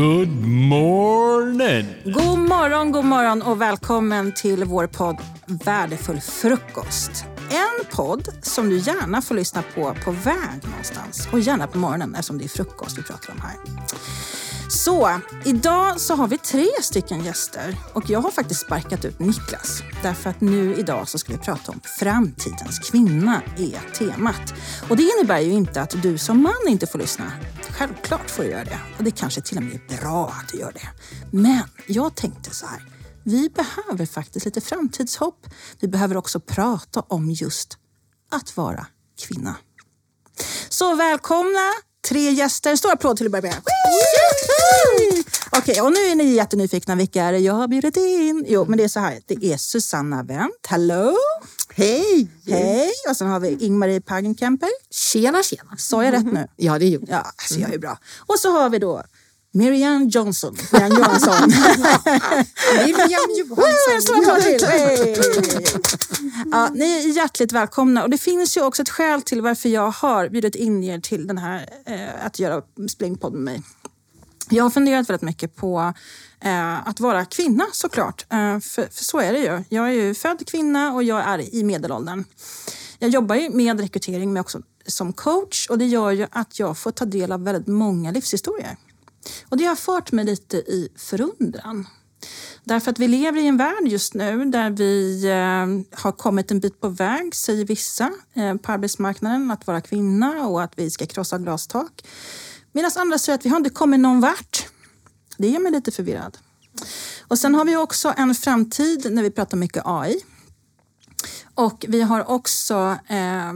[0.00, 1.86] Good morning!
[2.04, 5.16] God morgon, god morgon och välkommen till vår podd
[5.46, 7.24] Värdefull frukost.
[7.50, 12.14] En podd som du gärna får lyssna på på väg någonstans och gärna på morgonen
[12.14, 13.56] eftersom det är frukost vi pratar om här.
[14.68, 19.82] Så, idag så har vi tre stycken gäster och jag har faktiskt sparkat ut Niklas.
[20.02, 24.54] Därför att nu idag så ska vi prata om framtidens kvinna är temat.
[24.88, 27.32] Och det innebär ju inte att du som man inte får lyssna.
[27.80, 28.80] Självklart får du göra det.
[28.98, 30.88] Och det kanske till och med är bra att du gör det.
[31.30, 32.82] Men jag tänkte så här.
[33.24, 35.46] Vi behöver faktiskt lite framtidshopp.
[35.80, 37.78] Vi behöver också prata om just
[38.30, 38.86] att vara
[39.18, 39.56] kvinna.
[40.68, 41.72] Så välkomna
[42.08, 42.76] tre gäster.
[42.76, 43.54] Stor applåd till att börja med.
[45.52, 46.94] Okej, okay, och nu är ni jättenyfikna.
[46.94, 48.44] Vilka är det jag har bjudit in?
[48.48, 49.20] Jo, men det är så här.
[49.26, 50.66] Det är Susanna Wendt.
[50.68, 51.16] Hello!
[51.74, 52.28] Hej!
[52.46, 52.92] Hej!
[53.08, 54.68] Och sen har vi Ingmarie Pagenkemper.
[54.90, 55.76] Tjena, tjena!
[55.78, 56.46] Sa jag rätt nu?
[56.56, 57.98] Ja, det gjorde Ja, alltså jag är bra.
[58.18, 59.02] Och så har vi då
[59.52, 60.56] Miriam Johnson.
[60.72, 61.48] Miriam Johansson.
[62.74, 64.24] Miriam Johansson.
[66.52, 68.02] ja, ni är hjärtligt välkomna.
[68.02, 71.26] Och det finns ju också ett skäl till varför jag har bjudit in er till
[71.26, 73.62] den här, eh, att göra Splingpodd med mig.
[74.50, 75.92] Jag har funderat väldigt mycket på
[76.40, 78.26] eh, att vara kvinna såklart.
[78.32, 79.64] Eh, för, för så är det ju.
[79.68, 82.24] Jag är ju född kvinna och jag är i medelåldern.
[82.98, 86.78] Jag jobbar ju med rekrytering men också som coach och det gör ju att jag
[86.78, 88.76] får ta del av väldigt många livshistorier.
[89.48, 91.86] Och det har fört mig lite i förundran.
[92.64, 96.60] Därför att vi lever i en värld just nu där vi eh, har kommit en
[96.60, 101.06] bit på väg, säger vissa, eh, på arbetsmarknaden, att vara kvinna och att vi ska
[101.06, 102.06] krossa glastak.
[102.72, 104.66] Medan andra säger att vi har inte kommit någon vart.
[105.38, 106.38] Det gör mig lite förvirrad.
[107.28, 110.20] Och sen har vi också en framtid när vi pratar mycket AI.
[111.54, 113.52] Och vi har också eh,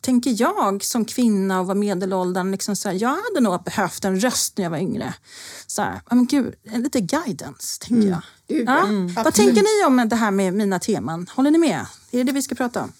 [0.00, 4.20] tänker jag som kvinna och var medelåldern, liksom så här, jag hade nog behövt en
[4.20, 5.14] röst när jag var yngre.
[5.66, 8.22] Så här, men gud, lite guidance, tänker jag.
[8.48, 8.64] Mm.
[8.66, 8.84] Ja?
[8.84, 9.14] Mm.
[9.14, 11.26] Vad tänker ni om det här med mina teman?
[11.34, 11.86] Håller ni med?
[12.10, 12.92] Är det det vi ska prata om?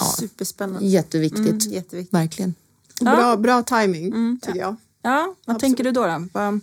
[0.00, 0.04] Ja.
[0.18, 0.86] Superspännande.
[0.86, 1.46] Jätteviktigt.
[1.46, 2.14] Mm, jätteviktigt.
[2.14, 2.54] Verkligen.
[3.00, 3.36] Bra, ja.
[3.36, 4.40] bra timing mm.
[4.42, 4.76] tycker jag.
[5.02, 5.60] Ja, vad Absolut.
[5.60, 6.06] tänker du då?
[6.06, 6.60] då?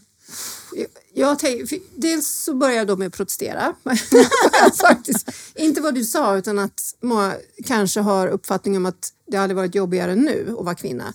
[1.13, 3.75] Jag tänk, dels så börjar jag då med att protestera.
[4.81, 5.29] Faktiskt.
[5.55, 7.35] Inte vad du sa, utan att många
[7.65, 11.13] kanske har uppfattning om att det hade varit jobbigare nu att vara kvinna.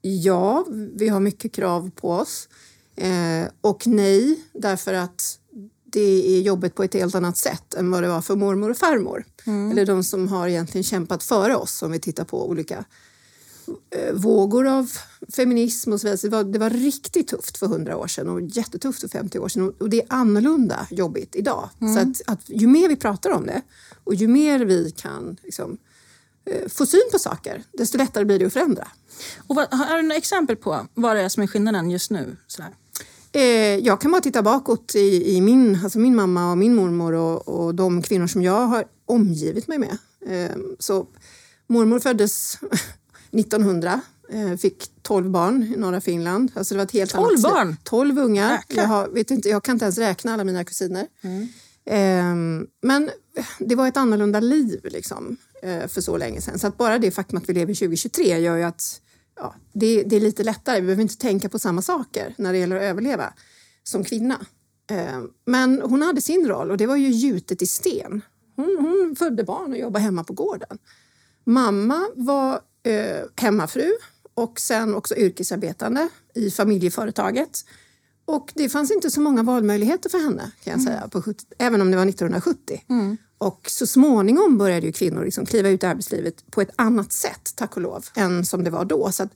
[0.00, 2.48] Ja, vi har mycket krav på oss.
[2.96, 5.38] Eh, och nej, därför att
[5.84, 8.76] det är jobbet på ett helt annat sätt än vad det var för mormor och
[8.76, 9.24] farmor.
[9.46, 9.70] Mm.
[9.70, 12.84] Eller de som har egentligen kämpat före oss om vi tittar på olika
[14.12, 14.92] vågor av
[15.36, 16.18] feminism och så vidare.
[16.18, 19.38] Så det, var, det var riktigt tufft för hundra år sedan och jättetufft för 50
[19.38, 21.68] år sedan och det är annorlunda jobbigt idag.
[21.80, 21.94] Mm.
[21.94, 23.62] Så att, att, ju mer vi pratar om det
[24.04, 25.78] och ju mer vi kan liksom,
[26.44, 28.88] eh, få syn på saker, desto lättare blir det att förändra.
[29.46, 32.36] Och vad, har du några exempel på vad det är som är skillnaden just nu?
[32.46, 32.70] Sådär?
[33.32, 33.42] Eh,
[33.76, 37.48] jag kan bara titta bakåt i, i, min, alltså min mamma och min mormor och,
[37.48, 39.98] och de kvinnor som jag har omgivit mig med.
[40.78, 41.06] så
[41.66, 42.58] mormor föddes
[43.32, 44.00] 1900.
[44.32, 46.52] Eh, fick 12 barn i norra Finland.
[46.54, 47.76] Alltså det var ett helt 12 annat barn?
[47.84, 48.64] 12 ungar.
[48.68, 51.06] Jag, har, vet inte, jag kan inte ens räkna alla mina kusiner.
[51.22, 51.48] Mm.
[51.84, 53.10] Eh, men
[53.58, 56.58] det var ett annorlunda liv liksom, eh, för så länge sedan.
[56.58, 59.00] Så att bara det faktum att vi lever 2023 gör ju att
[59.36, 60.80] ja, det, det, är lite lättare.
[60.80, 63.32] Vi behöver inte tänka på samma saker när det gäller att överleva
[63.82, 64.46] som kvinna.
[64.90, 68.22] Eh, men hon hade sin roll och det var ju gjutet i sten.
[68.56, 70.78] Hon, hon födde barn och jobbade hemma på gården.
[71.44, 73.92] Mamma var eh, hemmafru
[74.34, 77.64] och sen också yrkesarbetande i familjeföretaget.
[78.24, 80.86] Och det fanns inte så många valmöjligheter för henne, kan jag mm.
[80.86, 82.84] säga, på 70, även om det var 1970.
[82.88, 83.16] Mm.
[83.38, 87.52] Och så småningom började ju kvinnor liksom kliva ut i arbetslivet på ett annat sätt,
[87.56, 89.12] tack och lov, än som det var då.
[89.12, 89.28] Så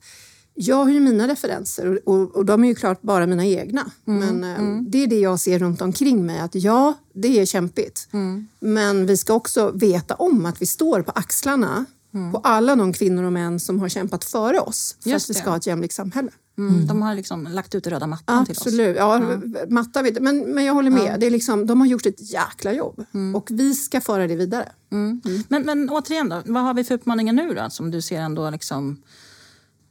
[0.53, 3.91] jag har ju mina referenser och, och, och, de är ju klart bara mina egna.
[4.07, 4.19] Mm.
[4.19, 4.91] Men eh, mm.
[4.91, 8.07] det är det jag ser runt omkring mig, att ja, det är kämpigt.
[8.11, 8.47] Mm.
[8.59, 12.31] Men vi ska också veta om att vi står på axlarna mm.
[12.31, 15.39] på alla de kvinnor och män som har kämpat före oss för Just att vi
[15.39, 16.31] ska ha ett jämlikt samhälle.
[16.57, 16.73] Mm.
[16.73, 16.87] mm.
[16.87, 18.57] De har liksom lagt ut röda mattan Absolut.
[18.57, 18.67] till oss.
[18.67, 18.97] Absolut.
[18.97, 19.55] Ja, mm.
[19.69, 21.19] matta vet men, men jag håller med.
[21.19, 23.35] Det är liksom, de har gjort ett jäkla jobb mm.
[23.35, 24.71] och vi ska föra det vidare.
[24.91, 25.21] Mm.
[25.47, 28.49] Men, men återigen, då, vad har vi för utmaningar nu då, som du ser ändå
[28.49, 29.01] liksom,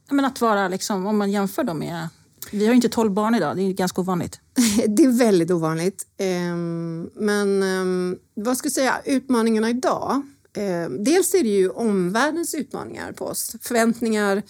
[0.09, 2.07] men att vara, liksom, om man jämför dem med
[2.51, 4.39] vi har inte tolv barn idag, det är ganska ovanligt.
[4.87, 6.07] det är väldigt ovanligt.
[6.17, 10.21] Ehm, men ehm, vad ska jag säga, utmaningarna idag
[10.55, 13.55] Eh, dels är det ju omvärldens utmaningar på oss.
[13.61, 14.41] Förväntningar,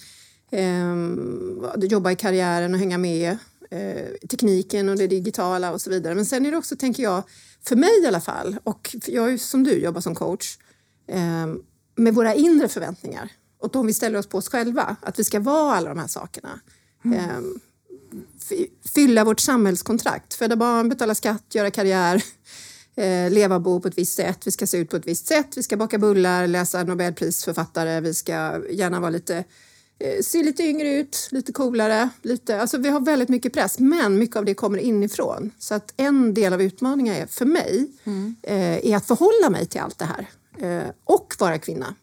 [0.50, 3.38] eh, jobba i karriären och hänga med.
[3.70, 6.14] Eh, tekniken och det digitala och så vidare.
[6.14, 7.22] Men sen är det också, tänker jag,
[7.64, 10.58] för mig i alla fall, och jag är som du jobbar som coach,
[11.08, 11.46] eh,
[11.96, 13.28] med våra inre förväntningar
[13.60, 14.96] och de vi ställer oss på oss själva.
[15.02, 16.60] Att vi ska vara alla de här sakerna.
[17.04, 17.18] Mm.
[17.18, 17.36] Eh,
[18.50, 20.34] f- fylla vårt samhällskontrakt.
[20.34, 22.22] Föda barn, betala skatt, göra karriär,
[22.96, 24.46] eh, leva och bo på ett visst sätt.
[24.46, 25.56] Vi ska se ut på ett visst sätt.
[25.56, 28.00] Vi ska baka bullar, läsa Nobelprisförfattare.
[28.00, 29.44] Vi ska gärna vara lite
[29.98, 32.08] eh, se lite yngre ut, lite coolare.
[32.22, 35.50] Lite, alltså vi har väldigt mycket press, men mycket av det kommer inifrån.
[35.58, 37.86] Så att en del av utmaningen är, för mig
[38.42, 40.28] eh, är att förhålla mig till allt det här.
[41.04, 41.94] Och vara kvinna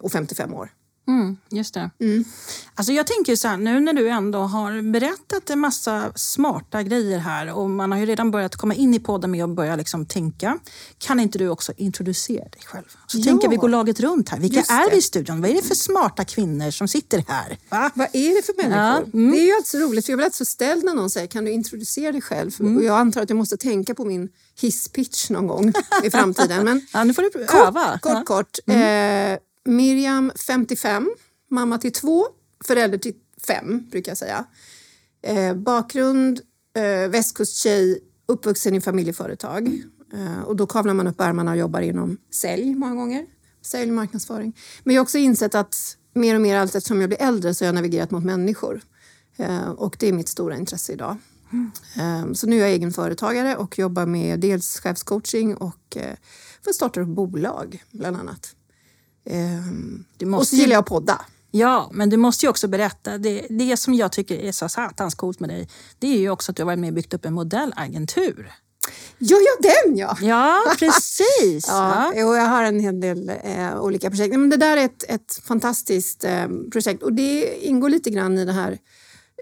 [0.00, 0.70] och 55 år.
[1.08, 1.90] Mm, just det.
[2.74, 7.18] Alltså jag tänker så här, nu när du ändå har berättat en massa smarta grejer
[7.18, 10.06] här och man har ju redan börjat komma in i podden med att börja liksom
[10.06, 10.58] tänka.
[10.98, 12.84] Kan inte du också introducera dig själv?
[13.06, 13.24] Så Ja.
[13.24, 14.38] tänker vi gå laget runt här.
[14.38, 15.40] Vilka är vi i studion?
[15.40, 17.58] Vad är det för smarta kvinnor som sitter här?
[17.68, 17.90] Va?
[17.94, 18.82] Vad är det för människor?
[18.82, 19.30] Ja, mm.
[19.32, 21.26] Det är ju alltid så roligt, för jag blir alltid så ställd när någon säger
[21.26, 22.50] kan du introducera dig själv?
[22.60, 22.76] Mm.
[22.76, 24.28] Och jag antar att jag måste tänka på min
[24.60, 25.72] hisspitch någon gång
[26.04, 26.64] i framtiden.
[26.64, 27.98] Men Ja, nu får du kort, öva.
[28.02, 28.22] kort, Ja.
[28.26, 28.58] kort.
[28.66, 31.10] Eh, Miriam, 55,
[31.50, 32.26] mamma till två,
[32.64, 33.14] förälder till
[33.46, 34.44] fem brukar jag säga.
[35.22, 36.40] Eh, bakgrund,
[36.76, 39.82] eh, västkusttjej, uppvuxen i familjeföretag.
[40.12, 43.26] Eh, och då kavlar man upp ärmarna och jobbar inom sälj många gånger.
[43.62, 44.56] Sälj, marknadsföring.
[44.84, 47.64] Men jag har också insett att mer och mer allt eftersom jag blir äldre så
[47.64, 48.80] har jag navigerat mot människor.
[49.36, 51.16] Eh, och det är mitt stora intresse idag.
[51.96, 56.16] Eh, så nu är jag egenföretagare och jobbar med dels chefscoaching och eh,
[56.62, 58.54] för att starta upp bolag bland annat.
[59.30, 59.62] Eh,
[60.16, 61.20] Du och måste så gillar jag att podda.
[61.50, 63.18] Ja, men du måste ju också berätta.
[63.18, 66.52] Det, det som jag tycker är så satans coolt med dig, det är ju också
[66.52, 68.52] att du har varit med och byggt upp en modellagentur.
[69.18, 70.16] Ja, ja, den ja!
[70.20, 71.64] Ja, precis.
[71.68, 72.26] Ja, Ja.
[72.28, 74.30] och jag har en hel del eh, olika projekt.
[74.30, 78.44] Men det där är ett, ett fantastiskt eh, projekt och det ingår lite grann i
[78.44, 78.78] det här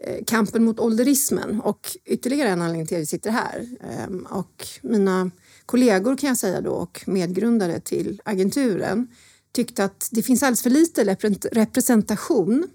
[0.05, 3.67] eh, kampen mot ålderismen och ytterligare en anledning till att vi sitter här.
[3.91, 5.31] Eh, och mina
[5.67, 9.09] kollegor kan jag säga då och medgrundare till agenturen
[9.57, 12.67] tyckte att det finns alldeles för lite repre- representation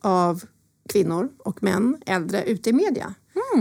[0.00, 0.44] av
[0.88, 3.14] kvinnor och män, äldre, ute i media.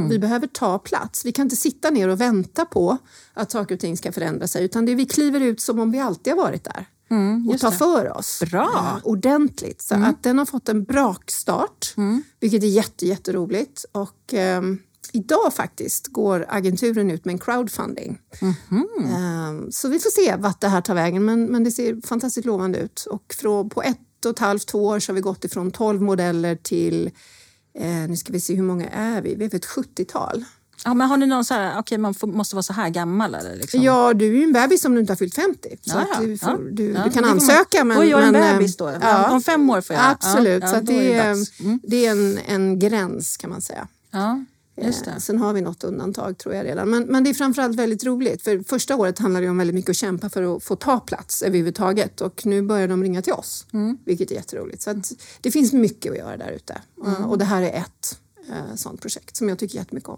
[0.09, 1.25] Vi behöver ta plats.
[1.25, 2.97] Vi kan inte sitta ner och vänta på
[3.33, 5.99] att saker och ting ska förändra sig utan det vi kliver ut som om vi
[5.99, 7.77] alltid har varit där och Mm, just tar det.
[7.77, 8.97] för oss Bra.
[9.03, 9.81] eh, ordentligt.
[9.81, 11.93] Så att den har fått en brakstart,
[12.39, 13.85] vilket är jätte, jätteroligt.
[13.91, 14.79] Och ehm,
[15.11, 18.19] idag faktiskt går agenturen ut med en crowdfunding.
[19.15, 22.45] Ehm, så vi får se vart det här tar vägen, men, men det ser fantastiskt
[22.45, 23.05] lovande ut.
[23.09, 26.01] Och från, på ett och ett halvt, två år så har vi gått ifrån 12
[26.01, 27.11] modeller till,
[27.79, 29.35] eh, nu ska vi se hur många är vi?
[29.35, 30.43] Vi är ett 70-tal.
[30.85, 33.35] Ja, men har ni någon så här, okej man får, måste vara så här gammal
[33.35, 33.55] eller?
[33.55, 33.81] Liksom?
[33.81, 35.69] Ja, du är ju en bebis om du inte har fyllt 50.
[35.81, 36.19] Så Ja, ja.
[36.25, 36.57] du, får, Ja.
[36.71, 37.83] du, Ja, du det kan får man- ansöka.
[37.83, 38.91] Men, Då är jag en men, eh, bebis då.
[39.29, 40.05] Om fem år får jag.
[40.11, 41.61] Absolut, Ja, så ja, då är det, det är.
[41.65, 41.79] Mm.
[41.83, 43.87] det är en, en gräns kan man säga.
[44.11, 44.45] Ja, det.
[45.19, 46.89] Sen har vi något undantag tror jag redan.
[46.89, 48.41] Men, men det är framförallt väldigt roligt.
[48.41, 51.41] För första året handlade det om väldigt mycket att kämpa för att få ta plats
[51.41, 52.21] överhuvudtaget.
[52.21, 53.97] Och nu börjar de ringa till oss, Mm.
[54.05, 54.81] vilket är jätteroligt.
[54.81, 55.11] Så att
[55.41, 56.81] det finns mycket att göra där ute.
[57.05, 57.25] Mm.
[57.25, 60.17] Och det här är ett eh, sånt projekt som jag tycker jättemycket om.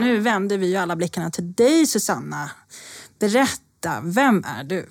[0.00, 2.50] Nu vänder vi ju alla blickarna till dig Susanna.
[3.18, 4.86] Berätta, vem är du?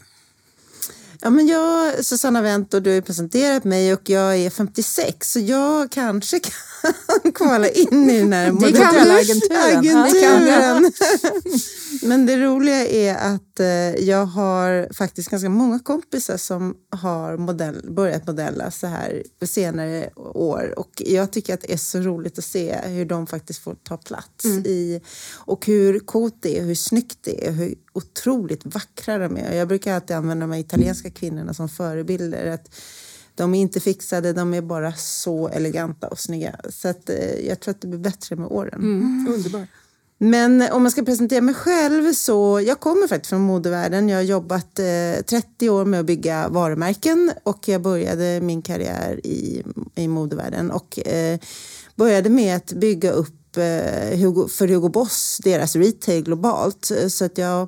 [1.21, 5.39] Ja, men jag, Susanna Wendt, och du har presenterat mig och jag är 56 så
[5.39, 6.51] jag kanske kan
[7.35, 10.91] kvala in i den här modellagenturen.
[12.01, 17.91] Men det roliga är att eh, jag har faktiskt ganska många kompisar som har modell,
[17.91, 22.37] börjat modella så här på senare år och jag tycker att det är så roligt
[22.37, 25.01] att se hur de faktiskt får ta plats i
[25.35, 29.55] och hur coolt det är, hur snyggt det är, hur otroligt vackra de är.
[29.55, 32.51] Jag brukar alltid använda de italienska kvinnorna som förebilder.
[32.51, 32.75] Att
[33.39, 36.55] de är inte fixade, de är bara så eleganta och snygga.
[36.69, 38.81] Så att, eh, jag tror att det blir bättre med åren.
[39.35, 39.69] Underbart.
[40.17, 44.09] Men om man ska presentera mig själv så jag kommer faktiskt från modevärlden.
[44.09, 49.19] Jag har jobbat eh, 30 år med att bygga varumärken och jag började min karriär
[49.23, 49.63] i,
[49.95, 51.39] i modevärlden och eh,
[51.95, 56.91] började med att bygga upp eh, Hugo, för Hugo Boss, deras retail globalt.
[56.91, 57.67] Eh, Så att jag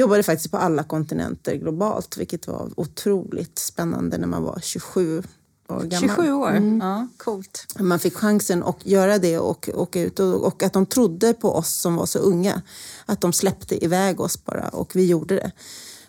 [0.00, 5.22] jobbade faktiskt på alla kontinenter globalt vilket var otroligt spännande när man var 27
[5.68, 5.90] år gammal.
[5.90, 6.78] 27 år?
[6.80, 7.66] Ja, coolt.
[7.78, 11.54] Man fick chansen att göra det och åka ut och, och att de trodde på
[11.54, 12.62] oss som var så unga.
[13.06, 15.52] Att de släppte iväg oss bara och vi gjorde det.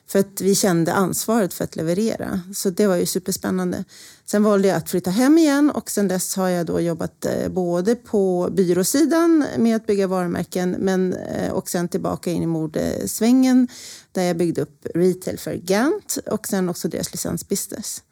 [0.07, 2.41] För att vi kände ansvaret för att leverera.
[2.55, 3.83] Så det var ju superspännande.
[4.25, 7.49] Sen valde jag att flytta hem igen och sen dess har jag då jobbat eh,
[7.49, 13.67] både på byråsidan med att bygga varumärken men, eh, och sen tillbaka in i modesvängen
[14.11, 18.03] där jag byggde upp retail för Gant och sen också deras licensbusiness.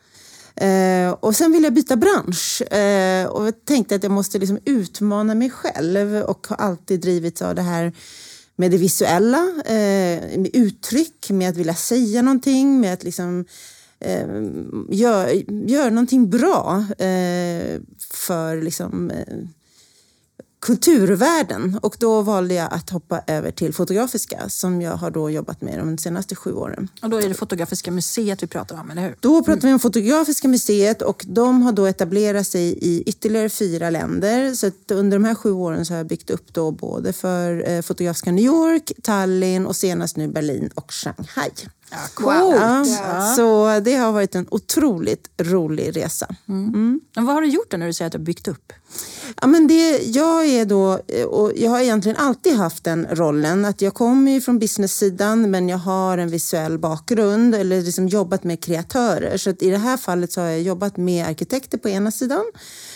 [0.56, 4.60] Eh, och sen ville jag byta bransch eh, och jag tänkte att jag måste liksom
[4.66, 7.94] utmana mig själv och har alltid drivits av det här
[8.56, 13.46] med det visuella, eh, med uttryck, med att vilja säga någonting, med att liksom
[14.00, 14.28] eh,
[14.90, 15.34] göra
[15.68, 17.82] gör någonting bra eh,
[18.14, 19.38] för liksom, eh,
[20.66, 25.62] kulturvärlden och då valde jag att hoppa över till Fotografiska som jag har då jobbat
[25.62, 26.88] med de senaste sju åren.
[27.02, 29.16] Och då är det Fotografiska museet vi pratar om, eller hur?
[29.20, 33.90] Då pratar vi om Fotografiska museet och de har då etablerat sig i ytterligare fyra
[33.90, 34.54] länder.
[34.54, 37.82] Så under de här sju åren så har jag byggt upp då både för eh,
[37.82, 41.52] Fotografiska New York, Tallinn och senast nu Berlin och Shanghai.
[41.96, 42.90] Ja, coolt!
[43.04, 46.36] Ja, Så det har varit en otroligt rolig resa.
[46.46, 48.74] Men vad har du gjort då när du säger att du har byggt upp?
[49.42, 53.82] Ja, men det, jag, är då, och jag har egentligen alltid haft den rollen att
[53.82, 58.64] jag kommer ju från business-sidan men jag har en visuell bakgrund eller liksom jobbat med
[58.64, 59.38] kreatörer.
[59.38, 62.46] Så i det här fallet så har jag jobbat med arkitekter på ena sidan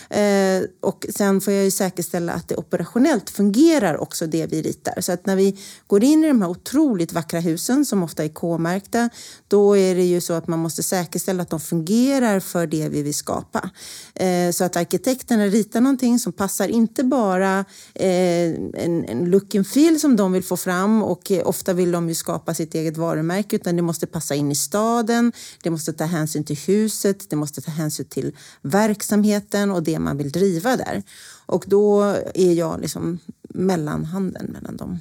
[0.10, 5.01] Eh, och sen får jag ju säkerställa att det operationellt fungerar också det vi ritar.
[5.01, 8.30] Så att när vi går in i de här otroligt vackra husen som ofta är
[8.30, 9.10] K-märkta
[9.48, 13.01] då är det ju så att man måste säkerställa att de fungerar för det vi
[13.01, 13.70] vill skapa.
[14.16, 19.68] Eh, så att arkitekterna ritar någonting som passar inte bara eh, en, en look and
[19.68, 22.98] feel som de vill få fram och eh, ofta vill de ju skapa sitt eget
[22.98, 25.32] varumärke utan det måste passa in i staden,
[25.63, 30.18] det måste ta hänsyn till huset, det måste ta hänsyn till verksamheten och det man
[30.18, 31.03] vill driva där.
[31.46, 32.01] Och då
[32.34, 35.00] är jag liksom mellanhanden mellan dem.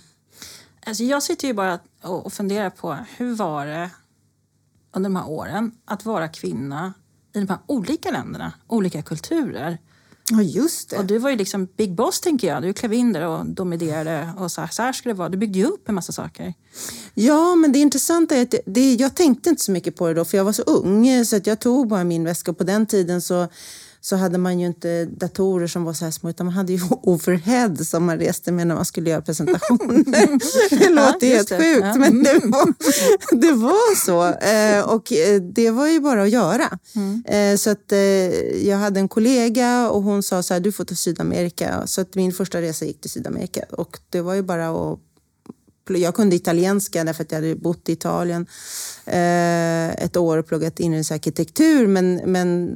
[0.87, 3.91] Alltså jag sitter ju bara och funderar på hur var det
[4.93, 6.93] under de här åren att vara kvinna
[7.35, 9.79] i de här olika länderna, olika kulturer.
[10.31, 12.63] Ja, just Och du var ju liksom big boss tänker jag.
[12.63, 15.29] Du klev in där och dominerade och så här, så här ska det vara.
[15.29, 16.55] Du byggde ju upp en massa saker.
[17.15, 20.15] Ja, men det intressanta är att det, det, jag tänkte inte så mycket på det
[20.15, 21.25] då, för jag var så ung.
[21.25, 23.49] Så att jag tog bara min väska på den tiden så,
[24.01, 26.81] så hade man ju inte datorer som var så här små, utan man hade ju
[26.91, 30.39] overhead som man reste med när man skulle göra presentationer.
[30.79, 31.57] det låter just helt det.
[31.75, 31.95] sjukt, Ja.
[31.95, 32.75] men det var,
[33.41, 34.27] det var så.
[34.47, 36.79] Eh, och eh, det var ju bara att göra.
[37.25, 37.93] Eh, så att
[38.63, 41.87] jag hade en kollega och hon sa så här, du får till Sydamerika.
[41.87, 44.99] Så att min första resa gick till Sydamerika och det var ju bara att
[45.91, 48.47] jag kunde italienska därför att jag hade bott i Italien
[49.07, 52.71] eh, ett år och pluggat inredningsarkitektur men, men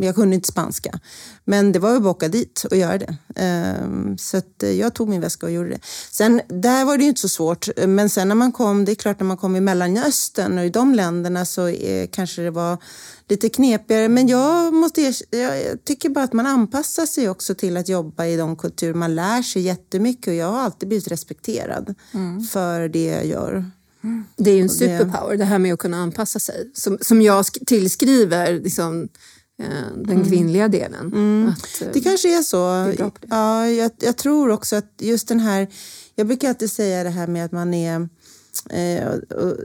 [0.00, 1.00] jag kunde inte spanska.
[1.44, 3.16] Men det var ju bara att åka dit och göra det.
[3.36, 5.80] Eh, så eh, jag tog min väska och gjorde det.
[6.10, 8.94] Sen, där var det ju inte så svårt, men sen när man kom, det är
[8.94, 12.78] klart när man kom i Mellanöstern och i de länderna så eh, kanske det var
[13.28, 14.08] lite knepigare.
[14.08, 18.36] Men jag, måste, jag, tycker bara att man anpassar sig också till att jobba i
[18.36, 18.94] de kulturer.
[18.94, 21.94] Man lär sig jättemycket och jag har alltid blivit respekterad
[22.52, 23.70] för det jag gör.
[24.36, 26.70] Det är ju en superpower, det här med att kunna anpassa sig.
[26.74, 29.08] Som, som jag sk- tillskriver liksom,
[29.96, 31.06] den kvinnliga delen.
[31.48, 32.66] Att, eh, Det kanske är så.
[32.66, 33.12] är.
[33.30, 35.68] Ja, jag, jag tror också att just den här...
[36.14, 38.08] Jag brukar alltid säga det här med att man är...
[38.70, 39.56] Eh, och, och,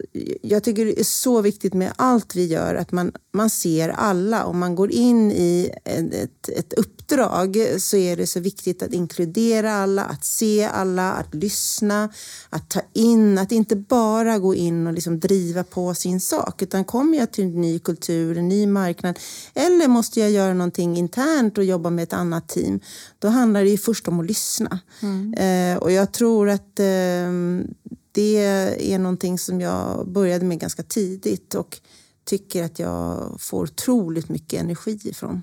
[0.41, 4.45] jag tycker det är så viktigt med allt vi gör att man, man ser alla.
[4.45, 6.73] Om man går in i ett, ett, ett
[7.11, 12.09] uppdrag så är det så viktigt att inkludera alla, att se alla, att lyssna,
[12.49, 16.61] att ta in, att inte bara gå in och liksom driva på sin sak.
[16.61, 19.19] Utan kommer jag till en ny kultur, en ny marknad
[19.53, 22.79] eller måste jag göra någonting internt och jobba med ett annat team,
[23.19, 24.79] då handlar det ju först om att lyssna.
[25.37, 26.85] Eh, och jag tror att eh,
[28.11, 28.37] det
[28.79, 31.79] är någonting som jag började med ganska tidigt och
[32.25, 35.41] tycker att jag får otroligt mycket energi ifrån.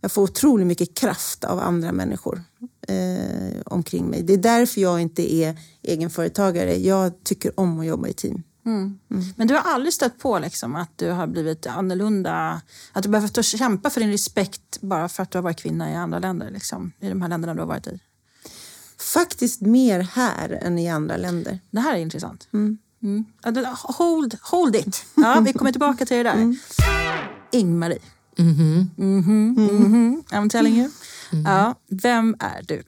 [0.00, 2.42] Jag får otroligt mycket kraft av andra människor
[2.88, 4.22] eh, omkring mig.
[4.22, 6.76] Det är därför jag inte är egenföretagare.
[6.76, 8.42] Jag tycker om att jobba i team.
[9.36, 12.60] Men du har aldrig stött på liksom, att du har blivit annorlunda,
[12.92, 15.94] att du behövt kämpa för din respekt bara för att du har varit kvinna i
[15.94, 17.98] andra länder, liksom, i de här länderna du har varit i?
[19.14, 21.58] Faktiskt mer här än i andra länder.
[21.70, 22.48] Det här är intressant.
[22.52, 22.78] Mm.
[23.42, 25.04] Det- Hold, hold it.
[25.14, 26.56] Ja, vi kommer tillbaka till det där.
[27.52, 27.98] Ingmarie.
[28.38, 28.90] Mhm,
[29.56, 30.24] mhm.
[30.32, 30.90] I'm telling you.
[31.44, 32.82] Ja, vem är du?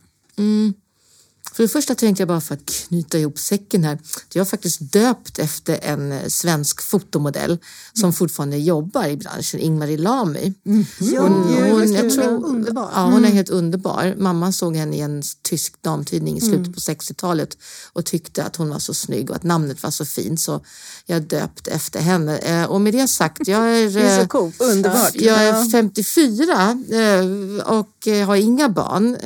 [1.56, 3.98] För det första tänkte jag bara för att knyta ihop säcken här.
[4.32, 7.58] Jag har faktiskt döpt efter en eh, svensk fotomodell
[7.92, 10.52] som fortfarande jobbar i branschen, Ingmarie Lamy.
[10.64, 11.32] Hon,
[11.70, 12.90] hon, jag tror, underbar.
[12.94, 14.14] Ja, hon är helt underbar.
[14.18, 17.58] Mamma såg henne i en tysk damtidning i slutet på 60-talet
[17.92, 20.60] och tyckte att hon var så snygg och att namnet var så fint så
[21.06, 22.38] jag döpt efter henne.
[22.38, 24.60] Eh, Och med det sagt, jag är, Det är så eh, coolt.
[24.60, 25.14] Underbart.
[25.14, 29.16] jag är 54 eh, och har inga barn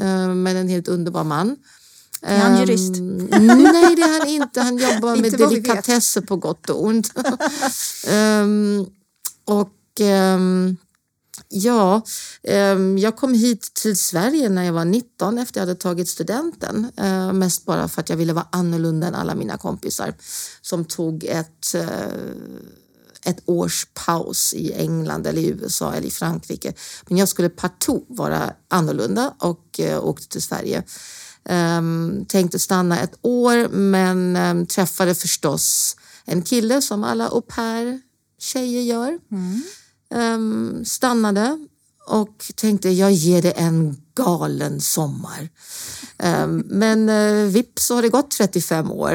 [0.43, 1.57] men en helt underbar man.
[2.23, 2.95] Är han Ehm, jurist?
[3.31, 4.61] Nej, det är han inte.
[4.61, 7.13] Han jobbar med Inte delikatesser på gott och ont.
[8.07, 8.87] Ehm,
[9.45, 10.77] och ehm,
[11.49, 12.03] ja,
[12.99, 16.93] jag kom hit till Sverige när jag var 19 efter jag hade tagit studenten.
[17.01, 20.15] Uh, mest bara för att jag ville vara annorlunda än alla mina kompisar
[20.61, 21.87] som tog ett eh,
[23.25, 26.73] ett års paus i England eller i USA eller i Frankrike.
[27.09, 30.83] Men jag skulle partout vara annorlunda och eh, åkte till Sverige.
[31.49, 38.01] Um, tänkte stanna ett år men um, träffade förstås en kille som alla au pair
[38.39, 39.19] tjejer gör.
[40.15, 41.67] Um, stannade
[42.07, 45.49] och tänkte jag ger det en galen sommar.
[46.65, 49.15] Men uh, vips så har det gått 35 år.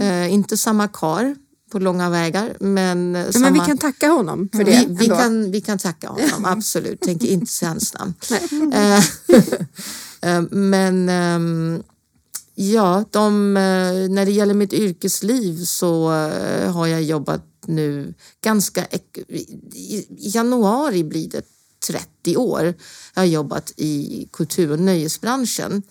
[0.00, 1.36] Uh, inte samma kar
[1.72, 2.56] på långa vägar.
[2.60, 3.44] Men, Ja, samma...
[3.44, 4.86] men vi kan tacka honom för det.
[4.88, 7.00] Vi, vi, kan, vi kan tacka honom, absolut.
[7.00, 8.14] Tänker inte säga hans namn.
[10.26, 11.82] Eh, men ehm,
[12.54, 18.86] ja, de, eh, när det gäller mitt yrkesliv så eh, har jag jobbat nu ganska...
[19.72, 21.44] I januari blir det
[21.86, 22.74] 30 år.
[23.14, 25.82] Jag har jobbat i kultur och nöjesbranschen.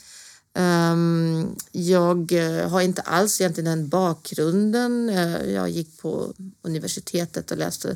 [0.53, 2.31] Ehm, jag
[2.69, 5.07] har inte alls egentligen den bakgrunden.
[5.53, 7.95] Jag gick på universitetet och läste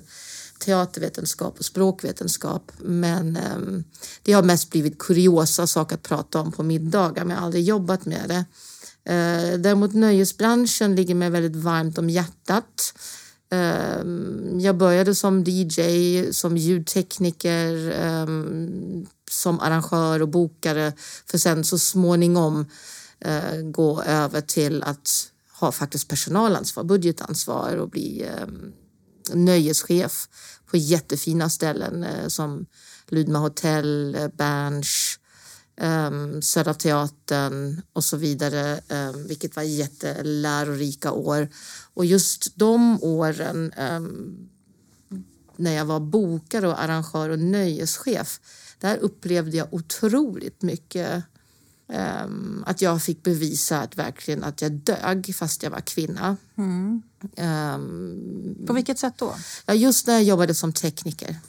[0.60, 2.72] teatervetenskap och språkvetenskap.
[2.78, 3.82] Men eh,
[4.24, 7.64] det har mest blivit kuriosa saker att prata om på middagar, men jag har aldrig
[7.64, 8.46] jobbat med det.
[9.14, 12.94] Eh, Däremot nöjesbranschen ligger mig väldigt varmt om hjärtat.
[13.52, 14.04] Eh,
[14.60, 15.82] Jag började som DJ,
[16.32, 20.94] som ljudtekniker, ehm, som arrangör och bokare
[21.26, 22.66] för sen så småningom
[23.20, 25.10] eh, gå över till att
[25.60, 28.72] ha faktiskt personalansvar, budgetansvar och bli ehm,
[29.34, 30.28] nöjeschef
[30.66, 32.66] på jättefina ställen eh, som
[33.08, 35.20] Lydma hotell, eh, Berns,
[35.78, 41.50] ehm, Södra Teatern och så vidare, ehm, vilket var jättelärorika år.
[41.94, 44.50] Och just de åren ehm,
[45.56, 48.40] när jag var bokare och arrangör och nöjeschef,
[48.80, 51.24] där upplevde jag otroligt mycket
[52.66, 56.38] att jag fick bevisa att verkligen att jag dög fast jag var kvinna.
[56.58, 57.02] Mm.
[58.68, 59.36] På vilket sätt då?
[59.66, 61.40] Ja, just när jag jobbade som tekniker.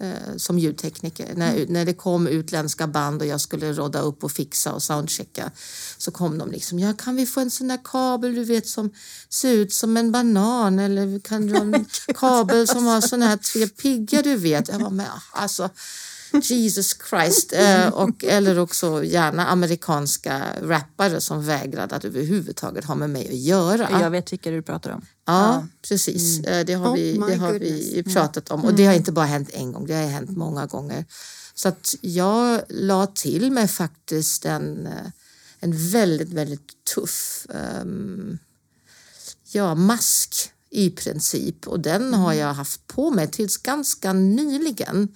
[0.00, 1.34] Eh, som ljudtekniker.
[1.34, 5.50] När, när det kom utländska band och jag skulle rodda upp och fixa och soundchecka
[5.98, 8.90] så kom de liksom, ja kan vi få en sån där kabel du vet som
[9.28, 13.36] ser ut som en banan eller kan du ha en kabel som har såna här
[13.36, 14.68] tre piggar du vet.
[14.68, 15.70] Jag var med, alltså
[16.32, 17.52] Jesus Christ.
[17.52, 23.34] Eh, och, eller också gärna amerikanska rappare som vägrade att överhuvudtaget ha med mig att
[23.38, 24.00] göra.
[24.00, 25.06] Jag vet vilka du pratar om.
[25.26, 26.40] Ja, precis.
[26.40, 27.70] Eh, Det har, Oh vi, my det har goodness.
[27.70, 28.64] vi pratat om.
[28.64, 31.04] Och det har inte bara hänt en gång, det har hänt många gånger.
[31.54, 34.92] Så att jag la till mig faktiskt en, eh,
[35.60, 38.38] en väldigt, väldigt tuff ehm,
[39.52, 41.68] ja, mask i princip.
[41.68, 45.08] Och den har jag haft på mig tills ganska nyligen.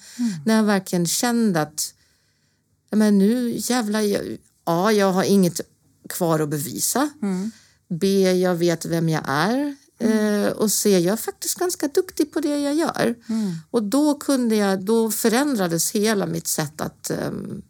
[0.44, 1.94] När jag verkligen kände att
[2.90, 5.60] men nu jävlar, jag, A, jag har inget
[6.08, 7.10] kvar att bevisa.
[7.88, 9.76] B, jag vet vem jag är.
[9.98, 13.14] Eh, och C, jag är faktiskt ganska duktig på det jag gör.
[13.70, 17.62] Och då, kunde jag, då förändrades hela mitt sätt att, ehm,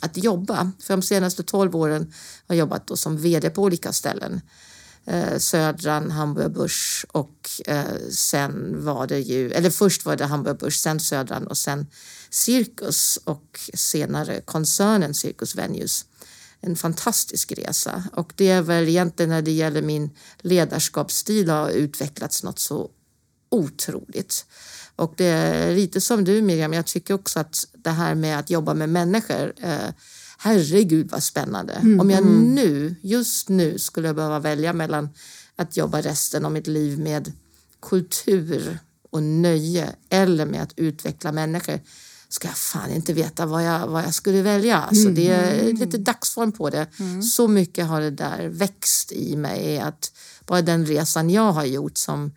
[0.00, 0.72] att jobba.
[0.80, 2.12] För de senaste 12 åren
[2.46, 4.40] har jag jobbat då som VD på olika ställen.
[5.08, 10.58] Eh, Södran, Hamburg Börs och eh, sen var det ju, eller först var det Hamburg
[10.58, 11.86] Börs, sen Södran och sen
[12.30, 16.04] Cirkus och senare koncernen Cirkus Venues.
[16.60, 22.42] En fantastisk resa och det är väl egentligen när det gäller min ledarskapsstil har utvecklats
[22.42, 22.90] något så
[23.50, 24.46] otroligt.
[24.96, 28.50] Och det är lite som du Miriam, jag tycker också att det här med att
[28.50, 29.88] jobba med människor, eh,
[30.38, 31.80] herregud vad spännande.
[32.00, 35.08] Om jag nu, just nu skulle behöva välja mellan
[35.56, 37.32] att jobba resten av mitt liv med
[37.82, 38.78] kultur
[39.10, 41.80] och nöje eller med att utveckla människor
[42.28, 44.76] ska jag fan inte veta vad jag, vad jag skulle välja.
[44.76, 46.86] Alltså det är lite dagsform på det.
[47.34, 50.12] Så mycket har det där växt i mig att
[50.46, 52.32] bara den resan jag har gjort som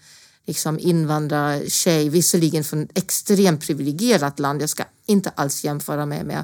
[0.46, 6.44] liksom invandrartjej, visserligen från ett extremt privilegierat land, jag ska inte alls jämföra mig med,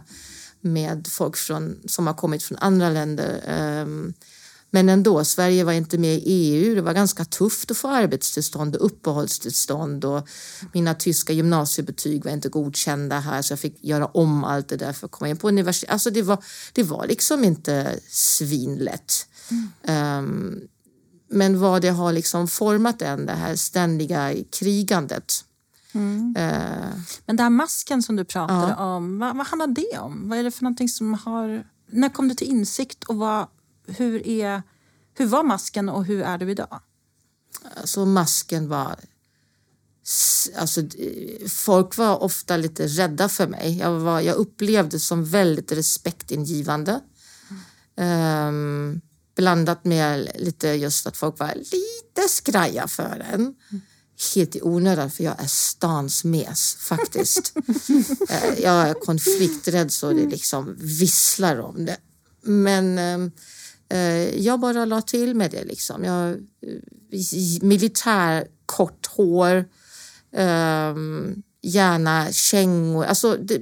[0.73, 3.43] med folk från, som har kommit från andra länder.
[3.47, 4.13] Ehm,
[4.71, 6.75] men ändå, Sverige var inte med i EU.
[6.75, 10.27] Det var ganska tufft att få arbetstillstånd och uppehållstillstånd och
[10.73, 14.93] mina tyska gymnasiebetyg var inte godkända här så jag fick göra om allt det där
[14.93, 15.89] för att komma in på universitet.
[15.89, 19.27] Alltså det var, det var liksom inte svinlätt.
[19.83, 20.61] Ehm,
[21.29, 25.43] men vad det har liksom format en, det här ständiga krigandet.
[25.93, 26.89] Eh,
[27.25, 30.29] Men den här masken som du pratade om, vad, vad handlar det om?
[30.29, 31.67] Vad är det för någonting som har...
[31.89, 33.47] När kom du till insikt och vad,
[33.87, 34.63] hur, är,
[35.13, 36.79] hur var masken och hur är du idag?
[37.75, 38.95] alltså masken var...
[40.55, 40.81] Alltså,
[41.49, 43.77] folk var ofta lite rädda för mig.
[43.77, 46.99] Jag, var, jag upplevde som väldigt respektingivande.
[47.95, 49.01] Ehm,
[49.35, 53.55] blandat med lite just att folk var lite skraja för en.
[54.35, 57.53] Helt i onödan för jag är stans mes faktiskt.
[58.29, 61.97] Eh, jag är konflikträdd så det liksom visslar om det.
[62.41, 65.63] men eh, eh, jag bara la till med det.
[65.63, 66.03] Liksom.
[66.03, 69.65] Jag, eh, militär, kort hår,
[70.35, 70.95] eh,
[71.61, 73.05] gärna kängor.
[73.05, 73.61] Alltså, det,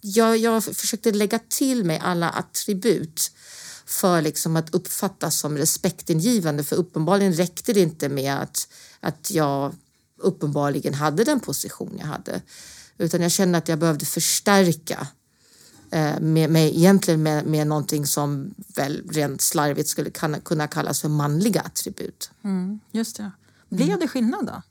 [0.00, 3.30] jag, jag försökte lägga till mig alla attribut
[3.86, 6.64] för liksom att uppfattas som respektingivande.
[6.64, 8.68] För uppenbarligen räckte det inte med att,
[9.00, 9.74] att jag
[10.18, 12.42] uppenbarligen hade den position jag hade.
[12.98, 15.06] Utan jag kände att jag behövde förstärka
[15.90, 20.10] eh, med, med, egentligen med, med någonting som väl rent slarvigt skulle
[20.44, 22.30] kunna kallas för manliga attribut.
[22.44, 23.30] Mm, just det.
[23.68, 24.00] Blev mm.
[24.00, 24.62] det skillnad då?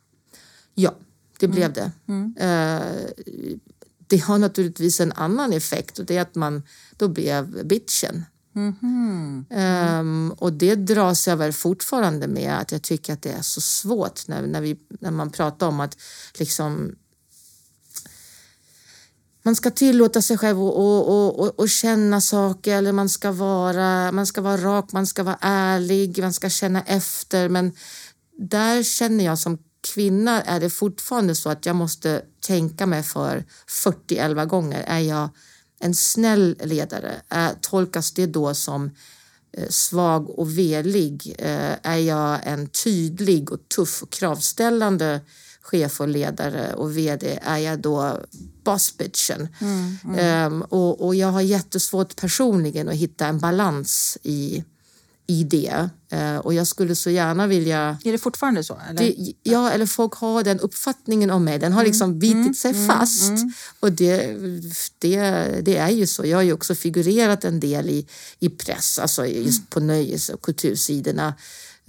[0.73, 0.95] Ja,
[1.39, 1.55] det mm.
[1.55, 1.91] blev det.
[2.07, 2.35] Mm.
[2.39, 3.09] Eh,
[4.07, 6.63] det har naturligtvis en annan effekt och det är att man
[6.97, 8.25] då blev bitchen.
[8.57, 9.45] Mm.
[9.49, 13.61] Um, och det dras jag väl fortfarande med att jag tycker att det är så
[13.61, 15.97] svårt när, när, vi, när man pratar om att
[16.37, 16.95] liksom
[19.43, 23.31] man ska tillåta sig själv att och, och, och, och, känna saker eller man ska,
[23.31, 27.49] vara, man ska vara rak, man ska vara ärlig, man ska känna efter.
[27.49, 27.71] Men
[28.37, 29.57] där känner jag som
[29.93, 34.83] kvinna är det fortfarande så att jag måste tänka mig för 40 gånger.
[34.87, 35.29] Är jag
[35.79, 37.21] en snäll ledare?
[37.29, 38.91] Är, tolkas det då som
[39.51, 41.35] eh, svag och velig?
[41.37, 45.21] Eh, är jag en tydlig och tuff och kravställande
[45.61, 48.19] chef och ledare och vd är jag då
[48.63, 49.47] bossbitchen.
[49.61, 50.53] Mm, mm.
[50.53, 54.63] Um, och, och, jag har jättesvårt personligen att hitta en balans i,
[55.27, 55.89] i det.
[56.13, 57.97] Uh, och jag skulle så gärna vilja...
[58.03, 58.81] Är det fortfarande så?
[58.89, 58.99] Eller?
[58.99, 61.59] Det, ja, eller folk har den uppfattningen om mig.
[61.59, 63.29] Den har mm, liksom bitit mm, sig mm, fast.
[63.29, 63.53] Mm.
[63.79, 64.37] Och det,
[64.99, 65.19] det,
[65.61, 66.25] det är ju så.
[66.25, 68.07] Jag har ju också figurerat en del i,
[68.39, 71.33] i press, alltså just på nöjes och kultursidorna.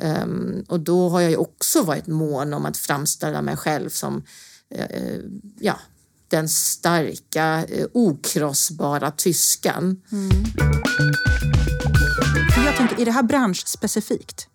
[0.03, 4.23] Um, och då har jag ju också varit mån om att framställa mig själv som
[4.79, 5.21] uh,
[5.61, 5.81] ja,
[6.29, 10.01] den starka, uh, okrossbara tyskan.
[12.59, 14.49] För Jag tänker, är det här branschspecifikt?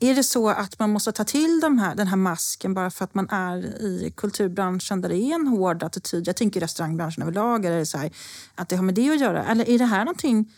[0.00, 3.04] Är det så att man måste ta till de här, den här masken bara för
[3.04, 6.28] att man är i kulturbranschen där det är en hård attityd?
[6.28, 7.64] Jag tänker restaurangbranschen överlag.
[7.64, 8.10] Är det så här,
[8.54, 9.44] att det har med det att göra?
[9.44, 10.52] Eller är det här någonting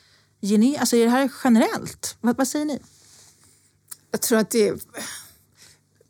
[0.79, 2.17] alltså är det här generellt?
[2.21, 2.79] Vad, vad säger ni?
[4.11, 4.75] Jag tror att det...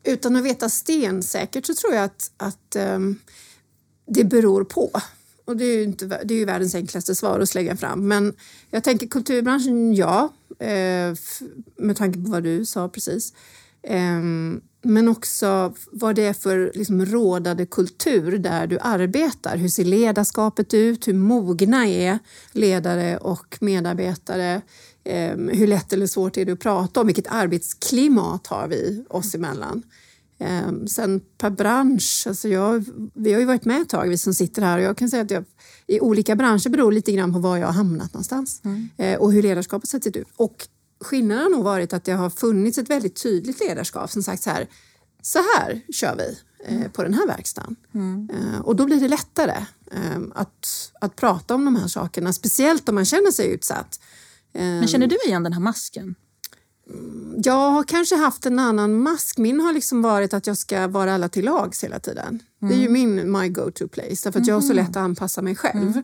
[0.03, 3.19] Utan att veta stensäkert så tror jag att, att um,
[4.07, 4.91] det beror på.
[5.45, 8.07] Och det är ju, inte, det är ju världens enklaste svar att slänga fram.
[8.07, 8.33] Men
[8.71, 10.33] jag tänker kulturbranschen, ja.
[10.59, 11.15] Eh,
[11.77, 13.33] med tanke på vad du sa precis.
[13.83, 19.57] Ehm, men också vad det är för liksom, rådande kultur där du arbetar.
[19.57, 21.07] Hur ser ledarskapet ut?
[21.07, 22.19] Hur mogna är
[22.51, 24.61] ledare och medarbetare?
[25.03, 27.07] Ehm, hur lätt eller svårt är det att prata om?
[27.07, 29.71] Vilket arbetsklimat har vi oss emellan?
[29.71, 29.83] Mm
[30.89, 34.61] sen per bransch, alltså jag, vi har ju varit med ett tag vi som sitter
[34.61, 35.43] här och jag kan säga att jag,
[35.87, 38.89] i olika branscher beror lite grann på var jag har hamnat någonstans mm.
[38.97, 40.27] eh, och hur ledarskapet sett ut.
[40.35, 40.67] Och
[41.01, 44.49] skillnaden har nog varit att det har funnits ett väldigt tydligt ledarskap som sagt så
[44.49, 44.67] här,
[45.21, 46.91] så här kör vi eh, mm.
[46.91, 47.75] på den här verkstaden.
[47.93, 48.29] Mm.
[48.29, 52.89] Eh, och då blir det lättare eh, att, att prata om de här sakerna, speciellt
[52.89, 53.99] om man känner sig utsatt.
[54.51, 56.15] Men känner du igen den här masken?
[57.43, 59.37] Jag har kanske haft en annan mask.
[59.37, 62.27] Min har liksom varit att jag ska vara alla till lags hela tiden.
[62.61, 62.69] Mm.
[62.69, 63.15] Det är ju mm.
[63.15, 64.85] min my go-to place, därför att jag har så mm.
[64.85, 66.01] lätt att anpassa mig själv.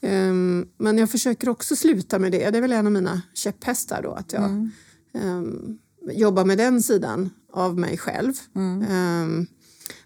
[0.00, 2.50] Um, men jag försöker också sluta med det.
[2.50, 4.70] Det är väl en av mina käpphästar då, att jag
[5.12, 5.78] um,
[6.12, 8.32] jobbar med den sidan av mig själv.
[8.54, 9.46] Um,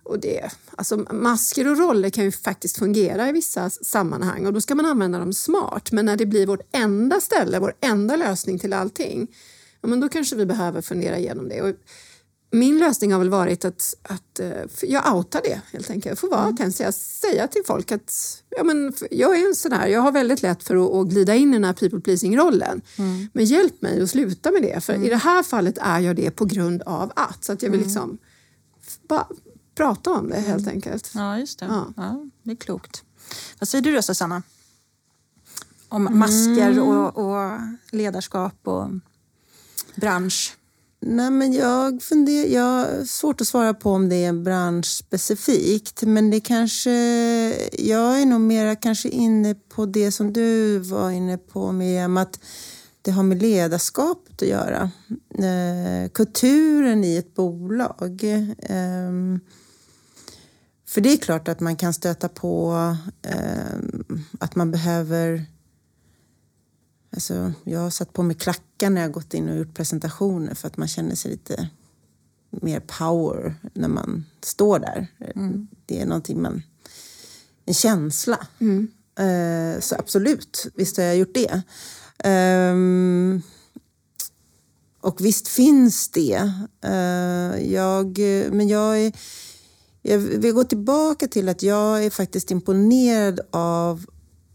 [0.02, 4.60] och det, alltså masker och roller kan ju faktiskt fungera i vissa sammanhang och då
[4.60, 5.92] ska man använda dem smart.
[5.92, 9.28] Men när det blir vårt enda ställe, vår enda lösning till allting,
[9.82, 11.62] ja, men då kanske vi behöver fundera igenom det.
[11.62, 11.74] Och
[12.50, 14.50] min lösning har väl varit att, att uh,
[14.82, 16.06] jag outar det helt enkelt.
[16.06, 16.52] Jag får vara mm.
[16.52, 16.98] autentisk.
[16.98, 20.62] Säga till folk att ja, men, jag är en sån här, jag har väldigt lätt
[20.62, 22.80] för att, att glida in i den här people pleasing-rollen.
[22.98, 23.28] Mm.
[23.32, 24.84] Men hjälp mig att sluta med det.
[24.84, 25.06] För mm.
[25.06, 27.44] i det här fallet är jag det på grund av att.
[27.44, 27.88] Så att jag vill mm.
[27.88, 28.18] liksom
[29.08, 29.26] bara
[29.74, 30.74] prata om det helt mm.
[30.74, 31.12] enkelt.
[31.14, 31.66] Ja, just det.
[31.66, 31.92] Ja.
[31.96, 32.26] ja.
[32.42, 33.02] det är klokt.
[33.58, 34.42] Vad säger du då, Susanna?
[35.88, 37.58] Om masker och, och
[37.90, 38.88] ledarskap och
[40.00, 40.58] bransch?
[41.00, 46.02] Nej, men jag, funderar, jag har svårt att svara på om det är branschspecifikt.
[46.02, 46.90] Men det kanske,
[47.78, 52.40] jag är nog mera kanske inne på det som du var inne på med att
[53.02, 54.90] det har med ledarskapet att göra.
[55.34, 58.24] Eh, kulturen i ett bolag.
[58.58, 59.38] Eh,
[60.88, 62.76] för det är klart att man kan stöta på
[63.22, 63.78] eh,
[64.40, 65.46] att man behöver...
[67.18, 70.66] Alltså, jag har satt på mig klackar när jag gått in och gjort presentationer för
[70.68, 71.68] att man känner sig lite
[72.50, 75.06] mer power när man står där.
[75.34, 75.68] Mm.
[75.86, 76.62] Det är någonting man...
[77.64, 78.46] En känsla.
[78.58, 78.88] Mm.
[79.18, 81.62] Eh, så absolut, visst har jag gjort det.
[82.18, 83.42] Ehm,
[85.00, 86.52] och visst finns det.
[86.84, 88.18] Eh, jag,
[88.52, 89.12] men jag, är,
[90.02, 94.06] jag vill gå tillbaka till att jag är faktiskt imponerad av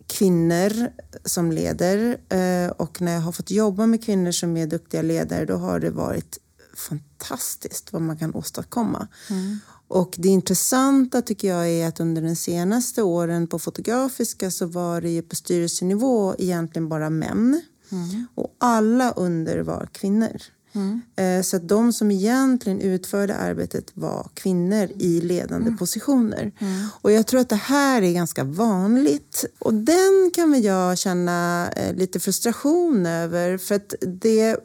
[0.08, 0.90] kvinnor
[1.26, 5.46] som leder eh, och när jag har fått jobba med kvinnor som är duktiga ledare
[5.46, 6.40] då har det varit
[6.76, 9.08] fantastiskt vad man kan åstadkomma.
[9.30, 9.60] Mm.
[9.88, 15.02] Och det intressanta tycker jag är att under de senaste åren på Fotografiska så var
[15.02, 17.62] det ju på styrelsenivå egentligen bara män.
[17.92, 18.28] Mm.
[18.36, 20.42] Och alla under var kvinnor.
[20.76, 21.02] Mm.
[21.44, 25.78] Så att de som egentligen utförde arbetet var kvinnor i ledande mm.
[25.78, 26.52] positioner.
[26.60, 26.88] Mm.
[27.02, 29.46] Och jag tror att det här är ganska vanligt.
[29.60, 34.58] Och den kan väl jag känna eh, lite frustration över för att det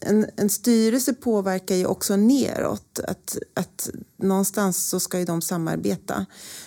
[0.00, 2.98] en, en styrelse påverkar ju också neråt.
[3.04, 6.26] Att, att någonstans så ska ju de samarbeta.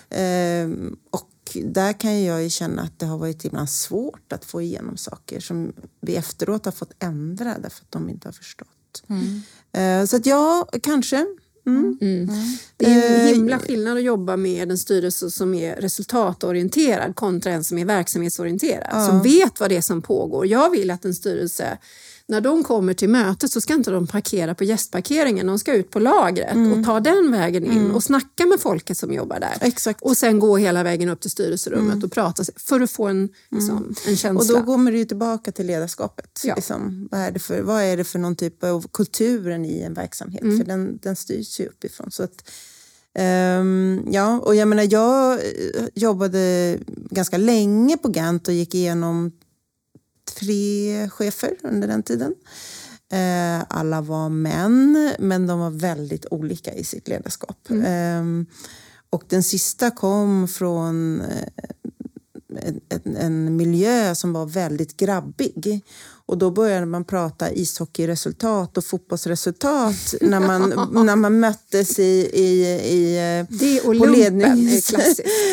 [0.09, 4.61] Ehm, och där kan jag ju känna att det har varit ibland svårt att få
[4.61, 9.03] igenom saker som vi efteråt har fått ändra därför att de inte har förstått.
[9.07, 9.41] Mm.
[9.71, 11.25] Ehm, så att ja, kanske.
[11.67, 11.97] Mm.
[12.01, 12.29] Mm.
[12.77, 17.51] Det är en ehm, himla skillnad att jobba med en styrelse som är resultatorienterad kontra
[17.51, 19.07] en som är verksamhetsorienterad, ja.
[19.07, 20.47] som vet vad det är som pågår.
[20.47, 21.77] Jag vill att en styrelse
[22.29, 25.91] när de kommer till mötet så ska inte de parkera på gästparkeringen, de ska ut
[25.91, 26.79] på lagret mm.
[26.79, 27.95] och ta den vägen in mm.
[27.95, 29.57] och snacka med folket som jobbar där.
[29.61, 30.01] Exakt.
[30.01, 32.03] Och sen gå hela vägen upp till styrelserummet mm.
[32.03, 33.95] och prata för att få en, liksom, mm.
[34.07, 34.57] en känsla.
[34.57, 36.41] Och då kommer du tillbaka till ledarskapet.
[36.43, 36.55] Ja.
[36.55, 37.07] Liksom.
[37.11, 40.41] Vad, är det för, vad är det för någon typ av kulturen i en verksamhet?
[40.41, 40.57] Mm.
[40.57, 42.11] För den, den styrs ju uppifrån.
[42.11, 42.49] Så att,
[43.19, 49.31] Um, ja, och jag menar, jag eh, jobbade ganska länge på Gant och gick igenom
[50.35, 52.35] tre chefer under den tiden.
[53.11, 57.69] Eh, alla var män, men de var väldigt olika i sitt ledarskap.
[57.69, 58.39] Mm.
[58.41, 58.55] Eh,
[59.09, 61.47] och den sista kom från eh,
[62.89, 65.83] en, en, miljö som var väldigt grabbig.
[66.25, 72.65] Och då började man prata ishockeyresultat och fotbollsresultat när man, när man möttes i, i,
[72.95, 74.93] i det och på lednings,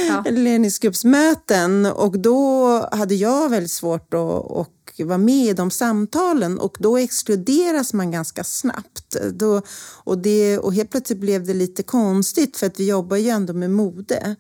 [0.09, 0.25] ja.
[0.31, 1.87] ledningsgruppsmöten.
[1.87, 4.71] Och då hade jag väldigt svårt att, att
[5.05, 9.17] vara med i de samtalen och då exkluderas man ganska snabbt.
[9.33, 9.63] Då,
[10.05, 13.53] och, det, och helt plötsligt blev det lite konstigt för att vi jobbar ju ändå
[13.53, 14.37] med mode.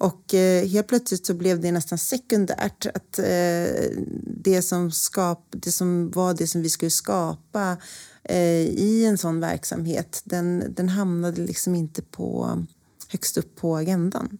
[0.00, 3.90] Och eh, helt plötsligt så blev det nästan sekundärt att eh,
[4.26, 7.76] det, som skap, det som var det som vi skulle skapa
[8.24, 12.58] eh, i en sån verksamhet, den, den hamnade liksom inte på,
[13.08, 14.38] högst upp på agendan.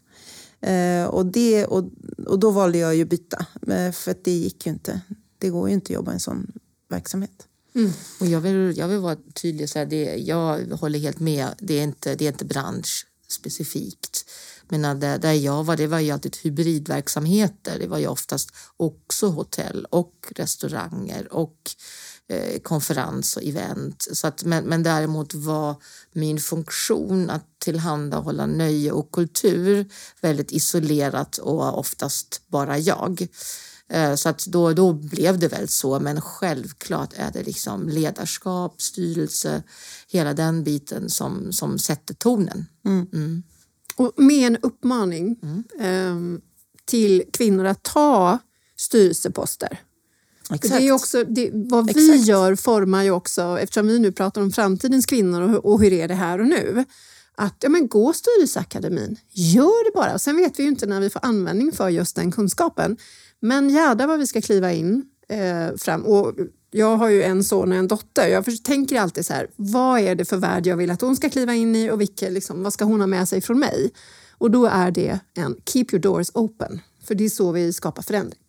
[0.60, 1.84] Eh, och, det, och,
[2.26, 5.00] och då valde jag ju byta, eh, för att det gick ju inte
[5.38, 6.52] det går ju inte att jobba i en sån
[6.88, 7.46] verksamhet.
[7.74, 7.90] Mm.
[8.20, 11.48] Och jag, vill, jag vill vara tydlig, så här, det, jag håller helt med.
[11.58, 14.30] Det är inte, det är inte branschspecifikt.
[14.70, 17.78] Men där, där jag var, det var ju alltid hybridverksamheter.
[17.78, 21.56] Det var ju oftast också hotell och restauranger och
[22.28, 24.08] eh, konferens och event.
[24.12, 25.76] Så att, men, men däremot var
[26.12, 33.28] min funktion att tillhandahålla nöje och kultur väldigt isolerat och oftast bara jag.
[33.88, 38.82] Eh, så att då, då blev det väl så, men självklart är det liksom ledarskap,
[38.82, 39.62] styrelse,
[40.08, 42.66] hela den biten som, som sätter tonen.
[42.86, 43.06] Mm.
[43.12, 43.42] Mm.
[43.98, 45.64] Och med en uppmaning mm.
[45.80, 46.40] eh,
[46.84, 48.38] till kvinnor att ta
[48.76, 49.80] styrelseposter.
[50.54, 50.74] Exakt.
[50.74, 52.28] Det är också, det, vad vi Exakt.
[52.28, 56.08] gör formar ju också, eftersom vi nu pratar om framtidens kvinnor och, och hur är
[56.08, 56.84] det här och nu,
[57.34, 59.16] att ja, men gå Styrelseakademin.
[59.30, 60.18] Gör det bara.
[60.18, 62.96] Sen vet vi ju inte när vi får användning för just den kunskapen.
[63.40, 66.06] Men jädrar vad vi ska kliva in eh, fram.
[66.06, 66.34] Och
[66.78, 68.28] jag har ju en son och en dotter.
[68.28, 71.30] Jag tänker alltid så här, vad är det för värld jag vill att hon ska
[71.30, 73.90] kliva in i och vilka, liksom, vad ska hon ha med sig från mig?
[74.38, 78.02] Och då är det en keep your doors open, för det är så vi skapar
[78.02, 78.40] förändring.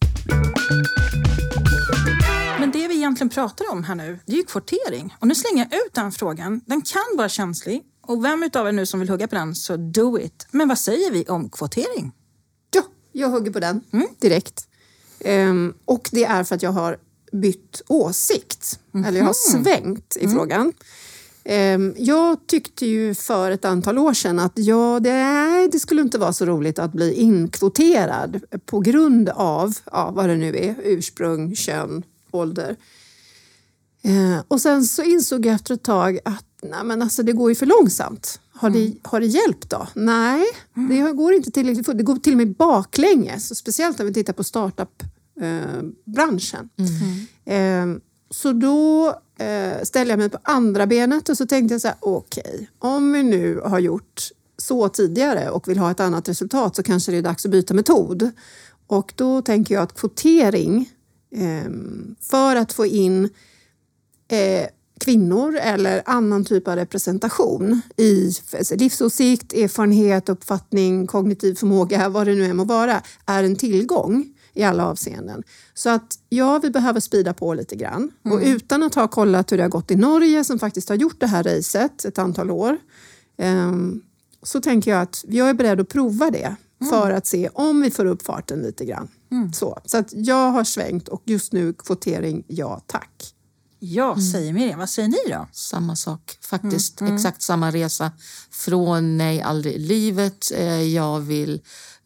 [2.60, 5.16] Men det vi egentligen pratar om här nu, det är ju kvotering.
[5.20, 6.62] Och nu slänger jag ut den frågan.
[6.66, 7.84] Den kan vara känslig.
[8.02, 10.48] Och vem utav er nu som vill hugga på den, så do it.
[10.52, 12.12] Men vad säger vi om kvotering?
[12.76, 14.08] Ja, jag hugger på den mm.
[14.20, 14.68] direkt.
[15.26, 16.98] Um, och det är för att jag har
[17.32, 19.08] bytt åsikt, mm -hmm.
[19.08, 19.64] eller jag har mhm.
[19.64, 20.36] svängt i mm.
[20.36, 20.74] frågan.
[21.50, 26.18] Um, jag tyckte ju för ett antal år sedan att ja, det, det skulle inte
[26.18, 31.56] vara så roligt att bli inkvoterad på grund av ja, vad det nu är, ursprung,
[31.56, 32.76] kön, ålder.
[34.08, 37.52] Uh, och sen så insåg jag efter ett tag att nej, men alltså, det går
[37.52, 38.40] ju för långsamt.
[38.54, 38.98] Har, det, mm.
[39.04, 39.88] har det hjälpt då?
[39.94, 40.44] Nej,
[40.78, 41.06] mm.
[41.06, 41.98] det går inte tillräckligt fort.
[41.98, 44.44] Det går till och med baklänges, speciellt om vi tittar på
[45.40, 46.70] startup-branschen.
[47.46, 47.96] Mm.
[47.96, 49.08] Eh, så då
[49.40, 52.68] eh, ställde jag mig på andra benet och så tänkte jag så här, okej, okay,
[52.80, 57.12] om vi nu har gjort så tidigare och vill ha ett annat resultat så kanske
[57.12, 58.32] det är dags att byta metod.
[58.88, 60.90] Och då tänker jag att kvotering
[61.36, 63.30] Ehm, för att få in
[64.28, 64.68] eh,
[65.00, 68.32] kvinnor eller annan typ av representation i
[68.76, 74.64] livsåsikt, erfarenhet, uppfattning, kognitiv förmåga, vad det nu än må vara, är en tillgång i
[74.64, 75.44] alla avseenden.
[75.74, 78.12] Så att ja, vi behöver spida på lite grann.
[78.24, 81.20] Och utan att ha kollat hur det har gått i Norge som faktiskt har gjort
[81.20, 82.78] det här racet ett antal år
[83.38, 84.02] ehm,
[84.44, 86.56] så tänker jag att jag är beredd att prova det
[86.90, 89.08] för att se om vi får upp farten lite grann.
[89.54, 93.34] Så, så att jag har svängt och just nu kvotering, ja tack.
[93.82, 95.48] Jag säger Miriam, vad säger ni då?
[95.52, 97.02] Samma sak, faktiskt.
[97.02, 98.12] Exakt samma resa.
[98.52, 100.52] Från nej, aldrig i livet.
[100.56, 101.62] Eh, Jag vill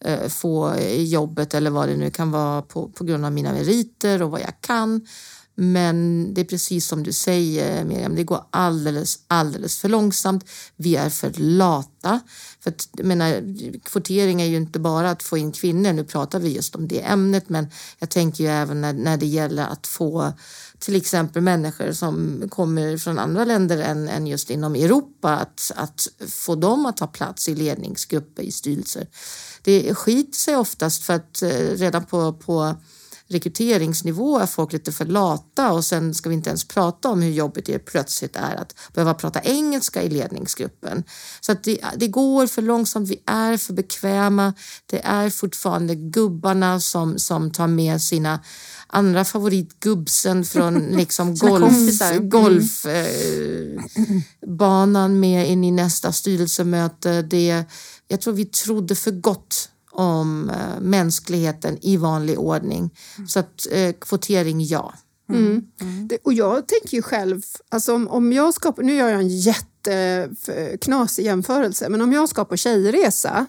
[0.06, 4.22] Eh, få jobbet eller vad det nu kan vara på, på grund av mina meriter
[4.22, 5.08] och vad jag kan.
[5.56, 10.50] Men det är precis som du säger Miriam, det går alldeles, alldeles för långsamt.
[10.76, 12.20] Vi är för lata.
[12.60, 16.40] För att, jag menar, kvotering är ju inte bara att få in kvinnor, nu pratar
[16.40, 17.68] vi just om det ämnet, men
[18.00, 20.34] jag tänker ju även när, när det gäller att få
[20.80, 26.08] till exempel människor som kommer från andra länder än, än just inom Europa, att, att
[26.30, 29.08] få dem att ta plats i ledningsgrupper, i styrelser.
[29.64, 32.76] Det skiter sig oftast för att eh, redan på, på
[33.28, 37.32] rekryteringsnivå är folk lite för lata och sen ska vi inte ens prata om hur
[37.32, 41.04] jobbigt det plötsligt är att behöva prata engelska i ledningsgruppen.
[41.42, 44.54] Så att det, det går för långsamt, vi är för bekväma.
[44.86, 48.40] Det är fortfarande gubbarna som, som tar med sina
[48.88, 52.02] andra favoritgubbsen från liksom golf.
[52.02, 52.30] Mm.
[52.30, 57.22] golf eh, med in i nästa styrelsemöte.
[57.22, 57.66] Det,
[58.14, 62.90] jag tror vi trodde för gott om eh, mänskligheten i vanlig ordning.
[63.28, 64.94] Så att eh, kvotering, ja.
[65.30, 65.68] Mm.
[66.08, 69.20] Det, och jag tänker ju själv, alltså om, om jag ska på, nu gör jag
[69.20, 69.40] en
[69.88, 73.46] jätteknasig jämförelse, men om jag ska på tjejresa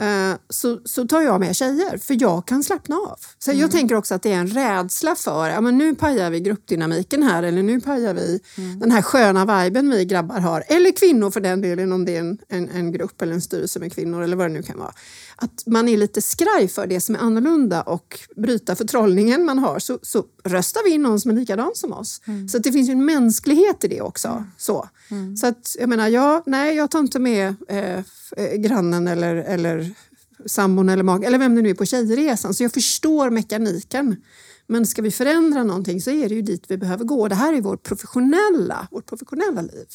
[0.00, 3.18] eh, så, så tar jag med tjejer, för jag kan slappna av.
[3.38, 6.40] Så Jag tänker också att det är en rädsla för, ja men nu pajar vi
[6.40, 8.40] gruppdynamiken här, eller nu pajar vi
[8.80, 12.20] den här sköna viben vi grabbar har, eller kvinnor för den delen om det är
[12.20, 14.92] en, en, en grupp eller en styrelse med kvinnor eller vad det nu kan vara.
[15.36, 19.78] Att man är lite skraj för det som är annorlunda och bryta förtrollningen man har
[19.78, 22.20] så, så röstar vi in någon som är likadan som oss.
[22.50, 24.44] Så att det finns ju en mänsklighet i det också.
[24.56, 24.88] Så,
[25.40, 27.98] så att jag menar, jag, nej, jag tar inte med eh,
[28.36, 29.94] eh, grannen eller, eller
[30.46, 32.54] sambon eller mag eller vem det nu är på tjejresan.
[32.54, 34.16] Så jag förstår mekaniken.
[34.66, 37.28] Men ska vi förändra någonting så är det ju dit vi behöver gå.
[37.28, 39.86] Det här är vårt professionella, vårt professionella liv.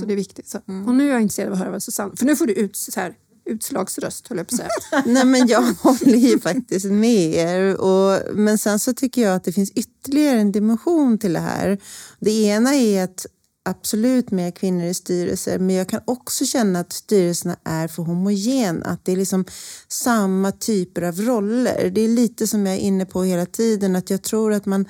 [0.00, 0.48] Så det är viktigt.
[0.48, 0.58] Så.
[0.86, 2.16] Och nu är jag intresserad av att höra vad Susanne...
[2.16, 3.14] För nu får du ut, så här,
[3.44, 5.02] utslagsröst, höll jag på att säga.
[5.06, 7.80] Nej, men jag håller ju faktiskt med er.
[7.80, 11.78] Och, men sen så tycker jag att det finns ytterligare en dimension till det här.
[12.20, 13.26] Det ena är att
[13.64, 18.86] absolut mer kvinnor i styrelser, men jag kan också känna att styrelserna är för homogena.
[18.86, 19.44] Att det är liksom
[19.88, 21.90] samma typer av roller.
[21.90, 24.88] Det är lite som jag är inne på hela tiden, att jag tror att man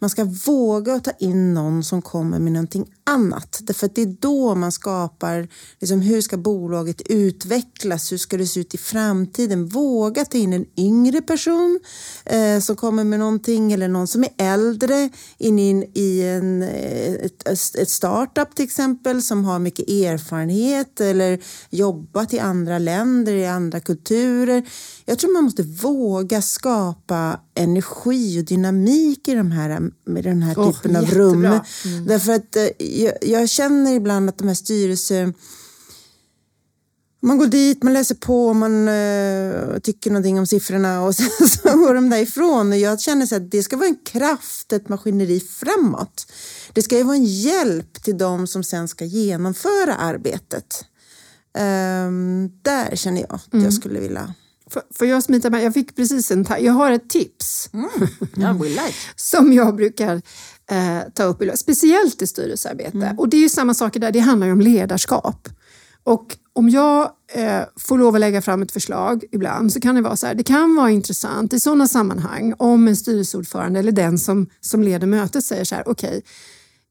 [0.00, 3.60] man ska våga ta in någon som kommer med någonting annat.
[3.62, 5.48] Därför att det är då man skapar,
[5.80, 8.12] liksom, hur ska bolaget utvecklas?
[8.12, 9.66] Hur ska det se ut i framtiden?
[9.66, 11.80] Våga ta in en yngre person
[12.24, 17.12] eh, som kommer med någonting eller någon som är äldre in i, i en, eh,
[17.12, 23.46] ett, ett startup till exempel som har mycket erfarenhet eller jobbat i andra länder, i
[23.46, 24.62] andra kulturer.
[25.10, 30.58] Jag tror man måste våga skapa energi och dynamik i de här, med den här
[30.58, 31.24] Åh, typen av jättebra.
[31.24, 31.44] rum.
[31.44, 32.06] Mm.
[32.06, 35.34] Därför att eh, jag, jag känner ibland att de här styrelser
[37.22, 41.76] man går dit, man läser på, man eh, tycker någonting om siffrorna och sen så
[41.76, 42.72] går de därifrån.
[42.72, 46.32] Och jag känner så att det ska vara en kraft, ett maskineri framåt.
[46.72, 50.84] Det ska ju vara en hjälp till de som sen ska genomföra arbetet.
[51.58, 54.34] Ehm, där känner jag att jag skulle vilja...
[54.70, 55.64] Får, får jag smita med?
[55.64, 57.70] Jag fick precis en Jag har ett tips.
[58.36, 58.94] Ja, we like.
[59.16, 60.22] som jag brukar
[60.70, 63.14] eh, ta upp, speciellt i styrelsearbete.
[63.18, 65.48] Och det är ju samma saker där, det handlar ju om ledarskap.
[66.04, 70.02] Och om jag eh, får lov att lägga fram ett förslag ibland så kan det
[70.02, 74.18] vara så här, det kan vara intressant i sådana sammanhang om en styrelseordförande eller den
[74.18, 76.22] som, som leder mötet säger så här, okej,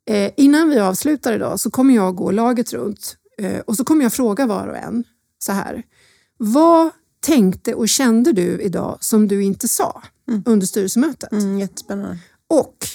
[0.09, 4.03] eh, innan vi avslutar idag så kommer jag gå laget runt eh, och så kommer
[4.03, 5.03] jag fråga var och en
[5.39, 5.83] så här,
[6.37, 6.89] vad
[7.19, 10.01] tänkte och kände du idag som du inte sa
[10.45, 11.31] under styrelsemötet?
[11.31, 12.17] Mm, jättespännande.
[12.47, 12.87] Och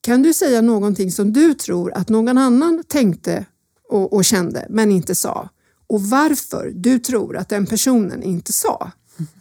[0.00, 3.46] kan du säga någonting som du tror att någon annan tänkte
[3.88, 5.48] och, och kände men inte sa?
[5.86, 8.90] Och varför du tror att den personen inte sa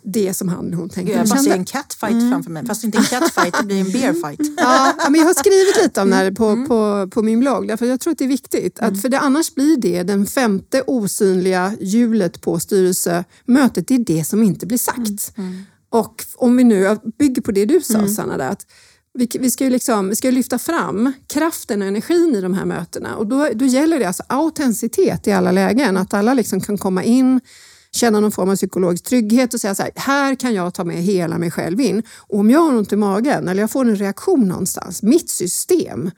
[0.04, 2.66] det som han eller hon tänkte jag bara ser en catfight framför mig.
[2.66, 4.40] Fast inte en catfight, det blir en bearfight.
[4.58, 7.86] Ja, men jag har skrivit lite om det här på, på, på min blogg därför
[7.86, 8.80] jag tror att det är viktigt.
[8.80, 13.88] Att för det, annars blir det den femte osynliga hjulet på styrelsemötet.
[13.88, 15.34] Det är det som inte blir sagt.
[15.90, 18.66] Och om vi nu bygger på det du sa Sanna, där, att
[19.14, 22.66] vi, vi, ska ju liksom, vi ska lyfta fram kraften och energin i de här
[22.66, 25.98] mötena och då, då gäller det alltså autenticitet i alla lägen.
[25.98, 27.42] Att alla liksom kan komma in,
[27.92, 30.98] känna någon form av psykologisk trygghet och säga så här, här kan jag ta med
[30.98, 32.04] hela mig själv in.
[32.18, 36.12] Och om jag har ont i magen eller jag får en reaktion någonstans, mitt system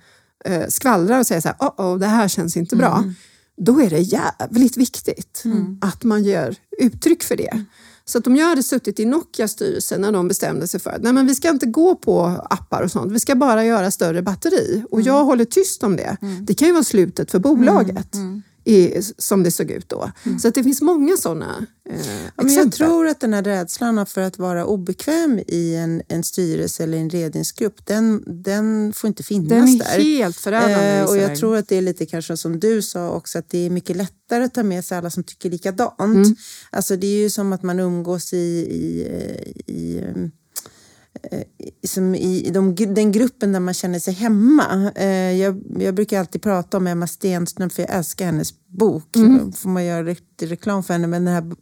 [0.45, 2.97] eh, skvallrar och säger så här, oh, oh, det här känns inte bra.
[2.97, 3.15] Mm.
[3.57, 5.77] Då är det jävligt viktigt mm.
[5.81, 7.65] att man ger uttryck för det.
[8.05, 11.01] Så att om jag hade suttit i Nokias styrelse när de bestämde sig för att
[11.01, 14.21] nej men vi ska inte gå på appar och sånt, vi ska bara göra större
[14.21, 16.17] batteri och jag håller tyst om det.
[16.21, 16.45] Mm.
[16.45, 18.15] Det kan ju vara slutet för bolaget.
[18.15, 18.43] Mm.
[18.65, 20.11] I, som det såg ut då.
[20.23, 20.39] Mm.
[20.39, 21.97] Så att det finns många sådana eh,
[22.35, 26.23] ja, men Jag tror att den här rädslan för att vara obekväm i en, en
[26.23, 29.59] styrelse eller en ledningsgrupp, den, den får inte finnas där.
[29.59, 30.03] Den är där.
[30.03, 30.99] helt förödande.
[30.99, 33.65] Eh, och jag tror att det är lite kanske som du sa också, att det
[33.65, 35.99] är mycket lättare att ta med sig alla som tycker likadant.
[35.99, 36.35] Mm.
[36.69, 39.07] Alltså det är ju som att man umgås i, i,
[39.65, 40.29] i eh,
[41.31, 41.43] Eh,
[41.87, 44.91] som i de, den gruppen där man känner sig hemma.
[44.95, 49.15] Eh, jag, jag brukar alltid prata om Emma Stenström för jag älskar hennes bok.
[49.15, 49.51] Mm.
[49.51, 51.55] får man göra riktig reklam för henne, men den här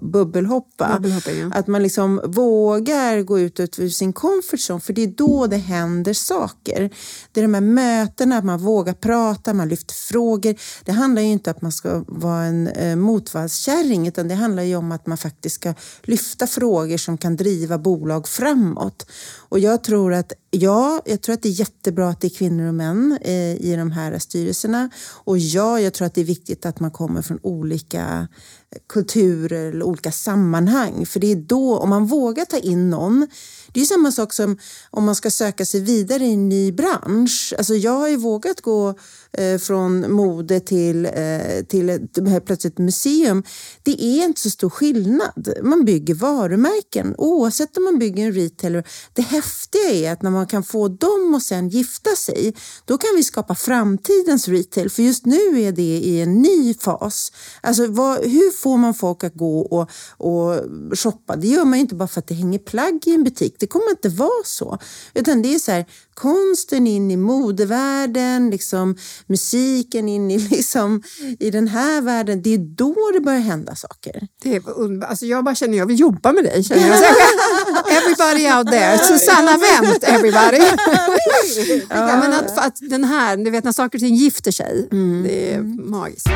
[0.00, 1.00] bubbelhoppa.
[1.26, 1.50] Ja.
[1.52, 5.56] Att man liksom vågar gå ut ur sin comfort zone, för det är då det
[5.56, 6.90] händer saker.
[7.32, 10.56] Det är de här mötena, att man vågar prata, man lyfter frågor.
[10.84, 14.62] Det handlar ju inte om att man ska vara en eh, motvallskärring, utan det handlar
[14.62, 19.06] ju om att man faktiskt ska lyfta frågor som kan driva bolag framåt.
[19.48, 22.68] Och jag tror att Ja, jag tror att det är jättebra att det är kvinnor
[22.68, 24.90] och män eh, i de här styrelserna.
[25.24, 28.28] Och ja, jag tror att det är viktigt att man kommer från olika
[28.88, 31.06] kulturer eller olika sammanhang.
[31.06, 33.26] För det är då, om man vågar ta in någon,
[33.72, 34.58] det är samma sak som
[34.90, 37.54] om man ska söka sig vidare i en ny bransch.
[37.58, 38.94] Alltså jag har ju vågat gå
[39.32, 43.42] Eh, från mode till, eh, till ett, plötsligt museum.
[43.82, 45.48] Det är inte så stor skillnad.
[45.62, 48.84] Man bygger varumärken oavsett om man bygger en retailer.
[49.12, 52.54] Det häftiga är att när man kan få dem att sen gifta sig,
[52.84, 54.90] då kan vi skapa framtidens retail.
[54.90, 57.32] För just nu är det i en ny fas.
[57.60, 60.60] Alltså vad, hur får man folk att gå och, och
[60.98, 61.36] shoppa?
[61.36, 63.56] Det gör man inte bara för att det hänger plagg i en butik.
[63.58, 64.78] Det kommer inte vara så.
[65.14, 68.96] Utan det är så här, konsten in i modevärlden, liksom,
[69.30, 71.02] musiken in i, liksom,
[71.38, 72.42] i den här världen.
[72.42, 74.28] Det är då det börjar hända saker.
[74.42, 74.62] Det är
[75.04, 76.64] alltså jag bara känner jag vill jobba med dig.
[76.64, 76.98] Känner jag.
[77.98, 80.58] everybody out there, Susanna Wendt everybody.
[81.90, 82.20] ja.
[82.20, 85.22] men att, att den här, du vet när saker och ting gifter sig, mm.
[85.22, 85.60] det är
[85.90, 86.28] magiskt.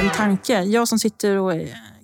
[0.00, 1.52] En tanke, jag som sitter och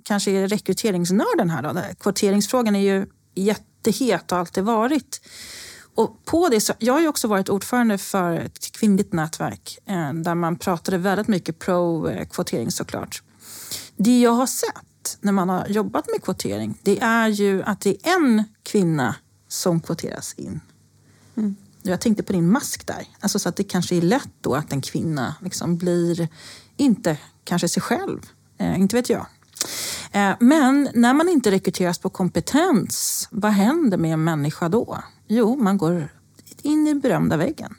[0.02, 1.62] kanske är rekryteringsnörden här.
[1.62, 5.20] Då, kvoteringsfrågan är ju jättehet och alltid varit.
[6.00, 10.12] Och på det så, jag har ju också varit ordförande för ett kvinnligt nätverk eh,
[10.12, 13.22] där man pratade väldigt mycket pro-kvotering såklart.
[13.96, 17.90] Det jag har sett när man har jobbat med kvotering det är ju att det
[17.90, 19.14] är en kvinna
[19.48, 20.60] som kvoteras in.
[21.36, 21.56] Mm.
[21.82, 23.06] Jag tänkte på din mask där.
[23.20, 26.28] Alltså så att det kanske är lätt då att en kvinna liksom blir,
[26.76, 28.20] inte kanske sig själv,
[28.58, 29.26] eh, inte vet jag.
[30.12, 34.98] Eh, men när man inte rekryteras på kompetens, vad händer med en människa då?
[35.26, 36.08] Jo, man går
[36.62, 37.74] in i den berömda väggen.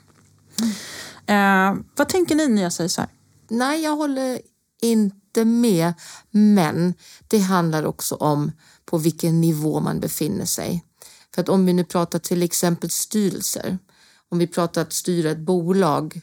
[1.26, 1.78] Mm.
[1.78, 3.10] Eh, vad tänker ni när jag säger så här?
[3.48, 4.40] Nej, jag håller
[4.82, 5.94] inte med.
[6.30, 6.94] Men
[7.28, 8.52] det handlar också om
[8.84, 10.84] på vilken nivå man befinner sig.
[11.34, 13.78] För att om vi nu pratar till exempel styrelser,
[14.28, 16.20] om vi pratar att styra ett bolag,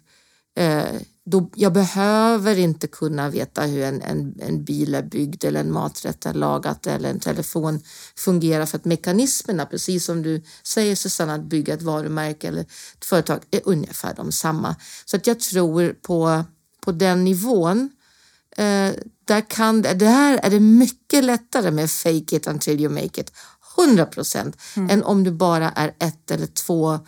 [0.55, 0.83] eh,
[1.29, 5.71] då, jag behöver inte kunna veta hur en, en, en bil är byggd eller en
[5.71, 7.79] maträtt är lagat eller en telefon
[8.15, 13.05] fungerar för att mekanismerna, precis som du säger Susanna, att bygga ett varumärke eller ett
[13.05, 14.75] företag är ungefär de samma.
[15.05, 16.43] Så att jag tror på,
[16.81, 17.89] på den nivån
[18.57, 18.91] eh,
[19.25, 23.31] där, kan, där är det mycket lättare med fake it until you make it.
[23.77, 24.89] 100 procent mm.
[24.89, 26.99] än om du bara är ett eller två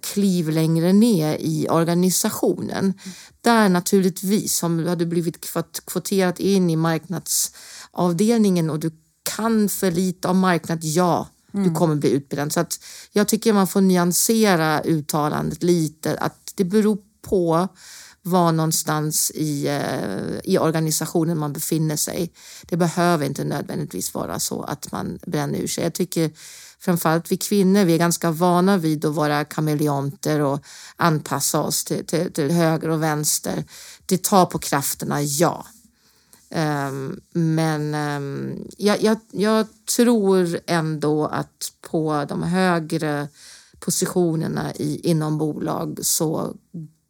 [0.00, 2.94] kliv längre ner i organisationen.
[3.40, 5.46] Där naturligtvis, om du hade blivit
[5.84, 8.90] kvoterat in i marknadsavdelningen och du
[9.36, 11.68] kan för lite om marknad, ja, mm.
[11.68, 12.52] du kommer bli utbränd.
[12.52, 17.68] Så att jag tycker man får nyansera uttalandet lite, att det beror på
[18.22, 22.32] var någonstans i, eh, i organisationen man befinner sig.
[22.66, 25.84] Det behöver inte nödvändigtvis vara så att man bränner ur sig.
[25.84, 26.30] Jag tycker
[26.84, 30.60] framförallt vi kvinnor, vi är ganska vana vid att vara kameleonter och
[30.96, 33.64] anpassa oss till, till, till höger och vänster.
[34.06, 35.66] Det tar på krafterna, ja.
[36.88, 39.66] Um, men um, jag, jag, jag,
[39.96, 43.28] tror ändå att på de högre
[43.80, 46.54] positionerna i, inom bolag så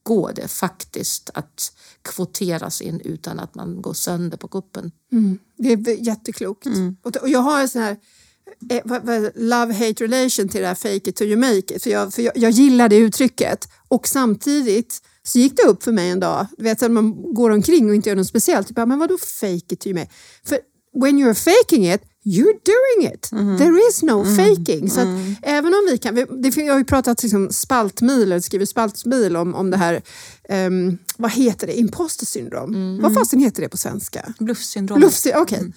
[0.03, 4.91] går det faktiskt att kvoteras in utan att man går sönder på kuppen.
[5.13, 5.39] Mm.
[5.57, 6.67] Det är jätteklokt.
[6.67, 6.97] Mm.
[7.03, 7.97] Och jag har en sån här
[9.35, 11.83] love-hate relation till det här fake it till you make it.
[11.83, 13.69] För jag, för jag, jag gillar det uttrycket.
[13.89, 17.51] Och samtidigt så gick det upp för mig en dag, du vet, att man går
[17.51, 18.69] omkring och inte gör något speciellt.
[18.69, 20.11] Typ, men vadå fake it till you make
[20.45, 20.59] För
[21.03, 23.31] when you're faking it, you're doing it.
[23.59, 24.91] There is no faking.
[24.91, 25.09] Så att
[25.43, 26.17] även om vi kan,
[26.57, 30.03] jag har ju pratat liksom spaltmil, eller skrivit spaltmil om, om det här,
[30.49, 32.99] ehm, vad heter det, imposter syndrom.
[33.03, 34.35] Vad fasen heter det på svenska?
[34.39, 35.01] Bluffsyndrom.
[35.01, 35.73] Luftsyra, okej.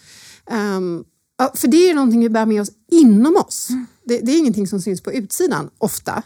[0.50, 1.04] Ehm,
[1.38, 3.70] ja, för det är någonting vi bär med oss inom oss.
[4.08, 6.24] Det, det är ingenting som syns på utsidan ofta.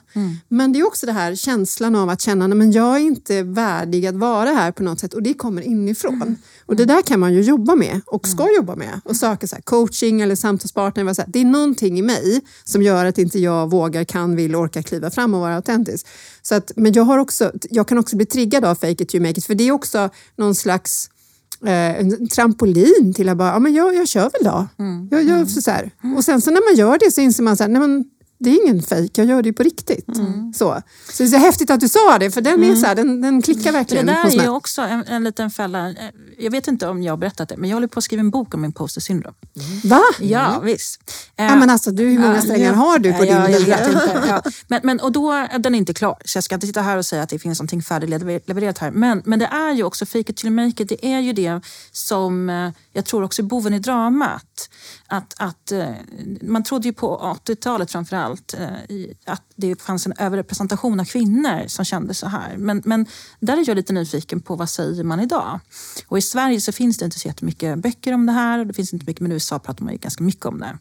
[0.47, 4.05] Men det är också det här känslan av att känna att jag är inte värdig
[4.05, 6.35] att vara här på något sätt och det kommer inifrån.
[6.65, 9.55] Och det där kan man ju jobba med och ska jobba med och söka så
[9.55, 11.13] här, coaching eller samtalspartner.
[11.13, 14.55] så här, Det är någonting i mig som gör att inte jag vågar, kan, vill,
[14.55, 16.07] orkar kliva fram och vara autentisk.
[16.41, 19.21] Så att, men jag, har också, jag kan också bli triggad av fake it you
[19.21, 21.09] make it för det är också någon slags
[21.65, 24.67] en trampolin till att bara, ja men jag, jag kör väl då.
[25.11, 25.91] Jag, jag, så här.
[26.17, 28.05] Och sen så när man gör det så inser man så här, nej men
[28.39, 30.05] det är ingen fejk, jag gör det på riktigt.
[30.55, 30.81] Så.
[31.11, 33.21] så det är så häftigt att du sa det, för den, är så här, den,
[33.21, 34.45] den klickar För det verkligen där hos är mig.
[34.45, 35.89] ju också en, en liten fälla.
[35.89, 35.95] Eh,
[36.37, 38.29] Jag vet inte om jag har berättat det, men jag håller på att skriva en
[38.31, 39.33] bok om imposter syndrom.
[39.83, 40.01] Va?
[40.19, 41.01] Ja, visst.
[41.37, 44.23] Eh, Ja, men alltså, du, hur många strängar har du på din ja, jag inte.
[44.27, 44.41] Ja.
[44.67, 47.05] Men, men, och då, den är inte klar, så jag ska inte sitta här och
[47.05, 48.91] säga att det finns någonting färdiglevererat här.
[48.91, 51.61] Men, men det är ju också, fake it till make it, det är ju det
[51.91, 54.69] som eh, jag tror också är boven i dramat.
[55.07, 55.83] Att, att, eh,
[56.41, 58.67] man trodde ju på 80-talet framför allt allt eh,
[59.25, 62.57] att det fanns en överrepresentation av kvinnor som kände så här.
[62.57, 63.05] Men, men
[63.39, 65.59] där är jag lite nyfiken på vad säger man idag?
[66.07, 68.73] Och i Sverige så finns det inte så jättemycket böcker om det här och det
[68.73, 70.77] finns inte mycket, men i USA pratar man ju ganska mycket om det.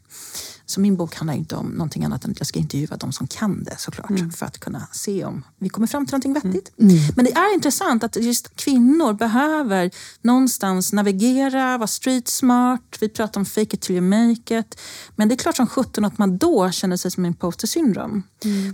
[0.69, 3.27] Så min bok handlar inte om någonting annat än att jag ska intervjua de som
[3.27, 4.11] kan det såklart.
[4.35, 6.71] För att kunna se om vi kommer fram till någonting vettigt.
[7.15, 9.91] Men det är intressant att just kvinnor behöver
[10.21, 12.97] någonstans navigera, vara street smart.
[12.99, 14.79] Vi pratar om fake it till you make it.
[15.15, 18.23] Men det är klart som sjutton att man då känner sig som imposter syndrom.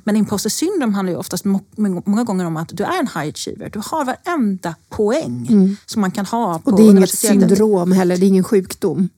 [0.03, 3.07] Men imposter syndrom handlar ju oftast må- må- många gånger om att du är en
[3.07, 3.69] high achiever.
[3.69, 5.47] Du har varenda poäng
[5.85, 7.09] som man kan ha på Och det är inget
[7.49, 9.09] syndrom heller, det är ingen sjukdom.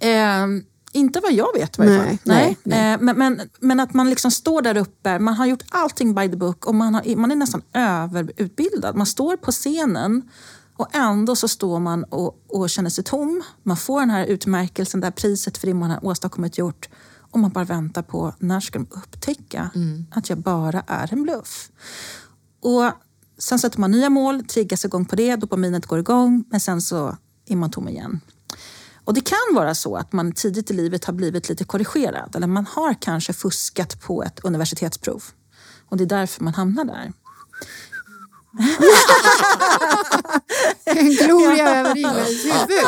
[0.00, 0.46] Eh,
[0.94, 1.82] inte vad jag vet i.
[1.82, 2.92] Nej, nej, nej.
[2.92, 6.28] Eh, men, men, men att man liksom står där uppe, man har gjort allting by
[6.28, 8.96] the book och man, har, man är nästan överutbildad.
[8.96, 10.22] Man står på scenen
[10.76, 13.42] och ändå så står man och, och känner sig tom.
[13.62, 16.88] Man får den här utmärkelsen, det här priset för det man har åstadkommit gjort.
[17.30, 19.70] Och man bara väntar på när ska de upptäcka
[20.10, 21.70] att jag bara är en bluff.
[22.60, 22.92] Och
[23.38, 27.16] sen sätter man nya mål, triggas igång på det, dopaminet går igång, men sen så
[27.46, 28.20] är man tom igen.
[29.04, 32.46] Och det kan vara så att man tidigt i livet har blivit lite korrigerad eller
[32.46, 35.24] man har kanske fuskat på ett universitetsprov.
[35.88, 37.12] Och det är därför man hamnar där.
[40.84, 42.84] En gloria över Ingvids huvud.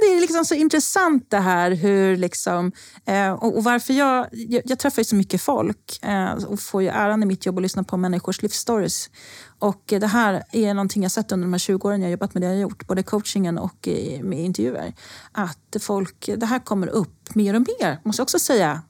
[0.00, 2.72] Det är liksom så intressant det här hur liksom,
[3.06, 6.88] eh, och, varför jag, jag, jag träffar ju så mycket folk eh, och får ju
[6.88, 9.10] äran i mitt jobb att lyssna på människors livsstories.
[9.58, 12.42] Och det här är någonting jag sett under de här 20 åren jag jobbat med
[12.42, 13.88] det jag gjort, både coachingen och
[14.22, 14.94] med intervjuer.
[15.32, 18.82] Att folk, det här kommer upp mer och mer, måste jag också säga,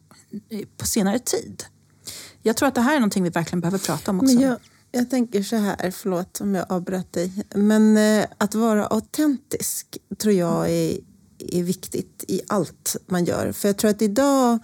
[0.77, 1.65] på senare tid.
[2.43, 4.35] Jag tror att det här är någonting vi verkligen behöver prata om också.
[4.35, 4.57] Men jag,
[4.93, 7.33] jag tänker så här, förlåt om jag avbröt dig.
[7.55, 10.99] Men eh, att vara autentisk tror jag är,
[11.39, 13.53] är viktigt i allt man gör.
[13.53, 14.59] För jag tror att idag,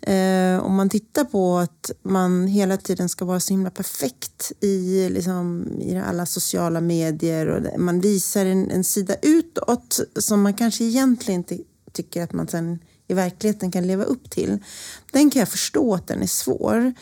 [0.00, 5.08] eh, om man tittar på att man hela tiden ska vara så himla perfekt i,
[5.08, 10.84] liksom, i alla sociala medier och man visar en, en sida utåt som man kanske
[10.84, 11.58] egentligen inte
[11.92, 12.78] tycker att man sen
[13.08, 14.58] i verkligheten kan leva upp till.
[15.12, 16.94] Den kan jag förstå att den är svår.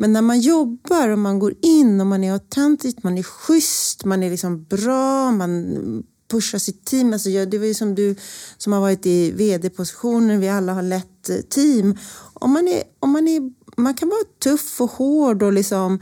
[0.00, 4.04] Men när man jobbar och man går in och man är autentisk, man är schysst,
[4.04, 7.12] man är liksom bra, man pushar sitt team.
[7.12, 8.16] Alltså jag, det var ju som du
[8.58, 11.98] som har varit i vd-positioner, vi alla har lett eh, team.
[12.34, 13.40] Om man, är, om man, är,
[13.76, 16.00] man kan vara tuff och hård och liksom,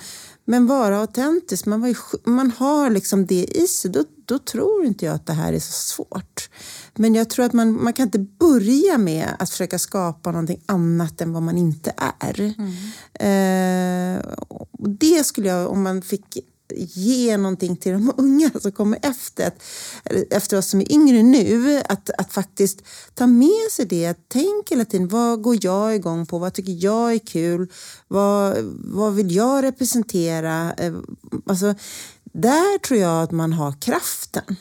[0.51, 1.95] men vara autentisk, man, var ju,
[2.25, 5.59] man har liksom det i sig, då, då tror inte jag att det här är
[5.59, 6.51] så svårt.
[6.95, 11.21] Men jag tror att man, man kan inte börja med att försöka skapa någonting annat
[11.21, 12.41] än vad man inte är.
[13.15, 14.19] Eh,
[14.49, 16.39] och det skulle jag, om man fick
[16.77, 19.53] ge någonting till de unga som kommer efter,
[20.31, 22.83] efter oss som är yngre nu, att, att faktiskt
[23.15, 24.15] ta med sig det.
[24.29, 26.39] Tänk hela tiden, vad går jag igång på?
[26.39, 27.73] Vad tycker jag är kul?
[28.09, 30.73] Vad, vad vill jag representera?
[30.73, 30.95] Eh,
[31.47, 31.75] alltså,
[32.33, 34.57] där tror jag att man har kraften.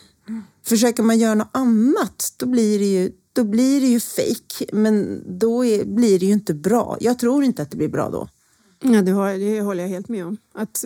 [0.66, 4.66] Försöker man göra något annat, då blir det ju, då blir det ju fake.
[4.74, 6.97] Men då är, blir det ju inte bra.
[6.99, 8.28] Jag tror inte att det blir bra då.
[8.94, 10.38] Ja, det, har, det håller jag helt med om.
[10.54, 10.86] Att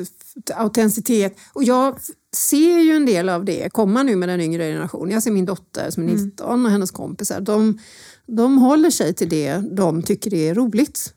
[0.56, 1.38] autenticitet.
[1.54, 2.00] Och jag,
[2.36, 5.14] ser ju en del av det komma nu med den yngre generationen.
[5.14, 7.42] Jag ser min dotter som är 19 och hennes kompisar.
[7.42, 7.80] De,
[8.26, 11.14] de håller sig till det de tycker är roligt.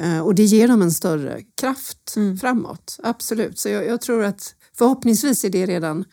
[0.00, 2.98] Eh, och det ger dem en större kraft framåt.
[3.02, 3.58] Absolut.
[3.58, 6.04] Så jag, jag tror att förhoppningsvis är det redan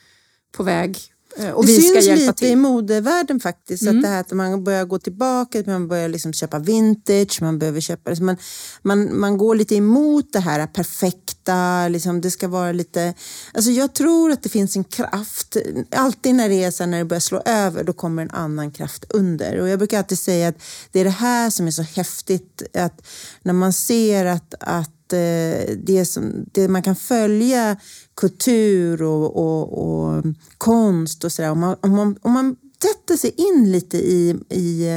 [0.51, 0.97] på väg.
[1.37, 2.47] Eh, Och det vi syns lite till.
[2.47, 3.83] i modevärlden faktiskt.
[3.83, 3.97] Mm.
[3.97, 7.81] Att det här att man börjar gå tillbaka, man börjar liksom köpa vintage, man behöver
[7.81, 8.15] köpa...
[8.15, 8.37] så Man,
[8.81, 13.13] man, man går lite emot det här perfekta, liksom, det ska vara lite...
[13.53, 15.57] Alltså jag tror att det finns en kraft.
[15.91, 19.05] Alltid när det, är så när det börjar slå över, då kommer en annan kraft
[19.09, 19.59] under.
[19.59, 20.61] Och jag brukar alltid säga att
[20.91, 22.63] det är det här som är så häftigt.
[22.73, 23.07] Att
[23.43, 27.77] när man ser att, att eh, det, som, det man kan följa
[28.15, 30.23] kultur och, och, och
[30.57, 31.51] konst och sådär.
[31.51, 34.87] Om man, om, man, om man sätter sig in lite i, i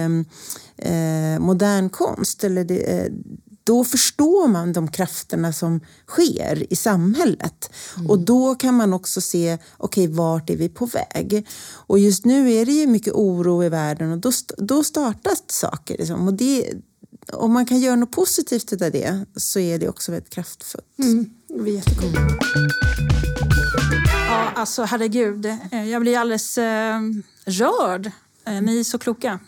[0.77, 3.13] eh, modern konst eller det, eh,
[3.69, 7.71] då förstår man de krafterna som sker i samhället.
[8.09, 11.47] Och då kan man också se, okej, vart är vi på väg?
[11.71, 15.99] Och just nu är det ju mycket oro i världen och då, då startas saker.
[15.99, 16.29] Liksom.
[16.29, 16.73] Och det,
[17.33, 20.85] om man kan göra något positivt av det så är det också väldigt kraftfullt.
[20.99, 22.15] Mm, det blir jättekul.
[24.29, 25.47] Ja, alltså herregud.
[25.47, 27.01] Eh, Jag blir alldeles eh,
[27.45, 28.11] rörd.
[28.47, 29.39] Eh, Ni är så kloka.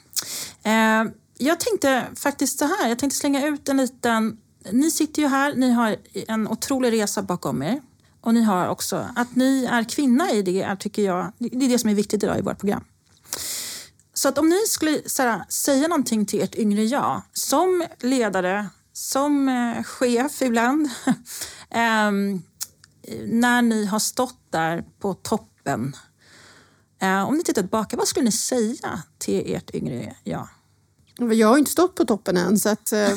[0.63, 1.05] Eh,
[1.39, 2.89] jag tänkte faktiskt så här.
[2.89, 4.37] Jag tänkte slänga ut en liten...
[4.73, 5.55] Ni sitter ju här.
[5.55, 5.97] Ni har
[6.29, 7.81] en otrolig resa bakom er.
[8.21, 9.07] Och ni har också...
[9.17, 11.33] Att ni är kvinna i det är, tycker jag...
[11.39, 12.85] Det är det som är viktigt idag i vårt program.
[14.21, 18.67] Så att om ni skulle så här, säga någonting till ert yngre jag, som ledare,
[18.93, 20.87] som eh, chef ibland,
[21.71, 22.11] eh,
[23.27, 25.97] när ni har stått där på toppen.
[26.99, 30.49] Eh, om ni tittar tillbaka, vad skulle ni säga till ert yngre jag?
[31.33, 32.93] Jag har inte stått på toppen än så att...
[32.93, 32.99] eh,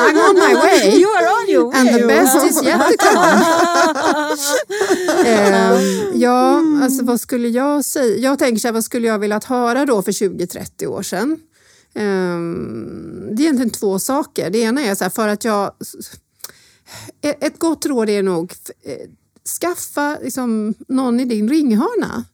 [0.00, 0.88] I'm on my way.
[1.00, 1.80] You are on your way.
[1.80, 3.44] And the best is yet to come.
[5.26, 8.16] Ehm, ja, alltså vad skulle jag säga?
[8.16, 11.38] Jag tänker så här, vad skulle jag velat höra då för 20-30 år sedan?
[11.94, 14.50] Ehm, det är egentligen två saker.
[14.50, 15.72] Det ena är så här, för att jag...
[17.22, 18.92] Ett ett gott råd är nog eh,
[19.60, 22.24] skaffa liksom, någon i din ringhörna.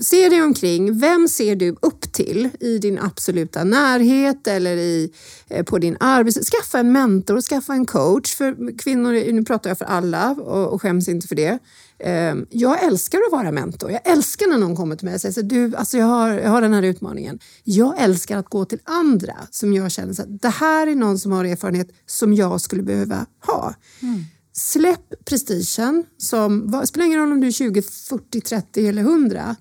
[0.00, 0.98] Se dig omkring.
[0.98, 5.12] Vem ser du upp till i din absoluta närhet eller i,
[5.48, 6.50] eh, på din arbets...
[6.50, 8.34] Skaffa en mentor, skaffa en coach.
[8.34, 11.58] För kvinnor, nu pratar jag för alla och, och skäms inte för det.
[11.98, 13.90] Ehm, jag älskar att vara mentor.
[13.90, 16.50] Jag älskar när någon kommer till mig och säger så du, alltså jag, har, jag
[16.50, 17.38] har den här utmaningen.
[17.64, 21.32] Jag älskar att gå till andra som jag känner att det här är någon som
[21.32, 23.74] har erfarenhet som jag skulle behöva ha.
[24.02, 24.24] Mm.
[24.56, 26.04] Släpp prestigen.
[26.18, 29.56] Som, spelar ingen roll om du är 20, 40, 30 eller 100.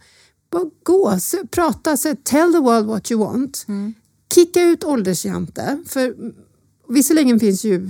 [0.52, 1.18] Bara gå,
[1.52, 3.66] prata, så, tell the world what you want.
[4.34, 5.84] Kicka ut åldersjante.
[5.88, 6.34] För mm,
[6.90, 7.90] visserligen finns ju,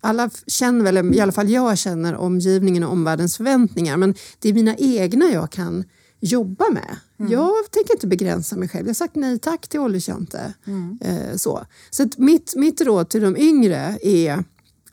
[0.00, 3.96] alla känner väl, i alla fall jag känner omgivningen och omvärldens förväntningar.
[3.96, 5.84] Men det är mina egna jag kan
[6.20, 6.96] jobba med.
[7.30, 8.86] Jag tänker inte begränsa mig själv.
[8.86, 10.54] Jag har sagt nej tack till åldersjante.
[11.00, 14.44] Eh, så så mitt, mitt råd till de yngre är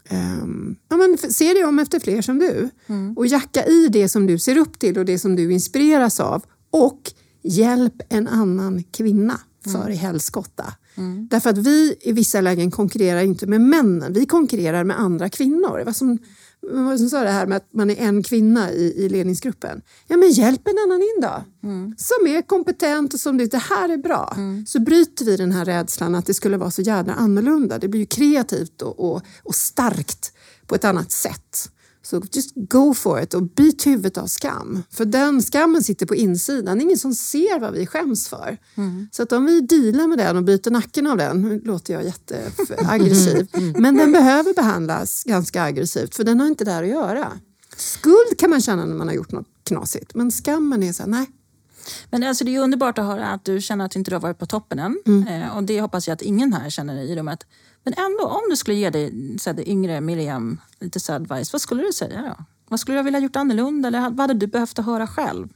[0.10, 2.70] Ehm, ja, men se dig om efter fler som du.
[3.16, 6.44] Och jacka i det som du ser upp till och det som du inspireras av.
[6.70, 7.12] Och
[7.44, 9.40] hjälp en annan kvinna
[9.74, 10.74] för i helskotta.
[11.30, 15.78] Därför att vi i vissa lägen konkurrerar inte med männen, vi konkurrerar med andra kvinnor.
[15.78, 16.18] Det var som,
[16.72, 19.10] vad var det som sa det här med att man är en kvinna i, i
[19.10, 19.82] ledningsgruppen.
[20.08, 21.44] Ja men hjälp en annan in då.
[21.98, 24.38] Som är kompetent och som det, det här är bra.
[24.68, 27.80] Så bryter vi den här rädslan att det skulle vara så jädra annorlunda.
[27.80, 30.34] Det blir ju kreativt och, och, och starkt
[30.68, 31.72] på ett annat sätt.
[32.06, 34.84] Så just go for it och byt huvudet av skam.
[34.90, 36.78] För den skammen sitter på insidan.
[36.78, 38.58] Det är ingen som ser vad vi skäms för.
[39.12, 42.04] Så att om vi dealar med den och byter nacken av den, nu låter jag
[42.04, 43.48] jätteaggressiv,
[43.78, 47.32] men den behöver behandlas ganska aggressivt för den har inte där att göra.
[47.78, 51.10] Skuld kan man känna när man har gjort något knasigt, men skammen är så här,
[51.10, 51.28] nej.
[52.10, 54.40] Men alltså, det är underbart att höra att du känner att inte du har varit
[54.40, 54.98] på toppen än.
[55.06, 55.28] Mm.
[55.28, 57.46] Eh, och det hoppas jag att ingen här känner i rummet.
[57.86, 61.62] Men ändå, om du skulle ge dig så här, yngre Miriam lite så advice, vad
[61.62, 62.44] skulle du säga då?
[62.70, 65.48] Vad skulle du vilja gjort annorlunda eller vad hade du behövt att höra själv?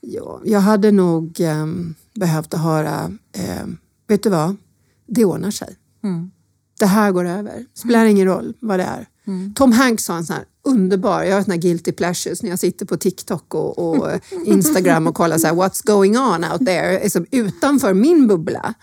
[0.00, 4.56] Ja, jag hade nog ehm, behövt att höra, ehm, vet du vad,
[5.06, 5.76] det ordnar sig.
[6.78, 7.66] Det här går över.
[7.74, 9.06] Spelar ingen roll vad det är.
[9.54, 12.58] Tom Hanks har en sån här underbar, jag har såna här guilty pleasures när jag
[12.58, 17.02] sitter på TikTok och, och Instagram och kollar så här, what's going on out there,
[17.02, 18.74] liksom utanför min bubbla.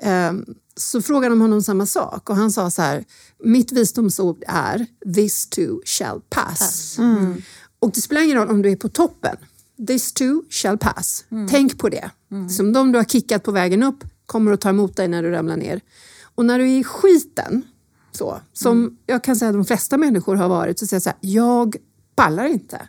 [0.00, 0.44] Ehm,
[0.78, 3.04] så frågade de honom samma sak och han sa så här,
[3.44, 6.96] mitt visdomsord är this too shall pass.
[7.78, 9.36] Och det spelar ingen roll om du är på toppen.
[9.86, 11.24] This too shall pass.
[11.50, 12.10] Tänk på det.
[12.50, 15.30] Som de du har kickat på vägen upp kommer att ta emot dig när du
[15.30, 15.80] ramlar ner.
[16.34, 17.62] Och när du är i skiten,
[18.12, 21.08] så, som jag kan säga att de flesta människor har varit, så säger jag så
[21.10, 21.76] här, jag
[22.14, 22.88] pallar inte.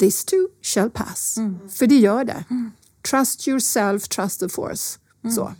[0.00, 1.36] This too shall pass.
[1.70, 2.44] För det gör det.
[3.10, 4.98] Trust yourself, trust the force.
[5.34, 5.52] Så.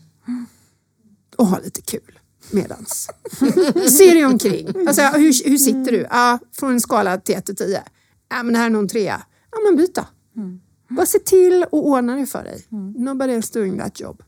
[1.37, 2.18] Och ha lite kul
[2.51, 3.09] medans.
[3.89, 4.89] Se dig omkring.
[4.89, 6.07] Alltså, hur, hur sitter du?
[6.11, 7.82] Ja, från en skala till 1 till 10.
[8.28, 9.22] Ja, men här är nog en trea.
[9.51, 10.07] Ja, men byt då.
[10.89, 12.66] Bara se till att ordna det för dig.
[12.97, 14.22] Nobody else doing that job.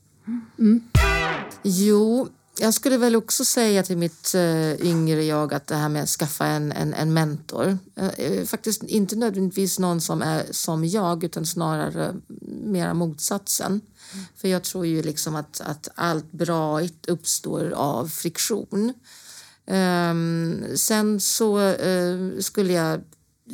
[1.63, 2.29] Jo,
[2.61, 6.09] jag skulle väl också säga till mitt uh, yngre jag att det här med att
[6.09, 7.79] skaffa en, en, en mentor.
[8.01, 12.15] Uh, faktiskt inte nödvändigtvis någon som är som jag utan snarare
[12.63, 13.81] mera motsatsen.
[14.37, 18.93] För jag tror ju liksom att, att allt bra uppstår av friktion.
[19.67, 23.01] Um, sen så uh, skulle jag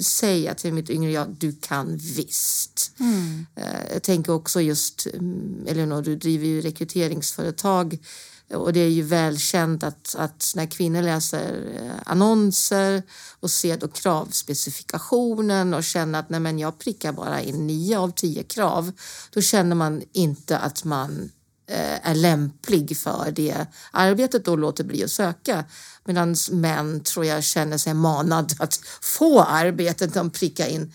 [0.03, 2.93] säga till mitt yngre jag, du kan visst.
[3.01, 3.47] Mm.
[3.93, 7.99] Jag tänker också just, mm, Elinor, du driver ju rekryteringsföretag
[8.53, 13.03] och det är ju välkänt att, att när kvinnor läser annonser
[13.41, 18.11] och ser då kravspecifikationen och känner att nej men jag prickar bara in nio av
[18.11, 18.93] tio krav,
[19.31, 21.31] då känner man inte att man
[21.67, 25.65] är lämplig för det arbetet och låter bli att söka.
[26.05, 30.15] Medan män tror jag känner sig manad att få arbetet.
[30.15, 30.93] De prickar in,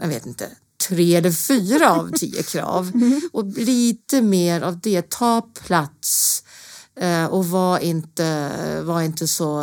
[0.00, 0.50] jag vet inte,
[0.88, 2.92] tre eller fyra av tio krav.
[3.32, 6.43] Och lite mer av det, ta plats
[7.30, 9.62] och var inte, var inte så,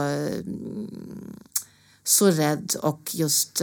[2.04, 3.62] så rädd och just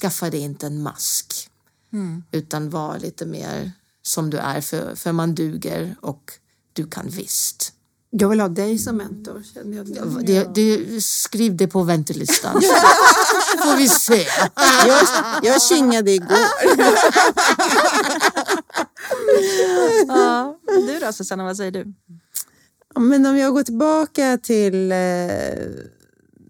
[0.00, 1.50] skaffa dig inte en mask.
[1.92, 2.22] Mm.
[2.30, 6.32] Utan var lite mer som du är för, för man duger och
[6.72, 7.72] du kan visst.
[8.10, 9.42] Jag vill ha dig som mentor.
[9.54, 12.52] Känner jag det, det, det, skriv det på väntelistan.
[13.62, 14.26] får vi se.
[14.86, 15.06] Jag,
[15.42, 16.38] jag kingade igår.
[20.08, 21.94] ja, du då Susanna, vad säger du?
[22.98, 24.98] Men om jag går tillbaka till eh,